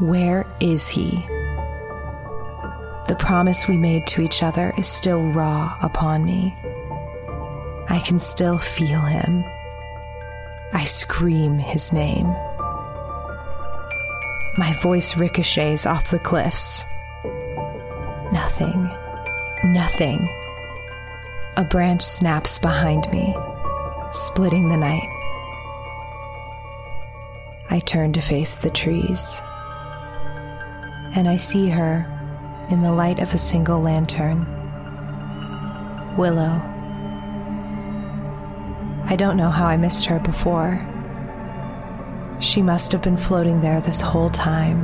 Where 0.00 0.46
is 0.60 0.86
he? 0.86 1.26
The 3.08 3.16
promise 3.18 3.66
we 3.66 3.78
made 3.78 4.06
to 4.08 4.22
each 4.22 4.44
other 4.44 4.72
is 4.78 4.86
still 4.86 5.26
raw 5.32 5.76
upon 5.82 6.24
me. 6.24 6.56
I 7.88 8.00
can 8.04 8.18
still 8.18 8.58
feel 8.58 9.00
him. 9.00 9.44
I 10.72 10.84
scream 10.84 11.58
his 11.58 11.92
name. 11.92 12.26
My 14.56 14.72
voice 14.82 15.16
ricochets 15.16 15.86
off 15.86 16.10
the 16.10 16.18
cliffs. 16.18 16.84
Nothing. 18.32 18.90
Nothing. 19.64 20.28
A 21.56 21.64
branch 21.64 22.02
snaps 22.02 22.58
behind 22.58 23.10
me, 23.12 23.34
splitting 24.12 24.68
the 24.68 24.76
night. 24.76 25.08
I 27.70 27.80
turn 27.80 28.12
to 28.14 28.20
face 28.20 28.56
the 28.56 28.70
trees, 28.70 29.40
and 31.16 31.28
I 31.28 31.36
see 31.36 31.68
her 31.68 32.06
in 32.70 32.82
the 32.82 32.92
light 32.92 33.20
of 33.20 33.32
a 33.32 33.38
single 33.38 33.80
lantern. 33.80 34.46
Willow. 36.16 36.73
I 39.14 39.16
don't 39.16 39.36
know 39.36 39.50
how 39.50 39.66
I 39.66 39.76
missed 39.76 40.06
her 40.06 40.18
before. 40.18 40.84
She 42.40 42.62
must 42.62 42.90
have 42.90 43.00
been 43.00 43.16
floating 43.16 43.60
there 43.60 43.80
this 43.80 44.00
whole 44.00 44.28
time, 44.28 44.82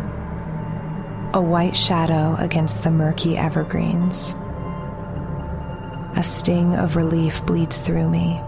a 1.35 1.43
white 1.43 1.77
shadow 1.77 2.37
against 2.39 2.85
the 2.85 2.93
murky 2.93 3.37
evergreens. 3.37 4.37
A 6.17 6.23
sting 6.23 6.77
of 6.77 6.95
relief 6.95 7.45
bleeds 7.45 7.81
through 7.81 8.09
me. 8.09 8.41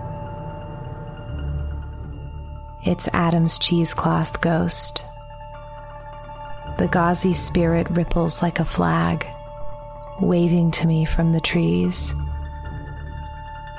It's 2.86 3.08
Adam's 3.12 3.58
cheesecloth 3.58 4.40
ghost. 4.40 5.04
The 6.78 6.86
gauzy 6.86 7.32
spirit 7.32 7.90
ripples 7.90 8.40
like 8.40 8.60
a 8.60 8.64
flag, 8.64 9.26
waving 10.20 10.70
to 10.70 10.86
me 10.86 11.06
from 11.06 11.32
the 11.32 11.40
trees. 11.40 12.14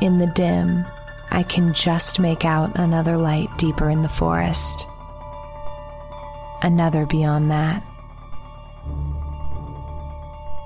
In 0.02 0.18
the 0.18 0.28
dim, 0.28 0.86
I 1.34 1.42
can 1.42 1.74
just 1.74 2.20
make 2.20 2.46
out 2.46 2.72
another 2.76 3.18
light 3.18 3.50
deeper 3.58 3.90
in 3.90 4.04
the 4.04 4.08
forest. 4.08 4.86
Another 6.62 7.08
beyond 7.08 7.50
that. 7.50 7.84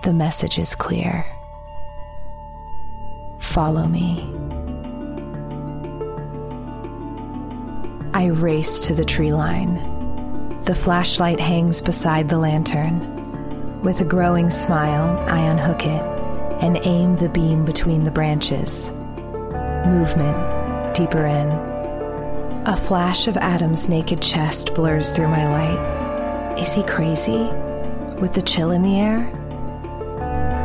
The 0.03 0.11
message 0.11 0.59
is 0.59 0.75
clear. 0.75 1.25
Follow 3.39 3.87
me. 3.87 4.19
I 8.13 8.25
race 8.25 8.81
to 8.81 8.93
the 8.93 9.05
tree 9.05 9.31
line. 9.31 9.75
The 10.65 10.75
flashlight 10.75 11.39
hangs 11.39 11.81
beside 11.81 12.27
the 12.27 12.39
lantern. 12.39 13.81
With 13.83 14.01
a 14.01 14.05
growing 14.05 14.49
smile, 14.49 15.17
I 15.29 15.39
unhook 15.39 15.85
it 15.85 16.01
and 16.61 16.77
aim 16.83 17.15
the 17.15 17.29
beam 17.29 17.63
between 17.63 18.03
the 18.03 18.11
branches. 18.11 18.91
Movement 19.85 20.46
deeper 20.97 21.27
in. 21.27 21.47
A 22.65 22.75
flash 22.75 23.27
of 23.27 23.37
Adam's 23.37 23.87
naked 23.87 24.19
chest 24.19 24.73
blurs 24.73 25.11
through 25.11 25.27
my 25.27 25.47
light. 25.47 26.57
Is 26.59 26.73
he 26.73 26.81
crazy? 26.81 27.43
With 28.19 28.33
the 28.33 28.41
chill 28.41 28.71
in 28.71 28.81
the 28.81 28.99
air? 28.99 29.27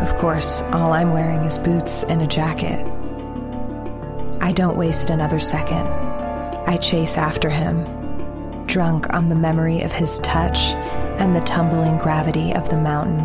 Of 0.02 0.16
course, 0.16 0.62
all 0.72 0.94
I'm 0.94 1.12
wearing 1.12 1.44
is 1.44 1.58
boots 1.58 2.02
and 2.04 2.22
a 2.22 2.26
jacket. 2.26 2.80
I 4.40 4.52
don't 4.52 4.78
waste 4.78 5.10
another 5.10 5.38
second. 5.38 5.86
I 6.66 6.78
chase 6.78 7.18
after 7.18 7.50
him, 7.50 7.84
drunk 8.66 9.12
on 9.12 9.28
the 9.28 9.34
memory 9.34 9.82
of 9.82 9.92
his 9.92 10.18
touch 10.20 10.58
and 11.20 11.36
the 11.36 11.40
tumbling 11.42 11.98
gravity 11.98 12.54
of 12.54 12.70
the 12.70 12.78
mountain. 12.78 13.20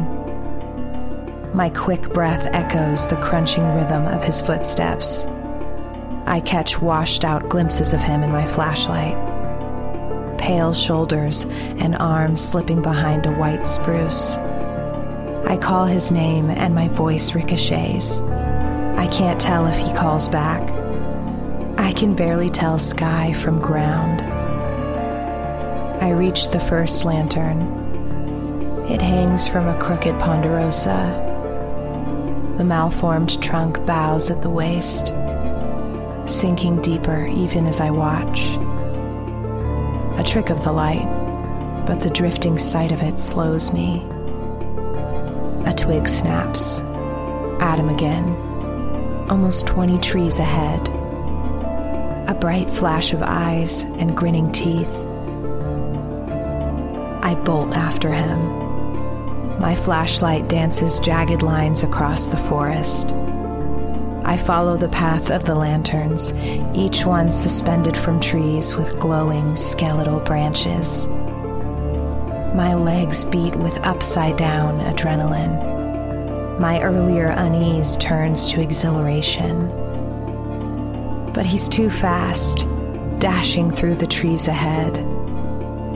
My 1.55 1.69
quick 1.69 2.09
breath 2.09 2.49
echoes 2.53 3.07
the 3.07 3.15
crunching 3.15 3.63
rhythm 3.75 4.05
of 4.07 4.23
his 4.23 4.41
footsteps. 4.41 5.25
I 6.28 6.41
catch 6.41 6.82
washed 6.82 7.23
out 7.23 7.47
glimpses 7.47 7.93
of 7.93 8.01
him 8.01 8.21
in 8.21 8.34
my 8.34 8.45
flashlight. 8.45 9.15
Pale 10.38 10.73
shoulders 10.73 11.45
and 11.45 11.95
arms 11.95 12.41
slipping 12.43 12.82
behind 12.82 13.25
a 13.25 13.32
white 13.32 13.65
spruce. 13.65 14.36
I 15.47 15.55
call 15.55 15.86
his 15.86 16.11
name 16.11 16.49
and 16.49 16.75
my 16.75 16.89
voice 16.89 17.34
ricochets. 17.34 18.19
I 18.19 19.07
can't 19.07 19.39
tell 19.39 19.67
if 19.67 19.78
he 19.78 19.93
calls 19.93 20.28
back. 20.28 20.61
I 21.80 21.93
can 21.93 22.13
barely 22.13 22.49
tell 22.49 22.78
sky 22.78 23.32
from 23.32 23.61
ground. 23.61 24.21
I 26.03 26.09
reach 26.09 26.49
the 26.49 26.59
first 26.59 27.05
lantern. 27.05 27.61
It 28.89 29.01
hangs 29.01 29.47
from 29.47 29.65
a 29.65 29.80
crooked 29.80 30.19
ponderosa. 30.19 31.23
The 32.57 32.65
malformed 32.65 33.41
trunk 33.41 33.86
bows 33.86 34.30
at 34.30 34.41
the 34.41 34.49
waist, 34.49 35.13
sinking 36.30 36.82
deeper 36.82 37.25
even 37.28 37.67
as 37.67 37.80
I 37.80 37.89
watch. 37.89 38.55
A 40.19 40.23
trick 40.25 40.49
of 40.49 40.63
the 40.63 40.71
light, 40.71 41.07
but 41.86 41.99
the 41.99 42.09
drifting 42.09 42.57
sight 42.57 42.91
of 42.91 43.01
it 43.01 43.19
slows 43.19 43.73
me. 43.73 44.05
A 45.65 45.73
twig 45.75 46.07
snaps. 46.07 46.82
Adam 47.59 47.89
again, 47.89 48.25
almost 49.30 49.67
20 49.67 49.99
trees 49.99 50.39
ahead. 50.39 50.88
A 52.30 52.38
bright 52.39 52.69
flash 52.73 53.13
of 53.13 53.21
eyes 53.21 53.84
and 53.84 54.15
grinning 54.15 54.51
teeth. 54.51 54.93
I 57.23 57.36
bolt 57.43 57.75
after 57.75 58.11
him 58.11 58.67
my 59.59 59.75
flashlight 59.75 60.47
dances 60.47 60.99
jagged 60.99 61.41
lines 61.41 61.84
across 61.84 62.28
the 62.28 62.38
forest. 62.38 63.09
I 64.28 64.36
follow 64.36 64.75
the 64.75 64.89
path 64.89 65.32
of 65.32 65.45
the 65.45 65.55
lanterns, 65.55 66.34
each 66.75 67.05
one 67.05 67.32
suspended 67.32 67.95
from 67.95 68.19
trees 68.19 68.75
with 68.75 68.99
glowing 68.99 69.55
skeletal 69.55 70.19
branches. 70.19 71.07
My 72.53 72.73
legs 72.73 73.23
beat 73.23 73.55
with 73.55 73.73
upside 73.86 74.36
down 74.36 74.82
adrenaline. 74.82 76.59
My 76.59 76.82
earlier 76.82 77.28
unease 77.28 77.95
turns 77.95 78.51
to 78.51 78.59
exhilaration. 78.59 79.69
But 81.34 81.45
he's 81.45 81.69
too 81.69 81.89
fast, 81.89 82.67
dashing 83.19 83.71
through 83.71 83.95
the 83.95 84.07
trees 84.07 84.49
ahead. 84.49 84.99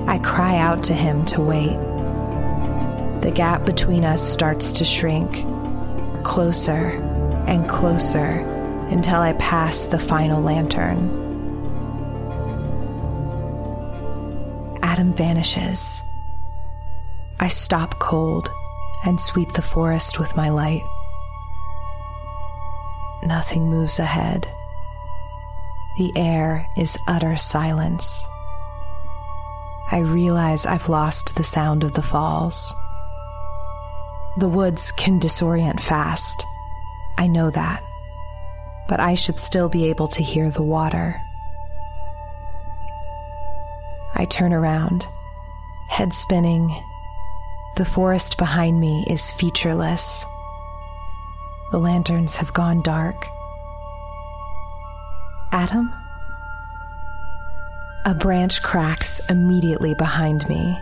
I 0.07 0.19
cry 0.19 0.55
out 0.55 0.83
to 0.83 0.93
him 0.93 1.25
to 1.25 1.41
wait. 1.41 1.77
The 3.23 3.31
gap 3.35 3.65
between 3.65 4.05
us 4.05 4.25
starts 4.25 4.71
to 4.71 4.85
shrink, 4.85 5.45
closer 6.23 7.10
and 7.51 7.67
closer 7.67 8.29
until 8.91 9.19
I 9.19 9.33
pass 9.33 9.83
the 9.83 9.99
final 9.99 10.41
lantern. 10.41 11.19
Adam 14.81 15.11
vanishes. 15.11 16.01
I 17.41 17.49
stop 17.49 17.99
cold 17.99 18.49
and 19.03 19.19
sweep 19.19 19.51
the 19.51 19.61
forest 19.61 20.17
with 20.17 20.33
my 20.37 20.47
light. 20.47 20.81
Nothing 23.23 23.69
moves 23.69 23.99
ahead. 23.99 24.47
The 25.97 26.13
air 26.15 26.65
is 26.77 26.97
utter 27.05 27.35
silence. 27.35 28.25
I 29.91 29.99
realize 29.99 30.65
I've 30.65 30.87
lost 30.87 31.35
the 31.35 31.43
sound 31.43 31.83
of 31.83 31.91
the 31.93 32.01
falls. 32.01 32.73
The 34.37 34.47
woods 34.47 34.93
can 34.93 35.19
disorient 35.19 35.81
fast. 35.81 36.45
I 37.17 37.27
know 37.27 37.49
that. 37.51 37.83
But 38.87 38.99
I 38.99 39.15
should 39.15 39.39
still 39.39 39.69
be 39.69 39.89
able 39.89 40.07
to 40.09 40.23
hear 40.23 40.49
the 40.49 40.63
water. 40.63 41.15
I 44.15 44.25
turn 44.25 44.53
around, 44.53 45.07
head 45.89 46.13
spinning. 46.13 46.83
The 47.77 47.85
forest 47.85 48.37
behind 48.37 48.79
me 48.79 49.05
is 49.09 49.31
featureless. 49.31 50.25
The 51.71 51.79
lanterns 51.79 52.35
have 52.37 52.53
gone 52.53 52.81
dark. 52.81 53.15
Adam? 55.53 55.93
A 58.05 58.13
branch 58.13 58.61
cracks 58.61 59.19
immediately 59.29 59.93
behind 59.93 60.47
me. 60.49 60.77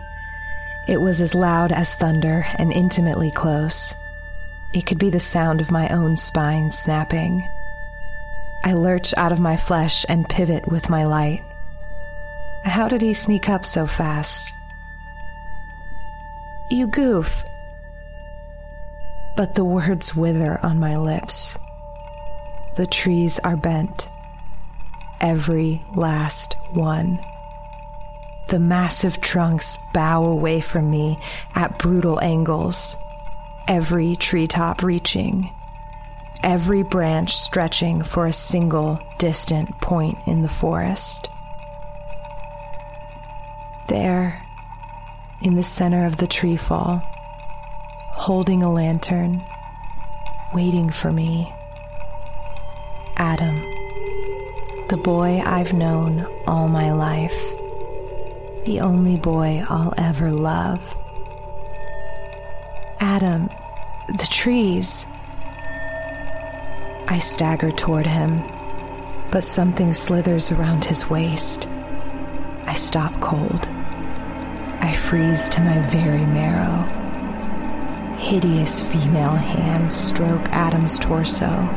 It 0.88 1.00
was 1.00 1.20
as 1.20 1.34
loud 1.34 1.70
as 1.70 1.94
thunder 1.94 2.46
and 2.56 2.72
intimately 2.72 3.30
close. 3.30 3.94
It 4.72 4.86
could 4.86 4.98
be 4.98 5.10
the 5.10 5.20
sound 5.20 5.60
of 5.60 5.72
my 5.72 5.88
own 5.88 6.16
spine 6.16 6.70
snapping. 6.70 7.46
I 8.64 8.74
lurch 8.74 9.12
out 9.16 9.32
of 9.32 9.40
my 9.40 9.56
flesh 9.56 10.04
and 10.08 10.28
pivot 10.28 10.68
with 10.68 10.88
my 10.88 11.04
light. 11.04 11.42
How 12.64 12.86
did 12.86 13.02
he 13.02 13.14
sneak 13.14 13.48
up 13.48 13.64
so 13.64 13.86
fast? 13.86 14.52
You 16.70 16.86
goof. 16.86 17.42
But 19.36 19.54
the 19.54 19.64
words 19.64 20.14
wither 20.14 20.60
on 20.62 20.78
my 20.78 20.96
lips. 20.96 21.58
The 22.76 22.86
trees 22.86 23.40
are 23.40 23.56
bent. 23.56 24.08
Every 25.20 25.82
last 25.96 26.54
one. 26.72 27.18
The 28.50 28.58
massive 28.60 29.20
trunks 29.20 29.76
bow 29.92 30.24
away 30.24 30.60
from 30.60 30.90
me 30.90 31.18
at 31.54 31.78
brutal 31.78 32.20
angles, 32.20 32.96
every 33.70 34.16
treetop 34.16 34.82
reaching, 34.82 35.48
every 36.42 36.82
branch 36.82 37.36
stretching 37.36 38.02
for 38.02 38.26
a 38.26 38.32
single 38.32 39.00
distant 39.18 39.70
point 39.80 40.18
in 40.26 40.42
the 40.42 40.48
forest. 40.48 41.30
There, 43.88 44.42
in 45.40 45.54
the 45.54 45.62
center 45.62 46.04
of 46.04 46.16
the 46.16 46.26
tree 46.26 46.56
fall, 46.56 46.98
holding 48.16 48.64
a 48.64 48.72
lantern, 48.72 49.40
waiting 50.52 50.90
for 50.90 51.12
me, 51.12 51.50
Adam, 53.16 53.54
the 54.88 55.00
boy 55.02 55.40
I've 55.46 55.72
known 55.72 56.26
all 56.48 56.66
my 56.66 56.92
life 56.92 57.40
the 58.66 58.80
only 58.80 59.16
boy 59.16 59.64
I'll 59.68 59.94
ever 59.96 60.30
love. 60.30 60.80
Adam, 63.00 63.48
the 64.16 64.26
trees. 64.26 65.06
I 67.08 67.18
stagger 67.18 67.70
toward 67.70 68.06
him, 68.06 68.42
but 69.30 69.44
something 69.44 69.92
slithers 69.92 70.52
around 70.52 70.84
his 70.84 71.08
waist. 71.08 71.66
I 72.66 72.74
stop 72.74 73.20
cold. 73.20 73.66
I 74.80 74.94
freeze 74.94 75.48
to 75.50 75.60
my 75.60 75.80
very 75.88 76.24
marrow. 76.26 76.86
Hideous 78.18 78.82
female 78.82 79.36
hands 79.36 79.94
stroke 79.94 80.48
Adam's 80.50 80.98
torso. 80.98 81.68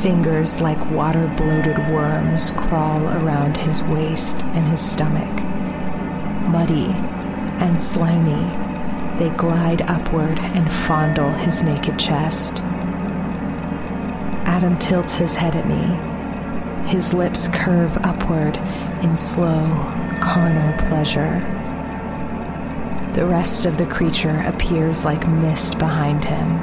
Fingers 0.00 0.60
like 0.60 0.90
water 0.90 1.26
bloated 1.36 1.78
worms 1.92 2.52
crawl 2.52 3.02
around 3.08 3.56
his 3.56 3.82
waist 3.82 4.36
and 4.42 4.68
his 4.68 4.80
stomach 4.80 5.42
muddy 6.46 6.86
and 7.58 7.82
slimy, 7.82 8.65
they 9.18 9.30
glide 9.30 9.82
upward 9.82 10.38
and 10.38 10.72
fondle 10.72 11.30
his 11.30 11.62
naked 11.62 11.98
chest. 11.98 12.60
Adam 14.44 14.78
tilts 14.78 15.16
his 15.16 15.36
head 15.36 15.56
at 15.56 15.66
me. 15.66 16.90
His 16.90 17.12
lips 17.12 17.48
curve 17.48 17.96
upward 18.02 18.56
in 19.02 19.16
slow, 19.16 19.66
carnal 20.20 20.76
pleasure. 20.88 21.40
The 23.14 23.26
rest 23.26 23.66
of 23.66 23.78
the 23.78 23.86
creature 23.86 24.42
appears 24.46 25.04
like 25.04 25.26
mist 25.26 25.78
behind 25.78 26.24
him. 26.24 26.58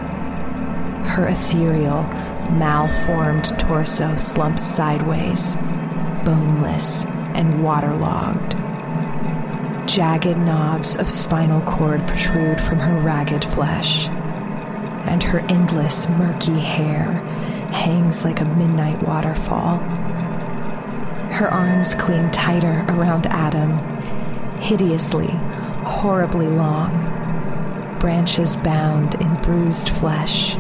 Her 1.06 1.28
ethereal, 1.28 2.04
malformed 2.52 3.58
torso 3.60 4.16
slumps 4.16 4.64
sideways, 4.64 5.58
boneless 6.24 7.06
and 7.34 7.64
waterlogged. 7.64 8.63
Jagged 9.94 10.40
knobs 10.40 10.98
of 10.98 11.08
spinal 11.08 11.62
cord 11.62 12.08
protrude 12.08 12.60
from 12.60 12.80
her 12.80 13.00
ragged 13.02 13.46
flesh, 13.46 14.08
and 15.06 15.22
her 15.22 15.42
endless, 15.50 16.10
murky 16.10 16.60
hair 16.60 17.14
hangs 17.72 18.26
like 18.26 18.42
a 18.42 18.46
midnight 18.46 19.04
waterfall. 19.04 19.78
Her 21.30 21.48
arms 21.48 21.94
cling 21.94 22.32
tighter 22.32 22.84
around 22.90 23.28
Adam, 23.28 23.78
hideously, 24.58 25.28
horribly 25.86 26.48
long. 26.48 26.90
Branches 28.00 28.58
bound 28.58 29.14
in 29.22 29.36
bruised 29.44 29.90
flesh. 29.90 30.56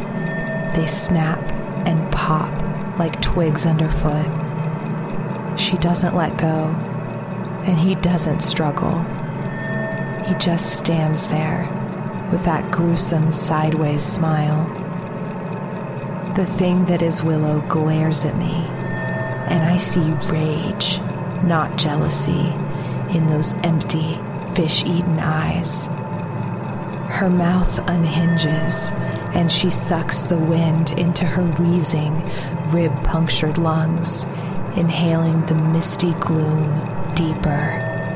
They 0.75 0.85
snap 0.85 1.41
and 1.87 2.11
pop 2.11 2.53
like 2.99 3.19
twigs 3.19 3.65
underfoot. 3.65 4.27
She 5.59 5.75
doesn't 5.77 6.15
let 6.15 6.37
go, 6.37 6.65
and 7.65 7.79
he 7.79 7.95
doesn't 7.95 8.41
struggle. 8.41 9.03
He 10.25 10.33
just 10.35 10.77
stands 10.77 11.27
there 11.27 11.69
with 12.31 12.45
that 12.45 12.71
gruesome 12.71 13.31
sideways 13.31 14.03
smile. 14.03 14.65
The 16.35 16.45
thing 16.45 16.85
that 16.85 17.01
is 17.01 17.23
Willow 17.23 17.61
glares 17.67 18.25
at 18.25 18.37
me, 18.37 18.53
and 18.53 19.63
I 19.63 19.77
see 19.77 20.13
rage, 20.31 20.99
not 21.43 21.77
jealousy, 21.77 22.53
in 23.15 23.27
those 23.27 23.53
empty, 23.63 24.17
fish 24.55 24.83
eaten 24.83 25.19
eyes. 25.19 25.87
Her 27.13 27.29
mouth 27.29 27.77
unhinges, 27.87 28.91
and 29.35 29.51
she 29.51 29.69
sucks 29.69 30.23
the 30.23 30.39
wind 30.39 30.91
into 30.93 31.25
her 31.25 31.43
wheezing, 31.43 32.13
rib 32.71 33.03
punctured 33.03 33.57
lungs, 33.57 34.23
inhaling 34.75 35.45
the 35.45 35.55
misty 35.55 36.13
gloom 36.13 36.79
deeper 37.13 37.49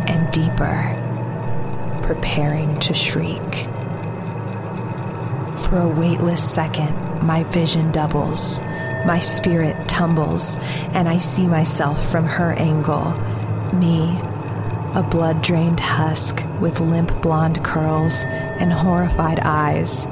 and 0.07 0.31
deeper, 0.31 1.06
preparing 2.07 2.79
to 2.79 2.93
shriek. 2.93 3.67
For 5.65 5.81
a 5.81 5.87
weightless 5.89 6.41
second, 6.41 6.95
my 7.21 7.43
vision 7.43 7.91
doubles, 7.91 8.61
my 9.05 9.19
spirit 9.19 9.89
tumbles, 9.89 10.55
and 10.93 11.09
I 11.09 11.17
see 11.17 11.45
myself 11.45 12.09
from 12.09 12.23
her 12.23 12.53
angle. 12.53 13.11
Me, 13.73 14.17
a 14.95 15.05
blood 15.11 15.41
drained 15.41 15.81
husk 15.81 16.41
with 16.61 16.79
limp 16.79 17.21
blonde 17.21 17.61
curls 17.65 18.23
and 18.23 18.71
horrified 18.71 19.41
eyes, 19.41 20.07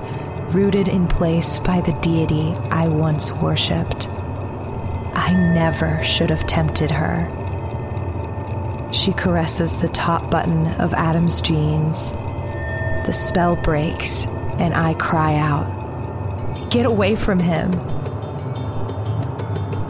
rooted 0.54 0.90
in 0.90 1.08
place 1.08 1.60
by 1.60 1.80
the 1.80 1.94
deity 2.02 2.54
I 2.72 2.90
once 2.90 3.32
worshipped. 3.32 4.10
I 5.16 5.34
never 5.34 6.04
should 6.04 6.30
have 6.30 6.46
tempted 6.46 6.92
her. 6.92 7.45
She 8.96 9.12
caresses 9.12 9.78
the 9.78 9.90
top 9.90 10.32
button 10.32 10.68
of 10.80 10.94
Adam's 10.94 11.42
jeans. 11.42 12.14
The 13.06 13.12
spell 13.12 13.58
breaks, 13.58 14.26
and 14.58 14.74
I 14.74 14.94
cry 14.94 15.36
out, 15.36 16.70
Get 16.72 16.86
away 16.86 17.16
from 17.18 17.40
him! 17.40 17.72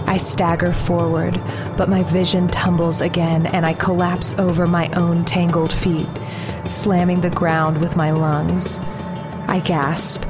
I 0.07 0.17
stagger 0.17 0.73
forward, 0.73 1.39
but 1.77 1.87
my 1.87 2.01
vision 2.03 2.47
tumbles 2.47 2.99
again, 2.99 3.45
and 3.45 3.63
I 3.63 3.73
collapse 3.73 4.37
over 4.39 4.65
my 4.65 4.89
own 4.97 5.23
tangled 5.23 5.71
feet, 5.71 6.07
slamming 6.67 7.21
the 7.21 7.29
ground 7.29 7.81
with 7.81 7.95
my 7.95 8.11
lungs. 8.11 8.79
I 9.47 9.61
gasp, 9.63 10.23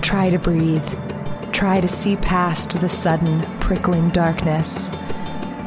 try 0.00 0.30
to 0.30 0.38
breathe, 0.38 0.88
try 1.52 1.80
to 1.82 1.88
see 1.88 2.16
past 2.16 2.80
the 2.80 2.88
sudden, 2.88 3.42
prickling 3.60 4.08
darkness. 4.08 4.90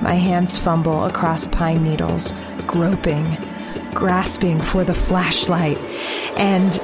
My 0.02 0.16
hands 0.16 0.58
fumble 0.58 1.06
across 1.06 1.48
pine 1.48 1.84
needles, 1.84 2.34
groping, 2.76 3.26
grasping 3.94 4.60
for 4.60 4.84
the 4.84 4.94
flashlight, 4.94 5.78
and 6.36 6.78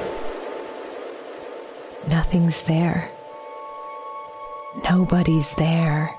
nothing's 2.08 2.62
there. 2.62 3.10
Nobody's 4.88 5.54
there. 5.56 6.16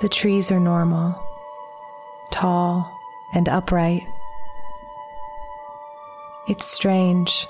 The 0.00 0.08
trees 0.08 0.50
are 0.50 0.58
normal, 0.58 1.14
tall 2.32 2.92
and 3.34 3.48
upright. 3.48 4.02
It's 6.48 6.66
strange, 6.66 7.46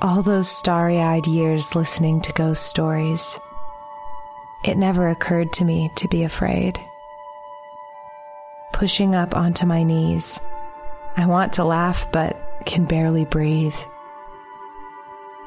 all 0.00 0.22
those 0.22 0.48
starry 0.48 1.00
eyed 1.00 1.26
years 1.26 1.74
listening 1.74 2.20
to 2.20 2.32
ghost 2.32 2.68
stories. 2.68 3.40
It 4.62 4.78
never 4.78 5.08
occurred 5.08 5.52
to 5.54 5.64
me 5.64 5.90
to 5.96 6.06
be 6.06 6.22
afraid. 6.22 6.78
Pushing 8.72 9.14
up 9.14 9.36
onto 9.36 9.66
my 9.66 9.82
knees, 9.82 10.40
I 11.16 11.26
want 11.26 11.52
to 11.54 11.64
laugh 11.64 12.06
but 12.12 12.36
can 12.64 12.84
barely 12.84 13.24
breathe. 13.24 13.76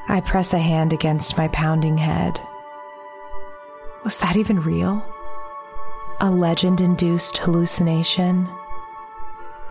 I 0.08 0.20
press 0.22 0.54
a 0.54 0.60
hand 0.60 0.94
against 0.94 1.38
my 1.38 1.48
pounding 1.48 1.98
head. 1.98 2.40
Was 4.04 4.20
that 4.20 4.36
even 4.36 4.60
real? 4.60 5.04
A 6.20 6.30
legend 6.30 6.82
induced 6.82 7.38
hallucination? 7.38 8.50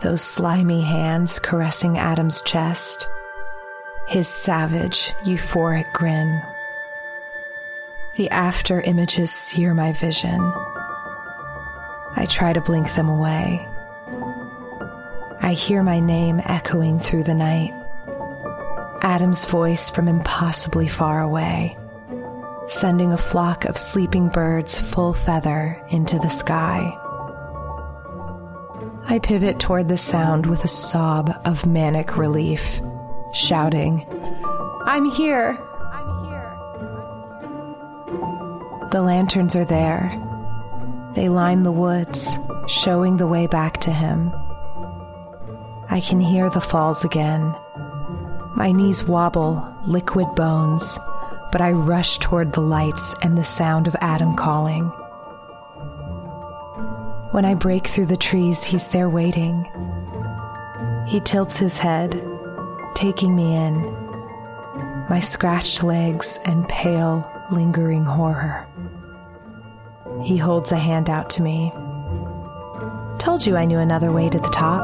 Those 0.01 0.21
slimy 0.21 0.81
hands 0.81 1.39
caressing 1.39 1.97
Adam's 1.97 2.41
chest? 2.41 3.07
His 4.07 4.27
savage, 4.27 5.13
euphoric 5.23 5.93
grin. 5.93 6.41
The 8.15 8.29
after 8.31 8.81
images 8.81 9.31
sear 9.31 9.73
my 9.73 9.91
vision. 9.93 10.53
I 12.15 12.25
try 12.25 12.53
to 12.53 12.61
blink 12.61 12.93
them 12.95 13.09
away. 13.09 13.67
I 15.41 15.53
hear 15.53 15.83
my 15.83 15.99
name 15.99 16.41
echoing 16.45 16.99
through 16.99 17.23
the 17.23 17.33
night. 17.33 17.73
Adam's 19.01 19.45
voice 19.45 19.89
from 19.89 20.07
impossibly 20.07 20.87
far 20.87 21.21
away 21.21 21.77
sending 22.67 23.11
a 23.11 23.17
flock 23.17 23.65
of 23.65 23.77
sleeping 23.77 24.29
birds 24.29 24.79
full 24.79 25.13
feather 25.13 25.81
into 25.89 26.17
the 26.19 26.29
sky. 26.29 26.97
I 29.05 29.19
pivot 29.21 29.59
toward 29.59 29.89
the 29.89 29.97
sound 29.97 30.45
with 30.45 30.63
a 30.63 30.69
sob 30.69 31.41
of 31.45 31.65
manic 31.65 32.17
relief, 32.17 32.81
shouting, 33.33 34.05
I'm 34.85 35.05
here! 35.11 35.57
I'm 35.91 36.25
here! 36.25 36.49
The 38.91 39.01
lanterns 39.01 39.55
are 39.55 39.65
there. 39.65 40.22
They 41.15 41.29
line 41.29 41.63
the 41.63 41.71
woods, 41.71 42.37
showing 42.67 43.17
the 43.17 43.27
way 43.27 43.47
back 43.47 43.79
to 43.81 43.91
him. 43.91 44.31
I 45.89 46.01
can 46.01 46.19
hear 46.19 46.49
the 46.49 46.61
falls 46.61 47.03
again. 47.03 47.41
My 48.55 48.71
knees 48.71 49.03
wobble, 49.03 49.75
liquid 49.85 50.27
bones 50.35 50.97
but 51.53 51.61
I 51.61 51.71
rush 51.71 52.17
toward 52.17 52.51
the 52.51 52.61
lights 52.61 53.13
and 53.21 53.37
the 53.37 53.43
sound 53.43 53.85
of 53.85 53.95
Adam 54.01 54.35
calling. 54.35 54.85
When 57.29 57.45
I 57.45 57.53
break 57.53 57.85
through 57.85 58.07
the 58.07 58.17
trees, 58.17 58.63
he's 58.63 58.87
there 58.87 59.07
waiting. 59.07 59.63
He 61.07 61.19
tilts 61.19 61.57
his 61.57 61.77
head, 61.77 62.19
taking 62.95 63.35
me 63.35 63.55
in, 63.55 63.75
my 65.11 65.19
scratched 65.19 65.83
legs 65.83 66.39
and 66.43 66.67
pale, 66.67 67.23
lingering 67.51 68.03
horror. 68.03 68.67
He 70.23 70.37
holds 70.37 70.71
a 70.71 70.77
hand 70.77 71.09
out 71.09 71.29
to 71.31 71.41
me. 71.41 71.71
Told 73.19 73.45
you 73.45 73.57
I 73.57 73.65
knew 73.65 73.79
another 73.79 74.11
way 74.11 74.29
to 74.29 74.39
the 74.39 74.47
top. 74.49 74.81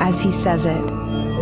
As 0.00 0.20
he 0.20 0.30
says 0.32 0.66
it, 0.66 0.82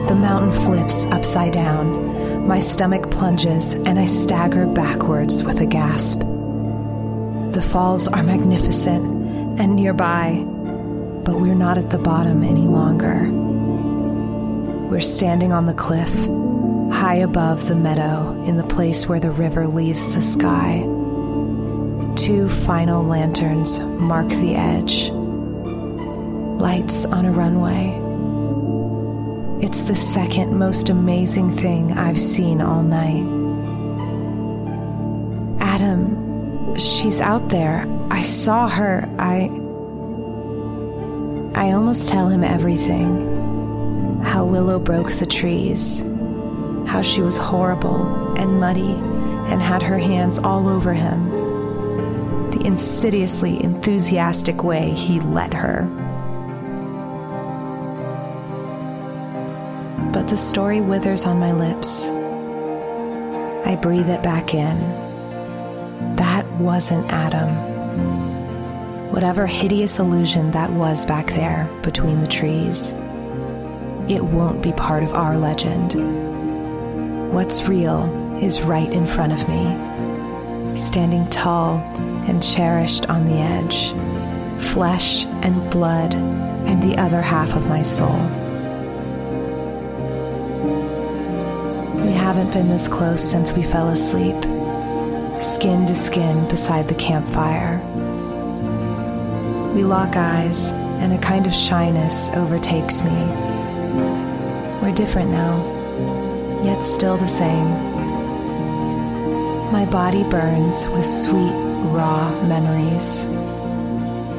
the 0.08 0.14
mountain 0.14 0.52
flips 0.64 1.04
upside 1.06 1.52
down 1.52 2.14
my 2.46 2.60
stomach 2.60 3.10
plunges 3.10 3.72
and 3.72 3.98
I 3.98 4.04
stagger 4.04 4.66
backwards 4.66 5.42
with 5.42 5.60
a 5.60 5.66
gasp. 5.66 6.20
The 6.20 7.66
falls 7.72 8.06
are 8.06 8.22
magnificent 8.22 9.58
and 9.58 9.74
nearby, 9.74 10.42
but 11.24 11.40
we're 11.40 11.54
not 11.54 11.78
at 11.78 11.88
the 11.88 11.98
bottom 11.98 12.42
any 12.42 12.66
longer. 12.66 13.30
We're 14.90 15.00
standing 15.00 15.52
on 15.52 15.64
the 15.64 15.72
cliff, 15.72 16.12
high 16.94 17.16
above 17.16 17.66
the 17.66 17.76
meadow 17.76 18.44
in 18.44 18.58
the 18.58 18.64
place 18.64 19.08
where 19.08 19.20
the 19.20 19.30
river 19.30 19.66
leaves 19.66 20.14
the 20.14 20.20
sky. 20.20 20.84
Two 22.16 22.48
final 22.48 23.02
lanterns 23.02 23.80
mark 23.80 24.28
the 24.28 24.54
edge. 24.54 25.10
Lights 26.60 27.04
on 27.06 27.26
a 27.26 27.32
runway. 27.32 28.00
It's 29.66 29.82
the 29.82 29.96
second 29.96 30.56
most 30.56 30.90
amazing 30.90 31.56
thing 31.56 31.92
I've 31.92 32.20
seen 32.20 32.60
all 32.60 32.84
night. 32.84 33.24
Adam, 35.60 36.76
she's 36.76 37.20
out 37.20 37.48
there. 37.48 37.84
I 38.10 38.22
saw 38.22 38.68
her. 38.68 39.08
I. 39.18 39.50
I 41.60 41.72
almost 41.72 42.08
tell 42.08 42.28
him 42.28 42.44
everything. 42.44 44.22
How 44.22 44.44
Willow 44.46 44.78
broke 44.78 45.10
the 45.10 45.26
trees. 45.26 46.02
How 46.86 47.02
she 47.02 47.22
was 47.22 47.36
horrible 47.36 48.34
and 48.38 48.60
muddy 48.60 48.92
and 49.50 49.60
had 49.60 49.82
her 49.82 49.98
hands 49.98 50.38
all 50.38 50.68
over 50.68 50.94
him. 50.94 51.43
Insidiously 52.64 53.62
enthusiastic 53.62 54.64
way 54.64 54.92
he 54.92 55.20
let 55.20 55.54
her. 55.54 55.88
but 60.14 60.28
the 60.28 60.36
story 60.36 60.80
withers 60.80 61.26
on 61.26 61.40
my 61.40 61.50
lips. 61.50 62.08
I 63.68 63.74
breathe 63.74 64.08
it 64.08 64.22
back 64.22 64.54
in. 64.54 64.78
That 66.14 66.48
wasn't 66.52 67.10
Adam. 67.10 67.50
Whatever 69.10 69.46
hideous 69.46 69.98
illusion 69.98 70.52
that 70.52 70.70
was 70.70 71.04
back 71.04 71.26
there 71.26 71.68
between 71.82 72.20
the 72.20 72.28
trees, 72.28 72.92
it 74.08 74.24
won't 74.24 74.62
be 74.62 74.72
part 74.72 75.02
of 75.02 75.12
our 75.14 75.36
legend. 75.36 75.94
What's 77.32 77.64
real 77.64 78.04
is 78.40 78.62
right 78.62 78.92
in 78.92 79.08
front 79.08 79.32
of 79.32 79.48
me, 79.48 79.64
standing 80.76 81.28
tall 81.30 81.78
and 82.26 82.42
cherished 82.42 83.06
on 83.06 83.26
the 83.26 83.34
edge, 83.34 83.92
flesh 84.62 85.24
and 85.42 85.70
blood 85.70 86.14
and 86.14 86.82
the 86.82 86.96
other 87.00 87.22
half 87.22 87.54
of 87.54 87.68
my 87.68 87.82
soul. 87.82 88.18
We 92.02 92.12
haven't 92.12 92.52
been 92.52 92.68
this 92.68 92.88
close 92.88 93.22
since 93.22 93.52
we 93.52 93.62
fell 93.62 93.88
asleep, 93.88 94.42
skin 95.40 95.86
to 95.86 95.94
skin 95.94 96.48
beside 96.48 96.88
the 96.88 96.94
campfire. 96.94 97.78
We 99.74 99.84
lock 99.84 100.16
eyes, 100.16 100.72
and 100.72 101.12
a 101.12 101.18
kind 101.18 101.46
of 101.46 101.52
shyness 101.52 102.30
overtakes 102.30 103.02
me. 103.02 103.10
We're 104.80 104.94
different 104.94 105.30
now, 105.30 106.62
yet 106.64 106.82
still 106.82 107.16
the 107.16 107.26
same. 107.26 107.93
My 109.74 109.86
body 109.86 110.22
burns 110.22 110.86
with 110.86 111.04
sweet, 111.04 111.52
raw 111.90 112.30
memories. 112.44 113.24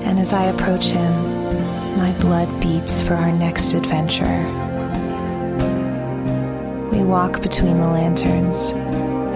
And 0.06 0.18
as 0.18 0.32
I 0.32 0.46
approach 0.46 0.86
him, 0.86 1.98
my 1.98 2.14
blood 2.20 2.62
beats 2.62 3.02
for 3.02 3.16
our 3.16 3.34
next 3.34 3.74
adventure. 3.74 4.40
We 6.90 7.04
walk 7.04 7.42
between 7.42 7.82
the 7.82 7.88
lanterns 7.88 8.70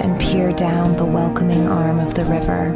and 0.01 0.17
peer 0.21 0.53
down 0.53 0.95
the 0.95 1.03
welcoming 1.03 1.67
arm 1.67 1.99
of 1.99 2.13
the 2.13 2.23
river. 2.23 2.71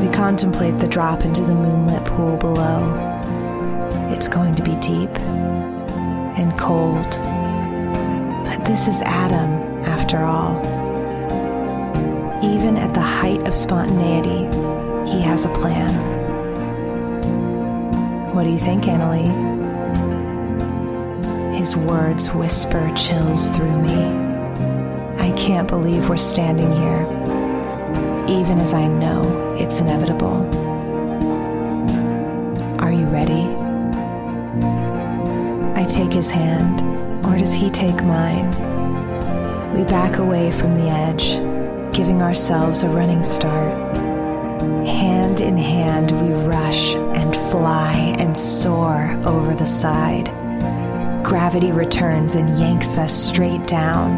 We 0.00 0.12
contemplate 0.12 0.80
the 0.80 0.88
drop 0.88 1.24
into 1.24 1.42
the 1.42 1.54
moonlit 1.54 2.04
pool 2.04 2.36
below. 2.36 2.82
It's 4.12 4.26
going 4.26 4.56
to 4.56 4.64
be 4.64 4.74
deep 4.78 5.16
and 6.36 6.58
cold. 6.58 7.10
But 8.44 8.64
this 8.64 8.88
is 8.88 9.02
Adam, 9.02 9.84
after 9.84 10.18
all. 10.24 10.89
Even 12.60 12.76
at 12.76 12.92
the 12.92 13.00
height 13.00 13.48
of 13.48 13.54
spontaneity, 13.54 14.44
he 15.10 15.22
has 15.22 15.46
a 15.46 15.48
plan. 15.48 15.94
What 18.34 18.44
do 18.44 18.50
you 18.50 18.58
think, 18.58 18.84
Annalie? 18.84 19.30
His 21.56 21.74
words 21.74 22.30
whisper 22.34 22.92
chills 22.94 23.48
through 23.48 23.80
me. 23.80 24.04
I 25.16 25.32
can't 25.38 25.68
believe 25.68 26.10
we're 26.10 26.18
standing 26.18 26.70
here, 26.70 27.06
even 28.28 28.58
as 28.60 28.74
I 28.74 28.86
know 28.88 29.56
it's 29.58 29.80
inevitable. 29.80 30.46
Are 32.78 32.92
you 32.92 33.06
ready? 33.06 33.46
I 35.80 35.86
take 35.86 36.12
his 36.12 36.30
hand, 36.30 36.82
or 37.24 37.38
does 37.38 37.54
he 37.54 37.70
take 37.70 38.04
mine? 38.04 38.50
We 39.74 39.82
back 39.84 40.18
away 40.18 40.52
from 40.52 40.74
the 40.74 40.90
edge, 40.90 41.40
giving 41.92 42.22
ourselves 42.22 42.82
a 42.82 42.88
running 42.88 43.22
start. 43.22 43.96
Hand 44.86 45.40
in 45.40 45.56
hand, 45.56 46.12
we 46.22 46.32
rush 46.44 46.94
and 46.94 47.34
fly 47.50 48.14
and 48.18 48.36
soar 48.36 49.20
over 49.24 49.54
the 49.54 49.66
side. 49.66 50.26
Gravity 51.24 51.72
returns 51.72 52.34
and 52.34 52.58
yanks 52.58 52.96
us 52.96 53.12
straight 53.12 53.64
down, 53.66 54.16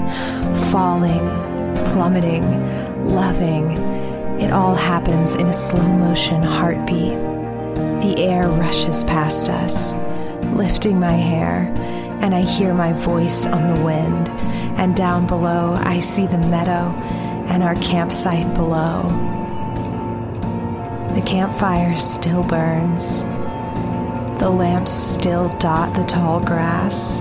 falling, 0.70 1.26
plummeting, 1.92 3.08
loving. 3.08 3.72
It 4.40 4.52
all 4.52 4.74
happens 4.74 5.34
in 5.34 5.46
a 5.46 5.52
slow 5.52 5.92
motion 5.92 6.42
heartbeat. 6.42 7.18
The 8.02 8.14
air 8.18 8.48
rushes 8.48 9.04
past 9.04 9.48
us, 9.48 9.92
lifting 10.54 11.00
my 11.00 11.12
hair, 11.12 11.72
and 12.20 12.34
I 12.34 12.42
hear 12.42 12.74
my 12.74 12.92
voice 12.92 13.46
on 13.46 13.74
the 13.74 13.82
wind. 13.82 14.28
And 14.78 14.96
down 14.96 15.26
below, 15.26 15.74
I 15.78 16.00
see 16.00 16.26
the 16.26 16.38
meadow 16.38 16.90
and 17.49 17.62
our 17.62 17.74
campsite 17.76 18.53
below. 18.55 19.03
The 21.14 21.22
campfire 21.22 21.99
still 21.99 22.43
burns. 22.43 23.22
The 24.40 24.51
lamps 24.51 24.93
still 24.93 25.49
dot 25.59 25.95
the 25.95 26.05
tall 26.05 26.40
grass. 26.40 27.20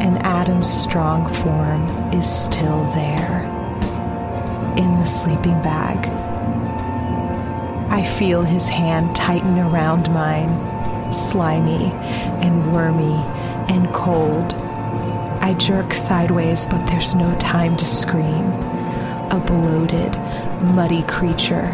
And 0.00 0.18
Adam's 0.24 0.72
strong 0.72 1.32
form 1.32 1.86
is 2.12 2.26
still 2.26 2.84
there 2.92 3.42
in 4.76 4.98
the 4.98 5.04
sleeping 5.04 5.60
bag. 5.62 6.08
I 7.90 8.02
feel 8.04 8.42
his 8.42 8.68
hand 8.68 9.14
tighten 9.14 9.58
around 9.58 10.12
mine, 10.12 11.12
slimy 11.12 11.92
and 12.42 12.72
wormy 12.72 13.14
and 13.72 13.86
cold. 13.94 14.54
I 15.40 15.54
jerk 15.54 15.94
sideways, 15.94 16.66
but 16.66 16.86
there's 16.86 17.14
no 17.14 17.36
time 17.38 17.76
to 17.76 17.86
scream. 17.86 18.73
A 19.30 19.40
bloated, 19.40 20.12
muddy 20.74 21.02
creature 21.04 21.66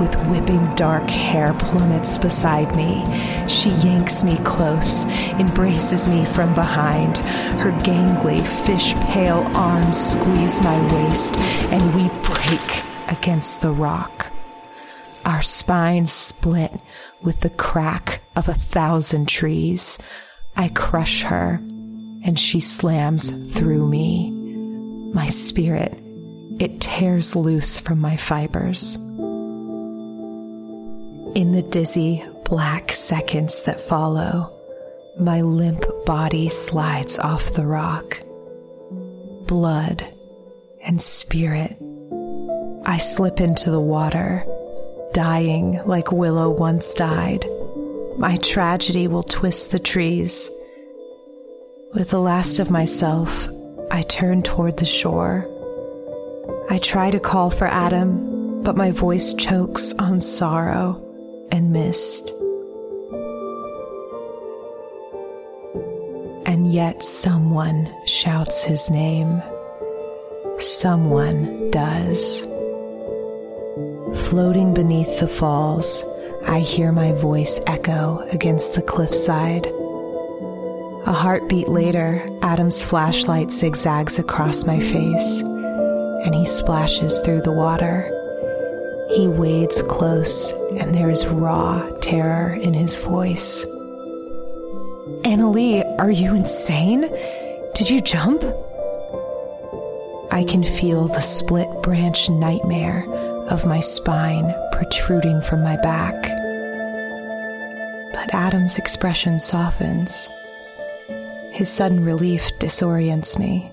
with 0.00 0.14
whipping 0.28 0.74
dark 0.76 1.08
hair 1.08 1.52
plummets 1.54 2.18
beside 2.18 2.74
me. 2.76 3.04
She 3.48 3.70
yanks 3.70 4.22
me 4.22 4.38
close, 4.44 5.04
embraces 5.40 6.06
me 6.06 6.24
from 6.24 6.54
behind. 6.54 7.18
Her 7.58 7.72
gangly, 7.82 8.46
fish 8.66 8.94
pale 8.94 9.44
arms 9.54 10.12
squeeze 10.12 10.60
my 10.60 10.78
waist, 10.94 11.36
and 11.72 11.94
we 11.94 12.08
break 12.22 12.84
against 13.08 13.60
the 13.60 13.72
rock. 13.72 14.30
Our 15.24 15.42
spines 15.42 16.12
split 16.12 16.72
with 17.22 17.40
the 17.40 17.50
crack 17.50 18.20
of 18.36 18.48
a 18.48 18.54
thousand 18.54 19.28
trees. 19.28 19.98
I 20.56 20.68
crush 20.68 21.22
her, 21.22 21.54
and 22.24 22.38
she 22.38 22.60
slams 22.60 23.30
through 23.52 23.88
me. 23.88 24.30
My 25.12 25.26
spirit, 25.26 25.98
it 26.58 26.80
tears 26.80 27.36
loose 27.36 27.78
from 27.78 28.00
my 28.00 28.16
fibers. 28.16 28.96
In 31.34 31.52
the 31.52 31.62
dizzy, 31.62 32.24
black 32.44 32.92
seconds 32.92 33.62
that 33.64 33.80
follow, 33.80 34.52
my 35.20 35.42
limp 35.42 35.84
body 36.04 36.48
slides 36.48 37.18
off 37.18 37.54
the 37.54 37.66
rock. 37.66 38.18
Blood 39.46 40.04
and 40.82 41.00
spirit. 41.00 41.76
I 42.86 42.98
slip 42.98 43.40
into 43.40 43.70
the 43.70 43.80
water, 43.80 44.44
dying 45.12 45.80
like 45.84 46.10
Willow 46.10 46.50
once 46.50 46.94
died. 46.94 47.44
My 48.16 48.36
tragedy 48.36 49.06
will 49.06 49.22
twist 49.22 49.70
the 49.70 49.78
trees. 49.78 50.50
With 51.94 52.10
the 52.10 52.20
last 52.20 52.58
of 52.58 52.70
myself, 52.70 53.48
I 53.90 54.02
turn 54.02 54.42
toward 54.42 54.76
the 54.76 54.84
shore. 54.84 55.46
I 56.70 56.78
try 56.78 57.10
to 57.10 57.18
call 57.18 57.50
for 57.50 57.66
Adam, 57.66 58.62
but 58.62 58.76
my 58.76 58.90
voice 58.90 59.32
chokes 59.32 59.94
on 59.94 60.20
sorrow 60.20 61.00
and 61.50 61.72
mist. 61.72 62.30
And 66.44 66.70
yet 66.70 67.02
someone 67.02 67.90
shouts 68.04 68.64
his 68.64 68.90
name. 68.90 69.42
Someone 70.58 71.70
does. 71.70 72.42
Floating 74.28 74.74
beneath 74.74 75.20
the 75.20 75.28
falls, 75.28 76.04
I 76.44 76.60
hear 76.60 76.92
my 76.92 77.12
voice 77.12 77.60
echo 77.66 78.18
against 78.30 78.74
the 78.74 78.82
cliffside. 78.82 79.66
A 81.06 81.12
heartbeat 81.12 81.68
later, 81.68 82.28
Adam's 82.42 82.82
flashlight 82.82 83.52
zigzags 83.52 84.18
across 84.18 84.66
my 84.66 84.78
face, 84.78 85.42
and 86.24 86.34
he 86.34 86.44
splashes 86.44 87.20
through 87.20 87.42
the 87.42 87.52
water. 87.52 88.14
He 89.14 89.26
wades 89.26 89.82
close, 89.82 90.52
and 90.76 90.94
there's 90.94 91.26
raw 91.26 91.88
terror 92.00 92.52
in 92.54 92.74
his 92.74 92.98
voice. 92.98 93.64
Annalie, 95.24 95.82
are 95.98 96.10
you 96.10 96.34
insane? 96.34 97.02
Did 97.74 97.90
you 97.90 98.00
jump? 98.00 98.42
I 100.30 100.44
can 100.44 100.62
feel 100.62 101.08
the 101.08 101.20
split 101.20 101.68
branch 101.82 102.28
nightmare 102.28 103.04
of 103.48 103.64
my 103.64 103.80
spine 103.80 104.54
protruding 104.72 105.40
from 105.40 105.62
my 105.62 105.76
back. 105.76 106.14
But 108.12 108.34
Adam's 108.34 108.76
expression 108.78 109.40
softens. 109.40 110.28
His 111.52 111.68
sudden 111.68 112.04
relief 112.04 112.50
disorients 112.58 113.38
me. 113.38 113.72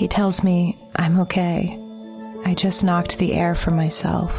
He 0.00 0.08
tells 0.08 0.42
me 0.42 0.78
I'm 0.96 1.20
okay. 1.20 1.78
I 2.46 2.54
just 2.54 2.82
knocked 2.82 3.18
the 3.18 3.34
air 3.34 3.54
from 3.54 3.76
myself. 3.76 4.32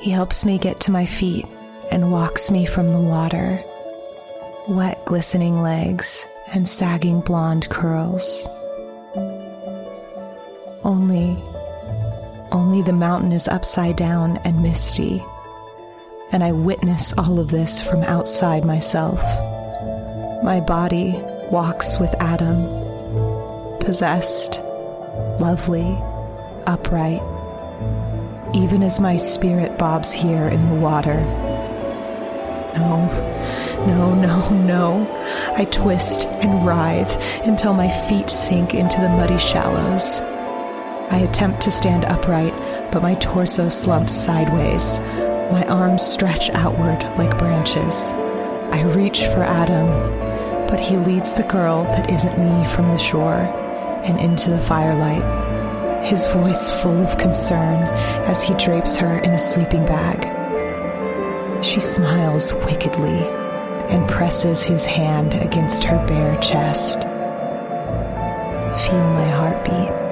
He 0.00 0.10
helps 0.10 0.42
me 0.42 0.56
get 0.56 0.80
to 0.80 0.90
my 0.90 1.04
feet 1.04 1.46
and 1.92 2.10
walks 2.10 2.50
me 2.50 2.64
from 2.64 2.88
the 2.88 2.98
water. 2.98 3.62
Wet, 4.68 5.04
glistening 5.04 5.60
legs 5.60 6.26
and 6.54 6.66
sagging 6.66 7.20
blonde 7.20 7.68
curls. 7.68 8.46
Only, 10.82 11.36
only 12.52 12.80
the 12.80 12.94
mountain 12.94 13.32
is 13.32 13.48
upside 13.48 13.96
down 13.96 14.38
and 14.46 14.62
misty, 14.62 15.22
and 16.32 16.42
I 16.42 16.52
witness 16.52 17.12
all 17.18 17.38
of 17.38 17.50
this 17.50 17.82
from 17.82 18.02
outside 18.04 18.64
myself. 18.64 19.20
My 20.42 20.60
body 20.66 21.20
walks 21.50 21.98
with 21.98 22.14
Adam, 22.18 22.85
possessed, 23.86 24.60
lovely, 25.38 25.96
upright, 26.66 27.22
even 28.52 28.82
as 28.82 28.98
my 28.98 29.16
spirit 29.16 29.78
bobs 29.78 30.12
here 30.12 30.48
in 30.48 30.68
the 30.68 30.74
water. 30.74 31.20
No, 32.74 33.06
no, 33.86 34.12
no, 34.12 34.50
no. 34.50 35.54
I 35.56 35.66
twist 35.66 36.26
and 36.26 36.66
writhe 36.66 37.16
until 37.46 37.74
my 37.74 37.88
feet 37.88 38.28
sink 38.28 38.74
into 38.74 39.00
the 39.00 39.08
muddy 39.08 39.38
shallows. 39.38 40.20
I 41.12 41.18
attempt 41.18 41.60
to 41.62 41.70
stand 41.70 42.06
upright, 42.06 42.54
but 42.90 43.02
my 43.02 43.14
torso 43.14 43.68
slumps 43.68 44.12
sideways. 44.12 44.98
My 45.52 45.64
arms 45.68 46.02
stretch 46.02 46.50
outward 46.50 47.04
like 47.16 47.38
branches. 47.38 48.12
I 48.72 48.82
reach 48.82 49.26
for 49.26 49.44
Adam, 49.44 49.86
but 50.66 50.80
he 50.80 50.96
leads 50.96 51.34
the 51.34 51.44
girl 51.44 51.84
that 51.84 52.10
isn't 52.10 52.36
me 52.36 52.66
from 52.66 52.88
the 52.88 52.98
shore 52.98 53.62
and 54.04 54.20
into 54.20 54.50
the 54.50 54.60
firelight, 54.60 56.04
his 56.04 56.26
voice 56.28 56.70
full 56.82 57.02
of 57.02 57.18
concern 57.18 57.82
as 58.28 58.42
he 58.42 58.54
drapes 58.54 58.96
her 58.96 59.18
in 59.18 59.30
a 59.30 59.38
sleeping 59.38 59.84
bag. 59.84 60.32
She 61.64 61.80
smiles 61.80 62.52
wickedly 62.52 63.18
and 63.88 64.08
presses 64.08 64.62
his 64.62 64.84
hand 64.84 65.34
against 65.34 65.84
her 65.84 66.04
bare 66.06 66.38
chest. 66.40 67.00
Feel 68.84 69.08
my 69.10 69.28
heartbeat. 69.30 70.06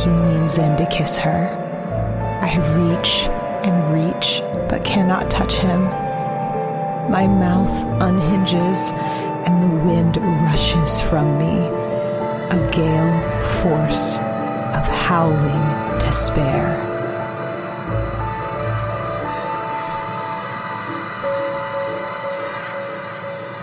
He 0.00 0.10
leans 0.10 0.58
in 0.58 0.76
to 0.76 0.86
kiss 0.86 1.16
her. 1.18 1.48
I 2.42 2.56
reach 2.76 3.28
and 3.64 3.94
reach, 3.94 4.42
but 4.68 4.84
cannot 4.84 5.30
touch 5.30 5.54
him. 5.54 5.84
My 7.10 7.26
mouth 7.26 8.02
unhinges 8.02 8.92
and 9.46 9.62
the 9.62 9.68
wind 9.68 10.16
rushes 10.16 11.00
from 11.02 11.38
me, 11.38 11.85
a 12.50 12.70
gale 12.72 13.40
force 13.60 14.18
of 14.18 14.86
howling 14.88 15.98
despair. 15.98 16.82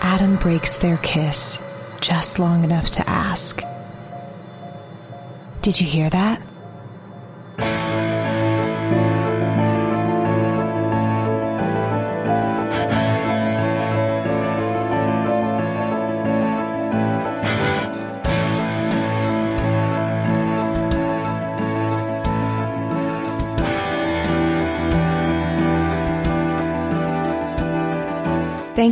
Adam 0.02 0.36
breaks 0.36 0.78
their 0.78 0.98
kiss 0.98 1.60
just 2.00 2.38
long 2.38 2.62
enough 2.62 2.90
to 2.90 3.08
ask, 3.08 3.62
Did 5.62 5.80
you 5.80 5.86
hear 5.86 6.10
that? 6.10 6.40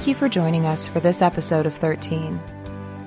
Thank 0.02 0.08
you 0.08 0.14
for 0.16 0.28
joining 0.28 0.66
us 0.66 0.88
for 0.88 0.98
this 0.98 1.22
episode 1.22 1.64
of 1.64 1.74
13. 1.74 2.40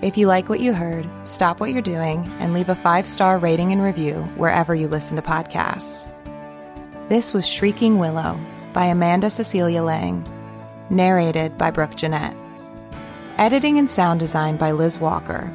If 0.02 0.16
you 0.16 0.28
like 0.28 0.48
what 0.48 0.62
you 0.62 0.72
heard, 0.72 1.06
stop 1.26 1.60
what 1.60 1.72
you're 1.72 1.82
doing 1.82 2.26
and 2.40 2.54
leave 2.54 2.70
a 2.70 2.76
five 2.76 3.06
star 3.06 3.38
rating 3.38 3.74
and 3.74 3.82
review 3.82 4.24
wherever 4.38 4.74
you 4.74 4.88
listen 4.88 5.18
to 5.18 5.22
podcasts. 5.22 6.10
This 7.10 7.34
was 7.34 7.46
Shrieking 7.46 8.00
Willow 8.00 8.40
by 8.72 8.86
Amanda 8.86 9.30
Cecilia 9.30 9.84
Lang, 9.84 10.26
narrated 10.90 11.58
by 11.58 11.70
Brooke 11.70 11.98
Jeanette. 11.98 12.38
Editing 13.38 13.78
and 13.78 13.92
sound 13.92 14.22
design 14.22 14.56
by 14.56 14.72
Liz 14.72 14.98
Walker. 14.98 15.54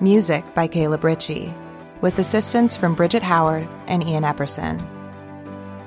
Music 0.00 0.44
by 0.52 0.66
Caleb 0.66 1.04
Ritchie, 1.04 1.54
with 2.00 2.18
assistance 2.18 2.76
from 2.76 2.96
Bridget 2.96 3.22
Howard 3.22 3.68
and 3.86 4.02
Ian 4.02 4.24
Epperson. 4.24 4.84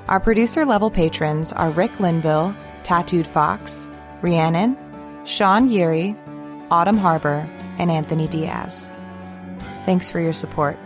Our 0.08 0.20
producer 0.20 0.64
level 0.64 0.90
patrons 0.90 1.52
are 1.52 1.68
Rick 1.68 2.00
Linville, 2.00 2.56
Tattooed 2.82 3.26
Fox, 3.26 3.90
Rhiannon, 4.22 4.78
Sean 5.26 5.68
Yeary, 5.68 6.16
Autumn 6.70 6.96
Harbor, 6.96 7.48
and 7.78 7.90
Anthony 7.90 8.28
Diaz. 8.28 8.88
Thanks 9.84 10.08
for 10.08 10.20
your 10.20 10.32
support. 10.32 10.78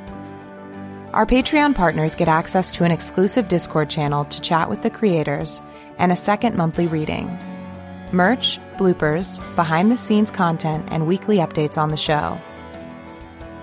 Our 1.13 1.27
Patreon 1.27 1.75
partners 1.75 2.15
get 2.15 2.27
access 2.27 2.73
to 2.73 2.85
an 2.85 2.91
exclusive 2.91 3.49
Discord 3.49 3.91
channel 3.91 4.25
to 4.25 4.41
chat 4.41 4.71
with 4.71 4.83
the 4.83 4.89
creators 4.89 5.61
and 5.99 6.11
a 6.11 6.17
second 6.17 6.57
monthly 6.57 6.87
reading, 6.87 7.27
merch, 8.13 8.59
bloopers, 8.79 9.39
behind 9.57 9.93
the 9.93 9.97
scenes 9.99 10.31
content, 10.31 10.89
and 10.91 11.07
weekly 11.07 11.37
updates 11.37 11.77
on 11.77 11.91
the 11.91 11.97
show. 11.99 12.39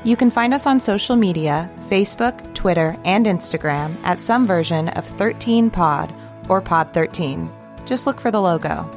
You 0.04 0.16
can 0.16 0.30
find 0.30 0.54
us 0.54 0.68
on 0.68 0.80
social 0.80 1.16
media 1.16 1.70
Facebook, 1.90 2.54
Twitter, 2.54 2.96
and 3.04 3.26
Instagram 3.26 3.96
at 4.04 4.20
some 4.20 4.46
version 4.46 4.90
of 4.90 5.08
13pod 5.18 6.14
or 6.50 6.62
Pod13. 6.62 7.50
Just 7.86 8.06
look 8.06 8.22
for 8.22 8.30
the 8.30 8.42
logo. 8.42 8.88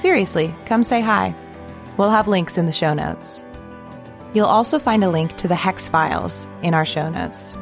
Seriously, 0.00 0.54
come 0.64 0.82
say 0.82 1.02
hi. 1.02 1.34
We'll 1.98 2.08
have 2.08 2.26
links 2.26 2.56
in 2.56 2.64
the 2.64 2.72
show 2.72 2.94
notes. 2.94 3.44
You'll 4.32 4.46
also 4.46 4.78
find 4.78 5.04
a 5.04 5.10
link 5.10 5.36
to 5.36 5.46
the 5.46 5.54
Hex 5.54 5.90
files 5.90 6.48
in 6.62 6.72
our 6.72 6.86
show 6.86 7.10
notes. 7.10 7.54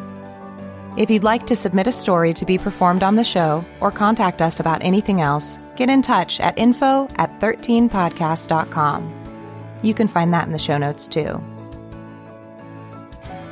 If 0.97 1.11
you'd 1.11 1.25
like 1.25 1.47
to 1.47 1.57
submit 1.57 1.89
a 1.89 1.93
story 1.93 2.33
to 2.35 2.47
be 2.47 2.57
performed 2.57 3.03
on 3.03 3.17
the 3.17 3.25
show 3.25 3.65
or 3.81 3.91
contact 3.91 4.41
us 4.41 4.61
about 4.61 4.85
anything 4.85 5.21
else, 5.21 5.59
get 5.75 5.91
in 5.91 6.01
touch 6.01 6.39
at 6.39 6.57
info 6.57 7.09
at 7.17 7.41
13podcast.com. 7.41 9.81
You 9.83 9.95
can 9.95 10.07
find 10.07 10.33
that 10.33 10.47
in 10.47 10.53
the 10.53 10.61
show 10.61 10.79
notes 10.79 11.09
too. 11.09 11.43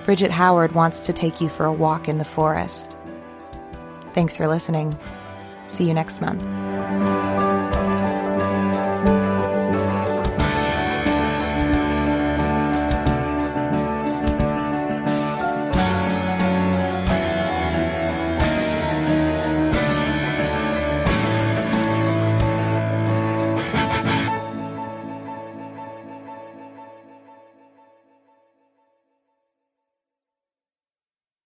Bridget 0.05 0.31
Howard 0.31 0.77
wants 0.77 1.01
to 1.01 1.13
take 1.13 1.41
you 1.41 1.49
for 1.49 1.67
a 1.67 1.73
walk 1.73 2.09
in 2.09 2.19
the 2.19 2.25
forest. 2.25 2.97
Thanks 4.15 4.37
for 4.37 4.47
listening. 4.47 4.97
See 5.67 5.87
you 5.87 5.95
next 5.95 6.21
month. 6.21 6.45